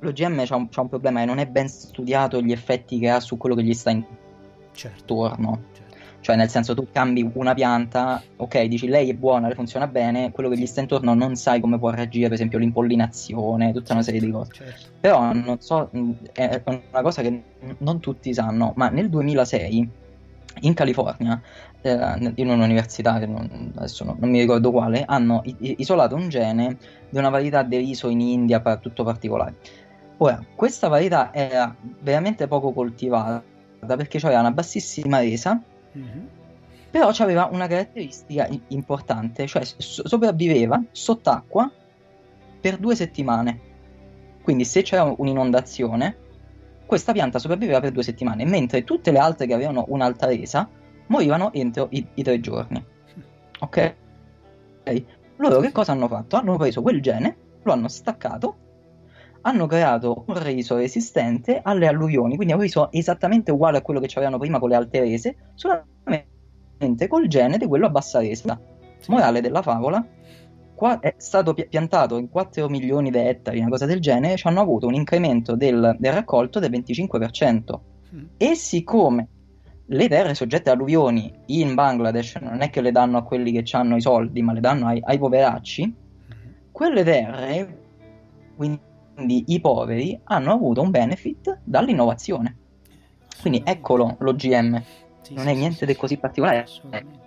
l'OGM 0.00 0.44
c'ha 0.46 0.56
un, 0.56 0.68
c'ha 0.68 0.80
un 0.80 0.88
problema 0.88 1.22
e 1.22 1.24
non 1.24 1.38
è 1.38 1.46
ben 1.46 1.68
studiato 1.68 2.40
gli 2.40 2.52
effetti 2.52 2.98
che 2.98 3.10
ha 3.10 3.20
su 3.20 3.36
quello 3.36 3.54
che 3.54 3.62
gli 3.62 3.74
sta 3.74 3.90
certo. 4.72 4.98
intorno. 5.00 5.62
Certo. 5.72 5.86
Cioè, 6.20 6.34
nel 6.34 6.48
senso, 6.48 6.74
tu 6.74 6.88
cambi 6.90 7.30
una 7.34 7.54
pianta, 7.54 8.20
ok, 8.36 8.64
dici 8.64 8.88
lei 8.88 9.08
è 9.08 9.14
buona, 9.14 9.48
le 9.48 9.54
funziona 9.54 9.86
bene, 9.86 10.32
quello 10.32 10.48
che 10.48 10.58
gli 10.58 10.66
sta 10.66 10.80
intorno 10.80 11.14
non 11.14 11.36
sai 11.36 11.60
come 11.60 11.78
può 11.78 11.90
reagire, 11.90 12.24
per 12.24 12.34
esempio 12.34 12.58
l'impollinazione, 12.58 13.72
tutta 13.72 13.92
una 13.92 14.02
serie 14.02 14.20
di 14.20 14.30
cose. 14.30 14.52
Certo. 14.52 14.88
Però 15.00 15.32
non 15.32 15.60
so, 15.60 15.88
è 16.32 16.62
una 16.64 17.02
cosa 17.02 17.22
che 17.22 17.42
non 17.78 18.00
tutti 18.00 18.34
sanno, 18.34 18.72
ma 18.76 18.88
nel 18.88 19.08
2006 19.08 20.06
in 20.62 20.74
California, 20.74 21.40
eh, 21.80 22.32
in 22.36 22.48
un'università, 22.48 23.18
non, 23.26 23.72
adesso 23.76 24.04
non, 24.04 24.16
non, 24.18 24.30
mi 24.30 24.40
ricordo 24.40 24.70
quale, 24.70 25.04
hanno 25.06 25.42
isolato 25.44 26.14
un 26.14 26.28
gene 26.28 26.76
di 27.08 27.18
una 27.18 27.30
varietà 27.30 27.62
di 27.62 27.76
riso 27.76 28.08
in 28.08 28.20
India 28.20 28.60
tutto 28.76 29.04
particolare. 29.04 29.54
Ora, 30.18 30.44
questa 30.54 30.88
varietà 30.88 31.32
era 31.32 31.74
veramente 32.00 32.48
poco 32.48 32.72
coltivata 32.72 33.42
perché 33.86 34.18
aveva 34.18 34.40
una 34.40 34.50
bassissima 34.50 35.20
resa, 35.20 35.60
mm-hmm. 35.96 36.24
però 36.90 37.10
aveva 37.18 37.48
una 37.52 37.68
caratteristica 37.68 38.48
importante, 38.68 39.46
cioè 39.46 39.62
sopravviveva 39.64 40.82
sott'acqua 40.90 41.70
per 42.60 42.78
due 42.78 42.96
settimane. 42.96 43.60
Quindi 44.42 44.64
se 44.64 44.82
c'era 44.82 45.14
un'inondazione, 45.16 46.16
questa 46.88 47.12
pianta 47.12 47.38
sopravviveva 47.38 47.80
per 47.80 47.92
due 47.92 48.02
settimane, 48.02 48.46
mentre 48.46 48.82
tutte 48.82 49.10
le 49.12 49.18
altre 49.18 49.46
che 49.46 49.52
avevano 49.52 49.84
un'alta 49.88 50.26
resa 50.26 50.66
morivano 51.08 51.52
entro 51.52 51.88
i, 51.90 52.04
i 52.14 52.22
tre 52.22 52.40
giorni. 52.40 52.82
Ok? 53.60 53.94
Loro 55.36 55.60
che 55.60 55.70
cosa 55.70 55.92
hanno 55.92 56.08
fatto? 56.08 56.36
Hanno 56.36 56.56
preso 56.56 56.80
quel 56.80 57.02
gene, 57.02 57.36
lo 57.62 57.72
hanno 57.72 57.88
staccato, 57.88 58.56
hanno 59.42 59.66
creato 59.66 60.24
un 60.28 60.42
riso 60.42 60.76
resistente 60.76 61.60
alle 61.62 61.86
alluvioni, 61.86 62.36
quindi 62.36 62.54
un 62.54 62.60
riso 62.60 62.90
esattamente 62.90 63.50
uguale 63.52 63.76
a 63.76 63.82
quello 63.82 64.00
che 64.00 64.08
avevano 64.14 64.38
prima 64.38 64.58
con 64.58 64.70
le 64.70 64.76
alte 64.76 65.00
rese, 65.00 65.36
solamente 65.54 67.06
col 67.06 67.28
gene 67.28 67.58
di 67.58 67.66
quello 67.66 67.84
a 67.84 67.90
bassa 67.90 68.20
resa. 68.20 68.58
Morale 69.08 69.42
della 69.42 69.60
favola, 69.60 70.04
qua 70.78 71.00
è 71.00 71.14
stato 71.18 71.54
piantato 71.54 72.18
in 72.18 72.28
4 72.28 72.68
milioni 72.68 73.10
di 73.10 73.18
ettari, 73.18 73.58
una 73.58 73.68
cosa 73.68 73.84
del 73.84 73.98
genere, 74.00 74.36
ci 74.36 74.46
hanno 74.46 74.60
avuto 74.60 74.86
un 74.86 74.94
incremento 74.94 75.56
del, 75.56 75.96
del 75.98 76.12
raccolto 76.12 76.60
del 76.60 76.70
25%. 76.70 77.80
Mm. 78.14 78.24
E 78.36 78.54
siccome 78.54 79.28
le 79.86 80.08
terre 80.08 80.34
soggette 80.34 80.70
a 80.70 80.74
alluvioni 80.74 81.32
in 81.46 81.74
Bangladesh 81.74 82.36
non 82.36 82.60
è 82.60 82.70
che 82.70 82.80
le 82.80 82.92
danno 82.92 83.18
a 83.18 83.24
quelli 83.24 83.50
che 83.50 83.64
hanno 83.76 83.96
i 83.96 84.00
soldi, 84.00 84.40
ma 84.40 84.52
le 84.52 84.60
danno 84.60 84.86
ai, 84.86 85.00
ai 85.02 85.18
poveracci. 85.18 85.82
Mhm. 85.84 86.54
Quelle 86.70 87.02
terre, 87.02 87.78
quindi 88.54 88.80
i 89.48 89.60
poveri, 89.60 90.18
hanno 90.24 90.52
avuto 90.52 90.80
un 90.80 90.90
benefit 90.90 91.58
dall'innovazione. 91.64 92.56
Quindi 93.40 93.62
eccolo 93.64 94.16
l'OGM, 94.20 94.80
Sì, 95.22 95.34
non 95.34 95.44
sì, 95.46 95.50
è 95.50 95.54
niente 95.54 95.78
sì, 95.78 95.86
di 95.86 95.92
sì. 95.94 95.98
così 95.98 96.16
particolare. 96.18 96.66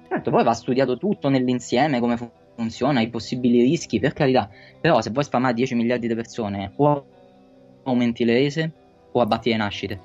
Certo, 0.08 0.32
poi 0.32 0.43
va 0.43 0.54
studiato 0.54 0.97
tutto 0.97 1.28
nell'insieme, 1.28 1.99
come 1.99 2.16
fu- 2.16 2.30
funziona, 2.62 3.01
i 3.01 3.09
possibili 3.09 3.62
rischi, 3.62 3.99
per 3.99 4.14
carità. 4.14 4.49
Però 4.80 5.01
se 5.01 5.09
vuoi 5.09 5.24
sfamare 5.24 5.53
10 5.53 5.76
miliardi 5.76 6.07
di 6.07 6.16
persone, 6.16 6.72
o 6.78 7.05
aumenti 7.84 8.24
le 8.24 8.34
rese 8.34 8.72
o 9.12 9.20
abbatti 9.22 9.49
le 9.49 9.57
nascite. 9.57 9.99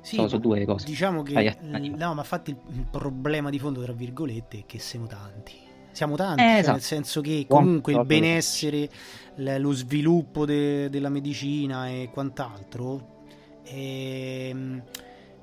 Sì, 0.00 0.16
Sono- 0.16 0.28
sono 0.28 0.40
due 0.40 0.58
le 0.58 0.64
cose. 0.64 0.86
Diciamo 0.86 1.22
che 1.22 1.36
alternativa. 1.36 1.96
no, 2.06 2.14
ma 2.14 2.20
infatti 2.22 2.50
il, 2.50 2.56
il 2.70 2.86
problema 2.90 3.50
di 3.50 3.58
fondo, 3.58 3.82
tra 3.82 3.92
virgolette, 3.92 4.58
è 4.60 4.62
che 4.66 4.78
siamo 4.78 5.06
tanti. 5.06 5.52
Siamo 5.92 6.16
tanti, 6.16 6.42
Eh, 6.42 6.46
cioè, 6.46 6.58
esatto. 6.58 6.72
nel 6.72 6.80
senso 6.80 7.20
che 7.20 7.44
comunque 7.46 7.92
il 7.92 8.04
benessere, 8.06 8.88
lo 9.36 9.72
sviluppo 9.72 10.46
de- 10.46 10.88
della 10.88 11.10
medicina 11.10 11.86
e 11.88 12.08
quant'altro 12.10 13.20
ehm, 13.64 14.82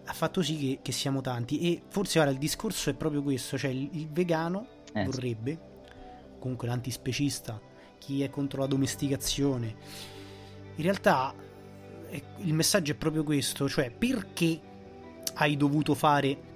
ha 0.05 0.13
fatto 0.13 0.41
sì 0.41 0.57
che, 0.57 0.79
che 0.81 0.91
siamo 0.91 1.21
tanti. 1.21 1.59
E 1.71 1.81
forse 1.87 2.19
ora 2.19 2.31
il 2.31 2.37
discorso 2.37 2.89
è 2.89 2.95
proprio 2.95 3.21
questo: 3.21 3.57
cioè 3.57 3.69
il, 3.71 3.89
il 3.93 4.07
vegano 4.09 4.65
Eh, 4.93 5.05
vorrebbe, 5.05 5.57
comunque 6.39 6.67
l'antispecista, 6.67 7.59
chi 7.97 8.23
è 8.23 8.29
contro 8.29 8.61
la 8.61 8.67
domesticazione. 8.67 9.75
In 10.75 10.83
realtà 10.83 11.33
eh, 12.09 12.23
il 12.37 12.53
messaggio 12.53 12.93
è 12.93 12.95
proprio 12.95 13.23
questo, 13.23 13.67
cioè 13.69 13.91
perché 13.91 14.59
hai 15.35 15.55
dovuto 15.57 15.93
fare 15.93 16.47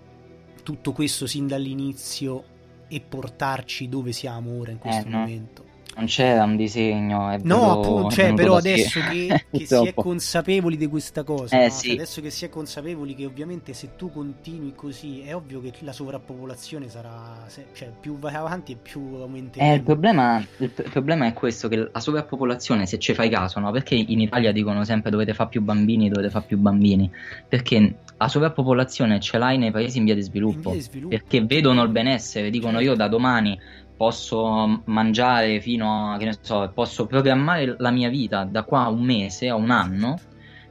tutto 0.64 0.94
questo 0.94 1.28
sin 1.28 1.46
dall'inizio 1.48 2.52
e 2.88 3.02
portarci 3.02 3.90
dove 3.90 4.12
siamo 4.14 4.58
ora 4.60 4.72
in 4.72 4.78
questo 4.80 5.08
Eh, 5.08 5.10
no. 5.10 5.18
momento? 5.20 5.66
Non 5.96 6.06
c'era 6.06 6.44
un 6.44 6.56
disegno. 6.56 7.30
È 7.30 7.38
No, 7.44 7.80
appunto, 7.80 8.10
cioè, 8.16 8.34
però 8.34 8.54
così. 8.56 8.72
adesso 8.72 9.00
che, 9.02 9.46
che 9.52 9.66
si 9.66 9.88
è 9.88 9.94
consapevoli 9.94 10.76
di 10.78 10.88
questa 10.88 11.24
cosa, 11.24 11.60
Eh, 11.60 11.66
no? 11.66 11.70
sì. 11.70 11.88
Cioè, 11.88 11.96
adesso 11.96 12.22
che 12.22 12.30
si 12.32 12.46
è 12.46 12.50
consapevoli 12.50 13.14
che 13.16 13.26
ovviamente 13.26 13.74
se 13.74 13.96
tu 13.96 14.12
continui 14.12 14.74
così 14.76 15.22
è 15.22 15.36
ovvio 15.36 15.62
che 15.62 15.72
la 15.80 15.92
sovrappopolazione 15.94 16.90
sarà, 16.90 17.44
se- 17.48 17.68
cioè 17.74 17.92
più 18.00 18.18
vai 18.18 18.34
avanti 18.34 18.72
e 18.72 18.78
più 18.82 19.02
aumenteremo. 19.20 19.72
Eh, 19.72 19.76
il, 19.76 19.84
problema, 19.84 20.38
il 20.58 20.72
il 20.76 20.90
problema 20.92 21.28
è 21.28 21.34
questo, 21.34 21.68
che 21.68 21.90
la 21.92 22.00
sovrappopolazione, 22.00 22.86
se 22.88 22.98
ci 23.00 23.14
fai 23.14 23.30
caso, 23.30 23.60
no? 23.60 23.72
Perché 23.72 23.96
in 23.96 24.20
Italia 24.20 24.52
dicono 24.52 24.84
sempre 24.84 25.12
dovete 25.12 25.34
fare 25.34 25.50
più 25.50 25.62
bambini, 25.62 26.10
dovete 26.10 26.30
fare 26.32 26.46
più 26.48 26.58
bambini? 26.58 27.10
Perché 27.48 27.96
la 28.18 28.28
sovrappopolazione 28.28 29.20
ce 29.20 29.38
l'hai 29.38 29.58
nei 29.58 29.72
paesi 29.72 29.98
in 30.00 30.06
via 30.06 30.16
di 30.16 30.22
sviluppo. 30.22 30.70
via 30.72 30.80
di 30.80 30.82
sviluppo. 30.82 31.16
Perché 31.16 31.44
vedono 31.46 31.84
il 31.84 31.90
benessere, 31.90 32.50
dicono 32.50 32.80
io 32.80 32.96
da 32.96 33.08
domani 33.08 33.60
posso 33.96 34.82
mangiare 34.86 35.62
fino 35.62 36.12
a, 36.14 36.18
che 36.18 36.26
ne 36.26 36.38
so, 36.42 36.72
posso 36.74 37.06
programmare 37.06 37.76
la 37.78 37.92
mia 37.92 38.10
vita 38.10 38.44
da 38.44 38.64
qua 38.64 38.84
a 38.84 38.90
un 38.90 39.04
mese, 39.04 39.50
a 39.50 39.56
un 39.56 39.70
anno, 39.70 40.20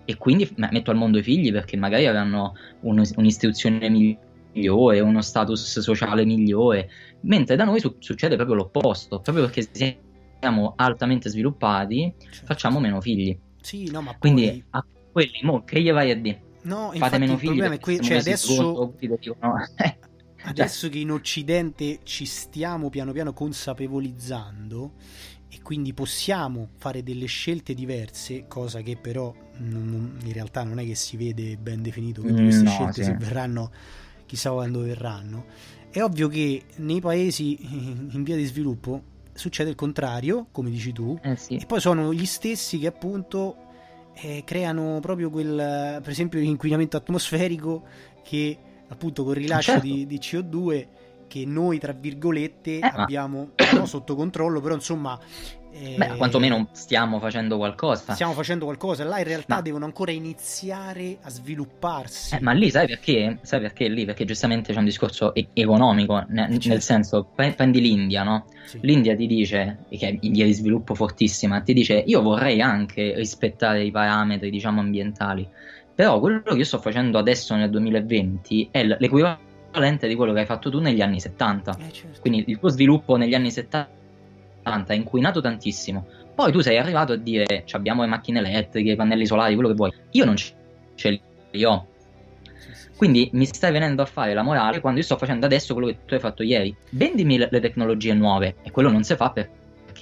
e 0.04 0.16
quindi 0.16 0.48
metto 0.56 0.90
al 0.90 0.96
mondo 0.96 1.18
i 1.18 1.22
figli 1.22 1.52
perché 1.52 1.76
magari 1.76 2.06
avranno 2.06 2.54
un- 2.80 3.02
un'istruzione 3.16 3.88
migliore, 3.88 5.00
uno 5.00 5.22
status 5.22 5.78
sociale 5.78 6.24
migliore, 6.24 6.90
mentre 7.20 7.56
da 7.56 7.64
noi 7.64 7.80
su- 7.80 7.96
succede 7.98 8.34
proprio 8.34 8.56
l'opposto, 8.56 9.20
proprio 9.20 9.44
perché 9.46 9.68
siamo 10.40 10.72
altamente 10.76 11.28
sviluppati, 11.28 12.12
Certo. 12.18 12.46
facciamo 12.46 12.80
meno 12.80 13.00
figli. 13.00 13.38
Sì, 13.60 13.88
no, 13.90 14.02
ma 14.02 14.16
Quindi 14.18 14.46
poi... 14.46 14.64
a 14.70 14.84
quelli, 15.12 15.40
mo, 15.42 15.62
che 15.62 15.80
gli 15.80 15.92
vai 15.92 16.10
a 16.10 16.16
dire? 16.16 16.42
No, 16.62 16.92
Fate 16.94 17.18
meno 17.18 17.36
figli 17.36 17.60
que- 17.78 17.98
cioè 18.00 18.18
adesso, 18.18 18.94
adesso 20.44 20.88
che 20.88 20.98
in 20.98 21.10
Occidente 21.10 22.00
ci 22.04 22.24
stiamo 22.26 22.88
piano 22.90 23.12
piano 23.12 23.32
consapevolizzando 23.32 24.92
e 25.48 25.60
quindi 25.62 25.92
possiamo 25.92 26.70
fare 26.78 27.02
delle 27.02 27.26
scelte 27.26 27.74
diverse, 27.74 28.46
cosa 28.48 28.80
che 28.80 28.96
però 28.96 29.34
non- 29.58 30.18
in 30.24 30.32
realtà 30.32 30.62
non 30.64 30.78
è 30.78 30.84
che 30.84 30.94
si 30.94 31.16
vede 31.16 31.56
ben 31.58 31.82
definito, 31.82 32.22
quindi 32.22 32.40
Mm, 32.40 32.44
queste 32.44 32.62
no, 32.64 32.70
scelte 32.70 32.92
sì. 33.02 33.04
se 33.04 33.16
verranno 33.16 33.70
chissà 34.26 34.50
quando 34.50 34.80
verranno. 34.80 35.44
È 35.90 36.02
ovvio 36.02 36.28
che 36.28 36.62
nei 36.76 37.00
paesi 37.00 37.58
in 38.14 38.22
via 38.22 38.34
di 38.36 38.44
sviluppo 38.46 39.02
succede 39.34 39.68
il 39.70 39.76
contrario, 39.76 40.46
come 40.52 40.70
dici 40.70 40.92
tu, 40.92 41.18
eh 41.22 41.36
sì. 41.36 41.56
e 41.56 41.66
poi 41.66 41.80
sono 41.80 42.14
gli 42.14 42.24
stessi 42.24 42.78
che 42.78 42.86
appunto 42.86 43.56
eh, 44.14 44.42
creano 44.46 45.00
proprio 45.00 45.28
quel, 45.28 46.00
per 46.02 46.08
esempio, 46.10 46.40
l'inquinamento 46.40 46.96
atmosferico 46.96 47.82
che 48.22 48.56
appunto 48.92 49.24
con 49.24 49.32
il 49.34 49.40
rilascio 49.42 49.72
Certo. 49.72 49.86
di, 49.86 50.06
di 50.06 50.18
CO2 50.18 50.86
che 51.26 51.44
noi 51.46 51.78
tra 51.78 51.92
virgolette 51.92 52.76
Eh, 52.76 52.80
ma- 52.80 52.92
abbiamo 52.92 53.50
no, 53.74 53.86
sotto 53.86 54.14
controllo, 54.14 54.60
però 54.60 54.74
insomma 54.74 55.18
eh, 55.74 55.94
Beh, 55.96 56.16
quantomeno 56.18 56.68
stiamo 56.72 57.18
facendo 57.18 57.56
qualcosa. 57.56 58.12
stiamo 58.12 58.34
facendo 58.34 58.66
qualcosa, 58.66 59.04
là 59.04 59.16
in 59.18 59.24
realtà 59.24 59.54
Ma- 59.54 59.60
devono 59.62 59.86
ancora 59.86 60.10
iniziare 60.10 61.16
a 61.22 61.30
svilupparsi. 61.30 62.34
Eh, 62.34 62.40
ma 62.42 62.52
lì 62.52 62.68
sai 62.70 62.86
perché? 62.86 63.38
Sai 63.40 63.60
perché 63.60 63.88
lì? 63.88 64.04
Perché 64.04 64.26
giustamente 64.26 64.74
c'è 64.74 64.78
un 64.78 64.84
discorso 64.84 65.32
e- 65.32 65.48
economico, 65.54 66.22
ne- 66.28 66.50
certo. 66.50 66.68
nel 66.68 66.82
senso, 66.82 67.26
pre- 67.34 67.54
prendi 67.54 67.80
l'India, 67.80 68.22
no? 68.22 68.44
Sì. 68.66 68.80
L'India 68.82 69.16
ti 69.16 69.26
dice, 69.26 69.84
che 69.88 70.08
è 70.08 70.18
in 70.20 70.32
via 70.32 70.44
di 70.44 70.52
sviluppo 70.52 70.94
fortissima, 70.94 71.62
ti 71.62 71.72
dice 71.72 71.94
io 72.06 72.20
vorrei 72.20 72.60
anche 72.60 73.14
rispettare 73.14 73.82
i 73.82 73.90
parametri, 73.90 74.50
diciamo, 74.50 74.80
ambientali, 74.80 75.48
però 75.94 76.18
quello 76.20 76.42
che 76.42 76.54
io 76.54 76.64
sto 76.64 76.78
facendo 76.78 77.18
adesso 77.18 77.54
nel 77.54 77.70
2020 77.70 78.68
è 78.70 78.84
l'equivalente 78.84 80.08
di 80.08 80.14
quello 80.14 80.32
che 80.32 80.40
hai 80.40 80.46
fatto 80.46 80.70
tu 80.70 80.80
negli 80.80 81.00
anni 81.00 81.20
70. 81.20 81.76
Eh, 81.78 81.92
certo. 81.92 82.20
Quindi 82.20 82.44
il 82.46 82.58
tuo 82.58 82.68
sviluppo 82.68 83.16
negli 83.16 83.34
anni 83.34 83.50
70 83.50 83.90
è 84.86 84.94
inquinato 84.94 85.40
tantissimo. 85.40 86.06
Poi 86.34 86.50
tu 86.50 86.60
sei 86.60 86.78
arrivato 86.78 87.12
a 87.12 87.16
dire 87.16 87.62
"Ci 87.66 87.76
abbiamo 87.76 88.02
le 88.02 88.08
macchine 88.08 88.38
elettriche, 88.38 88.92
i 88.92 88.96
pannelli 88.96 89.26
solari, 89.26 89.54
quello 89.54 89.68
che 89.68 89.74
vuoi. 89.74 89.92
Io 90.12 90.24
non 90.24 90.36
ce 90.36 91.20
li 91.50 91.64
ho. 91.64 91.86
Quindi 92.96 93.30
mi 93.32 93.46
stai 93.46 93.72
venendo 93.72 94.00
a 94.02 94.06
fare 94.06 94.32
la 94.32 94.42
morale 94.42 94.80
quando 94.80 95.00
io 95.00 95.04
sto 95.04 95.16
facendo 95.16 95.44
adesso 95.44 95.74
quello 95.74 95.88
che 95.88 95.98
tu 96.06 96.14
hai 96.14 96.20
fatto 96.20 96.42
ieri. 96.42 96.74
Vendimi 96.90 97.36
le, 97.36 97.48
le 97.50 97.60
tecnologie 97.60 98.14
nuove 98.14 98.56
e 98.62 98.70
quello 98.70 98.90
non 98.90 99.02
si 99.02 99.16
fa 99.16 99.30
per- 99.30 99.50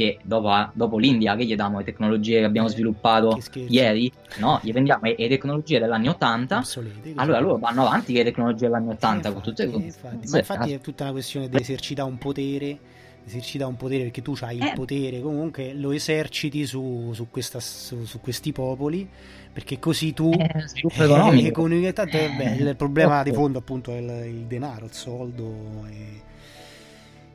perché 0.01 0.19
dopo, 0.23 0.71
dopo 0.75 0.99
l'India 0.99 1.37
che 1.37 1.45
gli 1.45 1.55
diamo 1.55 1.79
le 1.79 1.85
tecnologie 1.85 2.39
che 2.39 2.45
abbiamo 2.45 2.69
Eh, 2.69 2.71
sviluppato 2.71 3.39
che 3.51 3.61
ieri, 3.67 4.11
no, 4.39 4.59
gli 4.63 4.73
vendiamo 4.73 5.03
le, 5.05 5.15
le 5.19 5.29
tecnologie 5.29 5.79
degli 5.79 5.91
anni 5.91 6.09
80. 6.09 6.57
Obsolete, 6.59 7.13
così. 7.15 7.19
Allora 7.19 7.39
loro 7.41 7.59
vanno 7.59 7.83
avanti 7.87 8.13
con 8.13 8.23
le 8.23 8.31
tecnologie 8.31 8.67
degli 8.67 8.75
anni 8.75 8.89
80 8.91 9.29
Eh, 9.29 9.33
con 9.33 9.43
tutte 9.43 9.67
le. 9.67 9.73
Sì, 9.73 10.29
Ma 10.29 10.39
infatti 10.39 10.73
ah, 10.73 10.77
è 10.77 10.81
tutta 10.81 11.05
una 11.05 11.13
questione 11.13 11.49
di 11.49 11.59
esercitare 11.61 12.09
un 12.09 12.19
potere, 12.19 12.79
esercitare 13.25 13.71
un 13.71 13.77
potere 13.77 14.03
perché 14.05 14.23
tu 14.23 14.35
hai 14.41 14.59
il 14.59 14.69
Eh. 14.69 14.73
potere, 14.73 15.21
comunque 15.21 15.75
lo 15.75 15.93
eserciti 15.93 16.67
su, 16.67 17.11
su, 17.13 17.29
questa- 17.31 17.61
su- 17.61 18.05
su 18.05 18.21
questi 18.21 18.53
popoli, 18.53 19.09
perché 19.53 19.79
così 19.79 20.13
tu... 20.13 20.31
eh, 20.33 20.67
sviluppo 20.69 21.03
eh, 21.03 21.05
economico. 21.05 21.47
economica- 21.47 21.93
tanto, 21.93 22.17
eh, 22.19 22.31
beh, 22.31 22.55
il 22.57 22.69
Eh, 22.69 22.75
problema 22.77 23.23
di 23.23 23.33
fondo 23.33 23.59
appunto 23.59 23.93
è 23.93 23.99
il, 23.99 24.11
il 24.35 24.47
denaro, 24.47 24.87
il 24.87 24.93
soldo 24.93 25.87
e, 25.89 26.23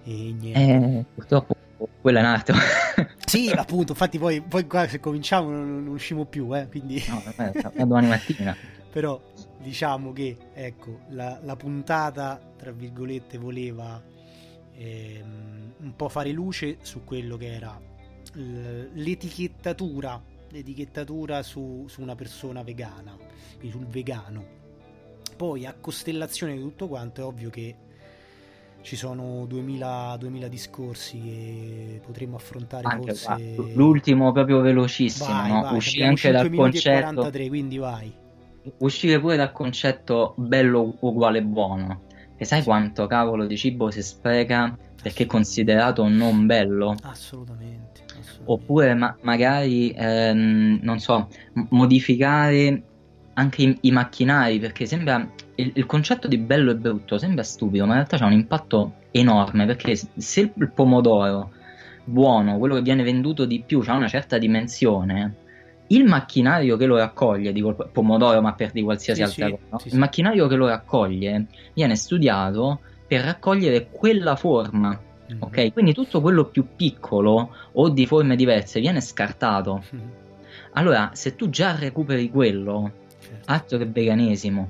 e 0.06 0.34
niente. 0.34 0.60
Eh, 0.60 1.06
purtroppo 1.14 1.55
quello 2.02 2.18
è 2.18 2.22
un 2.22 2.28
altro. 2.28 2.56
Sì, 3.26 3.50
appunto, 3.56 3.92
infatti 3.92 4.18
poi, 4.20 4.42
poi 4.42 4.68
qua 4.68 4.88
se 4.88 5.00
cominciamo 5.00 5.50
non, 5.50 5.84
non 5.84 5.94
usciamo 5.94 6.26
più, 6.26 6.56
eh, 6.56 6.68
quindi... 6.70 7.04
No, 7.08 7.22
vabbè, 7.26 7.72
domani 7.86 8.08
mattina. 8.08 8.56
Però 8.92 9.20
diciamo 9.60 10.14
che 10.14 10.38
ecco, 10.54 11.02
la, 11.10 11.40
la 11.44 11.56
puntata, 11.56 12.40
tra 12.56 12.72
virgolette, 12.72 13.38
voleva 13.38 14.02
ehm, 14.74 15.74
un 15.80 15.96
po' 15.96 16.08
fare 16.08 16.32
luce 16.32 16.78
su 16.82 17.04
quello 17.04 17.36
che 17.36 17.54
era 17.54 17.78
l'etichettatura, 18.34 20.22
l'etichettatura 20.50 21.42
su, 21.42 21.86
su 21.88 22.02
una 22.02 22.16
persona 22.16 22.64
vegana, 22.64 23.18
quindi 23.58 23.72
sul 23.72 23.88
vegano. 23.88 24.64
Poi 25.36 25.66
a 25.66 25.74
costellazione 25.74 26.54
di 26.54 26.62
tutto 26.62 26.88
quanto 26.88 27.22
è 27.22 27.24
ovvio 27.24 27.50
che 27.50 27.76
ci 28.86 28.96
sono 28.96 29.46
2000, 29.48 30.16
2000 30.20 30.48
discorsi 30.48 31.20
che 31.20 32.02
potremmo 32.06 32.36
affrontare 32.36 32.86
Anche 32.86 33.16
forse... 33.16 33.26
qua, 33.26 33.66
l'ultimo 33.74 34.32
proprio 34.32 34.62
velocissimo, 34.62 35.34
Vai, 35.34 35.52
no? 35.52 35.62
vai, 35.62 35.76
uscire 35.76 36.06
anche 36.06 36.32
5 36.32 36.32
dal 36.32 36.56
concetto 36.56 37.14
43, 37.14 37.48
quindi 37.48 37.78
vai. 37.80 38.14
uscire 38.78 39.20
pure 39.20 39.38
dal 39.38 39.52
concetto 39.52 40.36
bello 40.38 40.98
uguale 41.00 41.42
buono. 41.42 42.04
E 42.38 42.46
sai 42.46 42.62
quanto 42.64 43.08
cavolo 43.08 43.48
di 43.48 43.58
cibo 43.58 43.90
si 43.90 44.04
spreca 44.04 44.78
perché 45.02 45.24
è 45.24 45.26
considerato 45.26 46.08
non 46.08 46.46
bello? 46.46 46.96
Assolutamente. 47.02 48.04
assolutamente. 48.20 48.44
Oppure 48.46 48.94
ma- 48.94 49.18
magari, 49.22 49.92
ehm, 49.98 50.78
non 50.84 51.00
so, 51.00 51.28
modificare 51.70 52.84
anche 53.34 53.62
i, 53.64 53.78
i 53.82 53.92
macchinari 53.92 54.60
perché 54.60 54.86
sembra 54.86 55.28
il, 55.56 55.72
il 55.76 55.86
concetto 55.86 56.28
di 56.28 56.38
bello 56.38 56.72
e 56.72 56.76
brutto 56.76 57.18
sembra 57.18 57.44
stupido, 57.44 57.84
ma 57.86 57.92
in 57.92 57.98
realtà 57.98 58.18
c'ha 58.18 58.26
un 58.26 58.34
impatto 58.34 58.96
enorme 59.12 59.66
perché 59.66 59.96
se 59.96 60.54
il 60.54 60.72
pomodoro 60.72 61.52
buono, 62.04 62.58
quello 62.58 62.76
che 62.76 62.82
viene 62.82 63.04
venduto 63.04 63.46
di 63.46 63.64
più, 63.66 63.82
ha 63.86 63.96
una 63.96 64.08
certa 64.08 64.38
dimensione, 64.38 65.36
il 65.88 66.04
macchinario 66.06 66.78
che 66.78 66.86
lo 66.86 66.98
raccoglie, 66.98 67.52
dico 67.52 67.70
il 67.70 67.90
pomodoro, 67.92 68.42
ma 68.42 68.54
per 68.54 68.72
di 68.72 68.82
qualsiasi 68.82 69.22
Sì, 69.24 69.26
altra 69.42 69.46
sì, 69.48 69.58
cosa, 69.70 69.84
sì, 69.84 69.94
il 69.94 70.00
macchinario 70.00 70.48
che 70.48 70.56
lo 70.56 70.68
raccoglie 70.68 71.46
viene 71.74 71.96
studiato 71.96 72.82
per 73.08 73.22
raccogliere 73.22 73.90
quella 73.92 74.36
forma, 74.36 75.00
Mhm. 75.28 75.38
ok? 75.40 75.74
Quindi 75.74 75.94
tutto 75.94 76.22
quello 76.22 76.46
più 76.46 76.68
piccolo 76.76 77.56
o 77.74 77.90
di 77.90 78.06
forme 78.06 78.36
diverse 78.36 78.80
viene 78.80 79.02
scartato. 79.02 79.84
Mhm. 79.92 80.12
Allora, 80.74 81.12
se 81.14 81.36
tu 81.36 81.50
già 81.50 81.76
recuperi 81.76 82.30
quello, 82.30 82.92
Certo. 83.20 83.52
altro 83.52 83.78
che 83.78 83.86
veganesimo, 83.86 84.70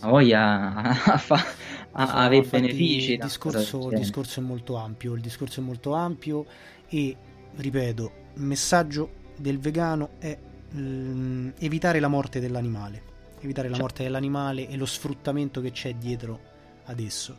Sì. 0.00 0.06
ma 0.06 0.10
voglia 0.10 0.72
a, 1.04 1.18
fa- 1.18 1.44
a- 1.92 2.06
So, 2.06 2.12
avere 2.12 2.46
benefici. 2.46 3.12
Il 3.12 3.18
discorso, 3.20 3.90
il 3.90 3.98
discorso 3.98 4.40
è 4.40 4.42
molto 4.42 4.76
ampio. 4.76 5.14
Il 5.14 5.20
discorso 5.20 5.60
è 5.60 5.62
molto 5.62 5.92
ampio 5.94 6.46
e 6.88 7.16
ripeto, 7.56 8.12
il 8.34 8.42
messaggio 8.42 9.10
del 9.36 9.58
vegano 9.58 10.10
è 10.18 10.36
mm, 10.74 11.50
evitare 11.58 12.00
la 12.00 12.08
morte 12.08 12.40
dell'animale. 12.40 13.02
Evitare 13.40 13.68
la 13.68 13.74
Cioè. 13.74 13.82
morte 13.82 14.02
dell'animale 14.02 14.68
e 14.68 14.76
lo 14.76 14.86
sfruttamento 14.86 15.60
che 15.60 15.70
c'è 15.72 15.94
dietro 15.94 16.40
ad 16.84 17.00
esso. 17.00 17.36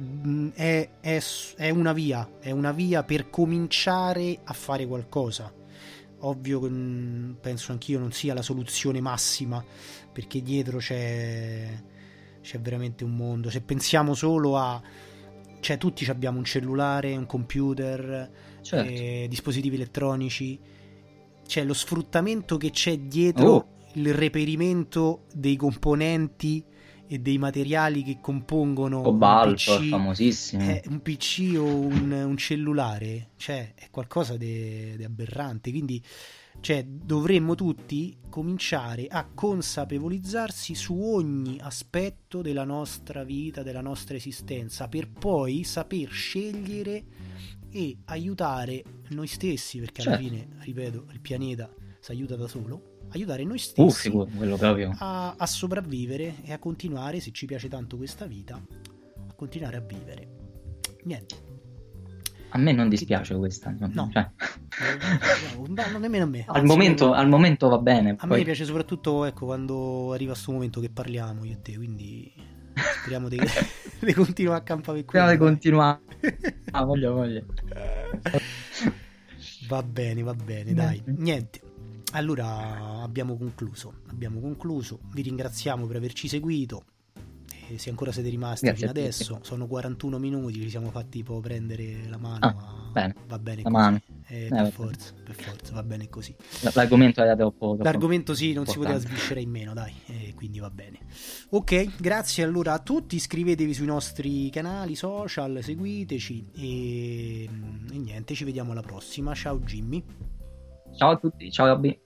Mm, 0.00 0.48
È, 0.54 0.88
è 1.00 1.22
è 1.56 1.70
una 1.70 1.92
via, 1.92 2.28
è 2.40 2.50
una 2.50 2.72
via 2.72 3.02
per 3.02 3.30
cominciare 3.30 4.38
a 4.44 4.52
fare 4.52 4.86
qualcosa. 4.86 5.52
Ovvio 6.20 6.60
che 6.60 6.68
penso 7.40 7.72
anch'io 7.72 7.98
non 7.98 8.10
sia 8.12 8.32
la 8.34 8.42
soluzione 8.42 9.00
massima, 9.00 9.62
perché 10.12 10.40
dietro 10.42 10.78
c'è, 10.78 11.68
c'è 12.40 12.60
veramente 12.60 13.04
un 13.04 13.14
mondo. 13.14 13.50
Se 13.50 13.60
pensiamo 13.60 14.14
solo 14.14 14.56
a... 14.56 14.80
Cioè, 15.60 15.78
tutti 15.78 16.04
abbiamo 16.10 16.38
un 16.38 16.44
cellulare, 16.44 17.16
un 17.16 17.26
computer, 17.26 18.30
Certo. 18.62 18.90
eh, 18.90 19.26
dispositivi 19.28 19.74
elettronici. 19.76 20.58
C'è 21.46 21.64
lo 21.64 21.74
sfruttamento 21.74 22.56
che 22.56 22.70
c'è 22.70 22.98
dietro 22.98 23.48
Oh. 23.50 23.66
il 23.94 24.12
reperimento 24.14 25.24
dei 25.34 25.56
componenti 25.56 26.64
e 27.08 27.18
dei 27.18 27.38
materiali 27.38 28.02
che 28.02 28.18
compongono 28.20 28.98
un 28.98 29.02
Cobalto, 29.04 29.76
PC, 29.78 29.88
famosissimo. 29.88 30.62
eh, 30.62 30.82
un 30.88 31.00
PC 31.00 31.54
o 31.56 31.64
un, 31.64 32.10
un 32.10 32.36
cellulare, 32.36 33.30
cioè 33.36 33.74
è 33.74 33.88
qualcosa 33.90 34.36
di 34.36 34.96
aberrante. 35.04 35.70
Quindi 35.70 36.02
cioè, 36.60 36.84
dovremmo 36.84 37.54
tutti 37.54 38.16
cominciare 38.30 39.06
a 39.08 39.28
consapevolizzarsi 39.32 40.74
su 40.74 40.98
ogni 41.00 41.58
aspetto 41.60 42.42
della 42.42 42.64
nostra 42.64 43.24
vita, 43.24 43.62
della 43.62 43.82
nostra 43.82 44.16
esistenza, 44.16 44.88
per 44.88 45.08
poi 45.10 45.64
saper 45.64 46.08
scegliere 46.08 47.04
e 47.70 47.98
aiutare 48.06 48.82
noi 49.10 49.26
stessi, 49.26 49.78
perché 49.78 50.00
alla 50.02 50.16
Certo. 50.16 50.28
fine, 50.28 50.48
ripeto, 50.60 51.06
il 51.12 51.20
pianeta 51.20 51.72
si 52.00 52.10
aiuta 52.10 52.36
da 52.36 52.48
solo, 52.48 52.95
aiutare 53.16 53.42
noi 53.44 53.56
Uh, 53.56 53.58
stessi 53.58 54.10
proprio. 54.10 54.94
a, 54.98 55.34
a 55.36 55.46
sopravvivere 55.46 56.36
e 56.44 56.52
a 56.52 56.58
continuare, 56.58 57.20
se 57.20 57.30
ci 57.32 57.46
piace 57.46 57.68
tanto 57.68 57.96
questa 57.96 58.26
vita, 58.26 58.54
a 58.54 59.32
continuare 59.34 59.76
a 59.76 59.80
vivere. 59.80 60.28
Niente. 61.04 61.44
A 62.50 62.58
me 62.58 62.72
non 62.72 62.88
dispiace 62.88 63.34
questa. 63.36 63.74
no, 63.78 63.90
No. 63.92 64.08
cioè, 64.12 64.30
No, 65.58 65.84
no, 65.92 65.98
nemmeno 65.98 66.24
a 66.24 66.28
me. 66.28 66.44
al, 66.46 66.54
Anzi, 66.60 66.66
momento, 66.66 67.04
io- 67.06 67.12
al 67.12 67.28
momento 67.28 67.68
va 67.68 67.78
bene. 67.78 68.10
a 68.16 68.26
poi- 68.26 68.38
me 68.38 68.44
piace 68.44 68.64
soprattutto 68.64 69.24
ecco, 69.24 69.44
quando 69.46 70.12
arriva 70.12 70.32
questo 70.32 70.52
momento 70.52 70.80
che 70.80 70.88
parliamo 70.90 71.44
io 71.44 71.52
e 71.52 71.60
te, 71.60 71.74
quindi 71.76 72.32
speriamo 73.00 73.28
di, 73.28 73.36
di 74.00 74.12
continuare 74.14 74.60
a 74.60 74.62
campare 74.62 74.98
per 75.02 75.08
Speriamo 75.08 75.30
di 75.32 75.36
continuare. 75.38 76.00
Ah, 76.70 76.84
voglio, 76.84 77.12
voglio. 77.14 77.44
Va 79.68 79.82
bene, 79.82 80.22
va 80.22 80.34
bene, 80.34 80.72
dai. 80.74 81.02
Niente. 81.06 81.60
Allora 82.12 83.02
abbiamo 83.02 83.36
concluso. 83.36 83.94
Abbiamo 84.08 84.40
concluso. 84.40 85.00
Vi 85.12 85.22
ringraziamo 85.22 85.86
per 85.86 85.96
averci 85.96 86.28
seguito. 86.28 86.84
E 87.68 87.78
se 87.78 87.90
ancora 87.90 88.12
siete 88.12 88.28
rimasti 88.28 88.66
Grazie 88.66 88.86
fino 88.86 88.90
adesso, 89.00 89.38
sono 89.42 89.66
41 89.66 90.18
minuti, 90.20 90.60
ci 90.60 90.70
siamo 90.70 90.90
fatti 90.92 91.18
tipo 91.18 91.40
prendere 91.40 92.06
la 92.08 92.16
mano. 92.16 92.46
Ah, 92.46 92.90
bene. 92.92 93.14
Va 93.26 93.38
bene 93.40 93.62
La 93.62 93.70
così. 93.70 93.82
mano. 93.82 94.00
Eh, 94.28 94.44
Eh, 94.44 94.48
per 94.48 94.70
forza, 94.70 95.12
per 95.24 95.34
forza, 95.34 95.72
va 95.72 95.82
bene 95.82 96.08
così. 96.08 96.32
L'argomento 96.74 97.22
era 97.22 97.34
troppo. 97.34 97.66
troppo- 97.70 97.82
L'argomento 97.82 98.34
sì, 98.34 98.52
non 98.52 98.66
si 98.66 98.74
poteva 98.74 98.94
importante. 98.94 99.16
sviscerare 99.16 99.40
in 99.44 99.50
meno, 99.50 99.74
dai, 99.74 99.92
e 100.06 100.32
quindi 100.36 100.60
va 100.60 100.70
bene. 100.70 101.00
Ok, 101.50 101.96
grazie 102.00 102.44
allora 102.44 102.72
a 102.74 102.78
tutti, 102.78 103.16
iscrivetevi 103.16 103.74
sui 103.74 103.86
nostri 103.86 104.48
canali 104.50 104.94
social, 104.94 105.58
seguiteci 105.60 106.50
e, 106.54 107.42
e 107.92 107.98
niente, 107.98 108.34
ci 108.34 108.44
vediamo 108.44 108.70
alla 108.72 108.82
prossima. 108.82 109.34
Ciao 109.34 109.58
Jimmy. 109.58 110.04
Ciao 110.96 111.10
a 111.10 111.16
tutti, 111.18 111.50
ciao 111.50 111.66
Robby. 111.66 112.05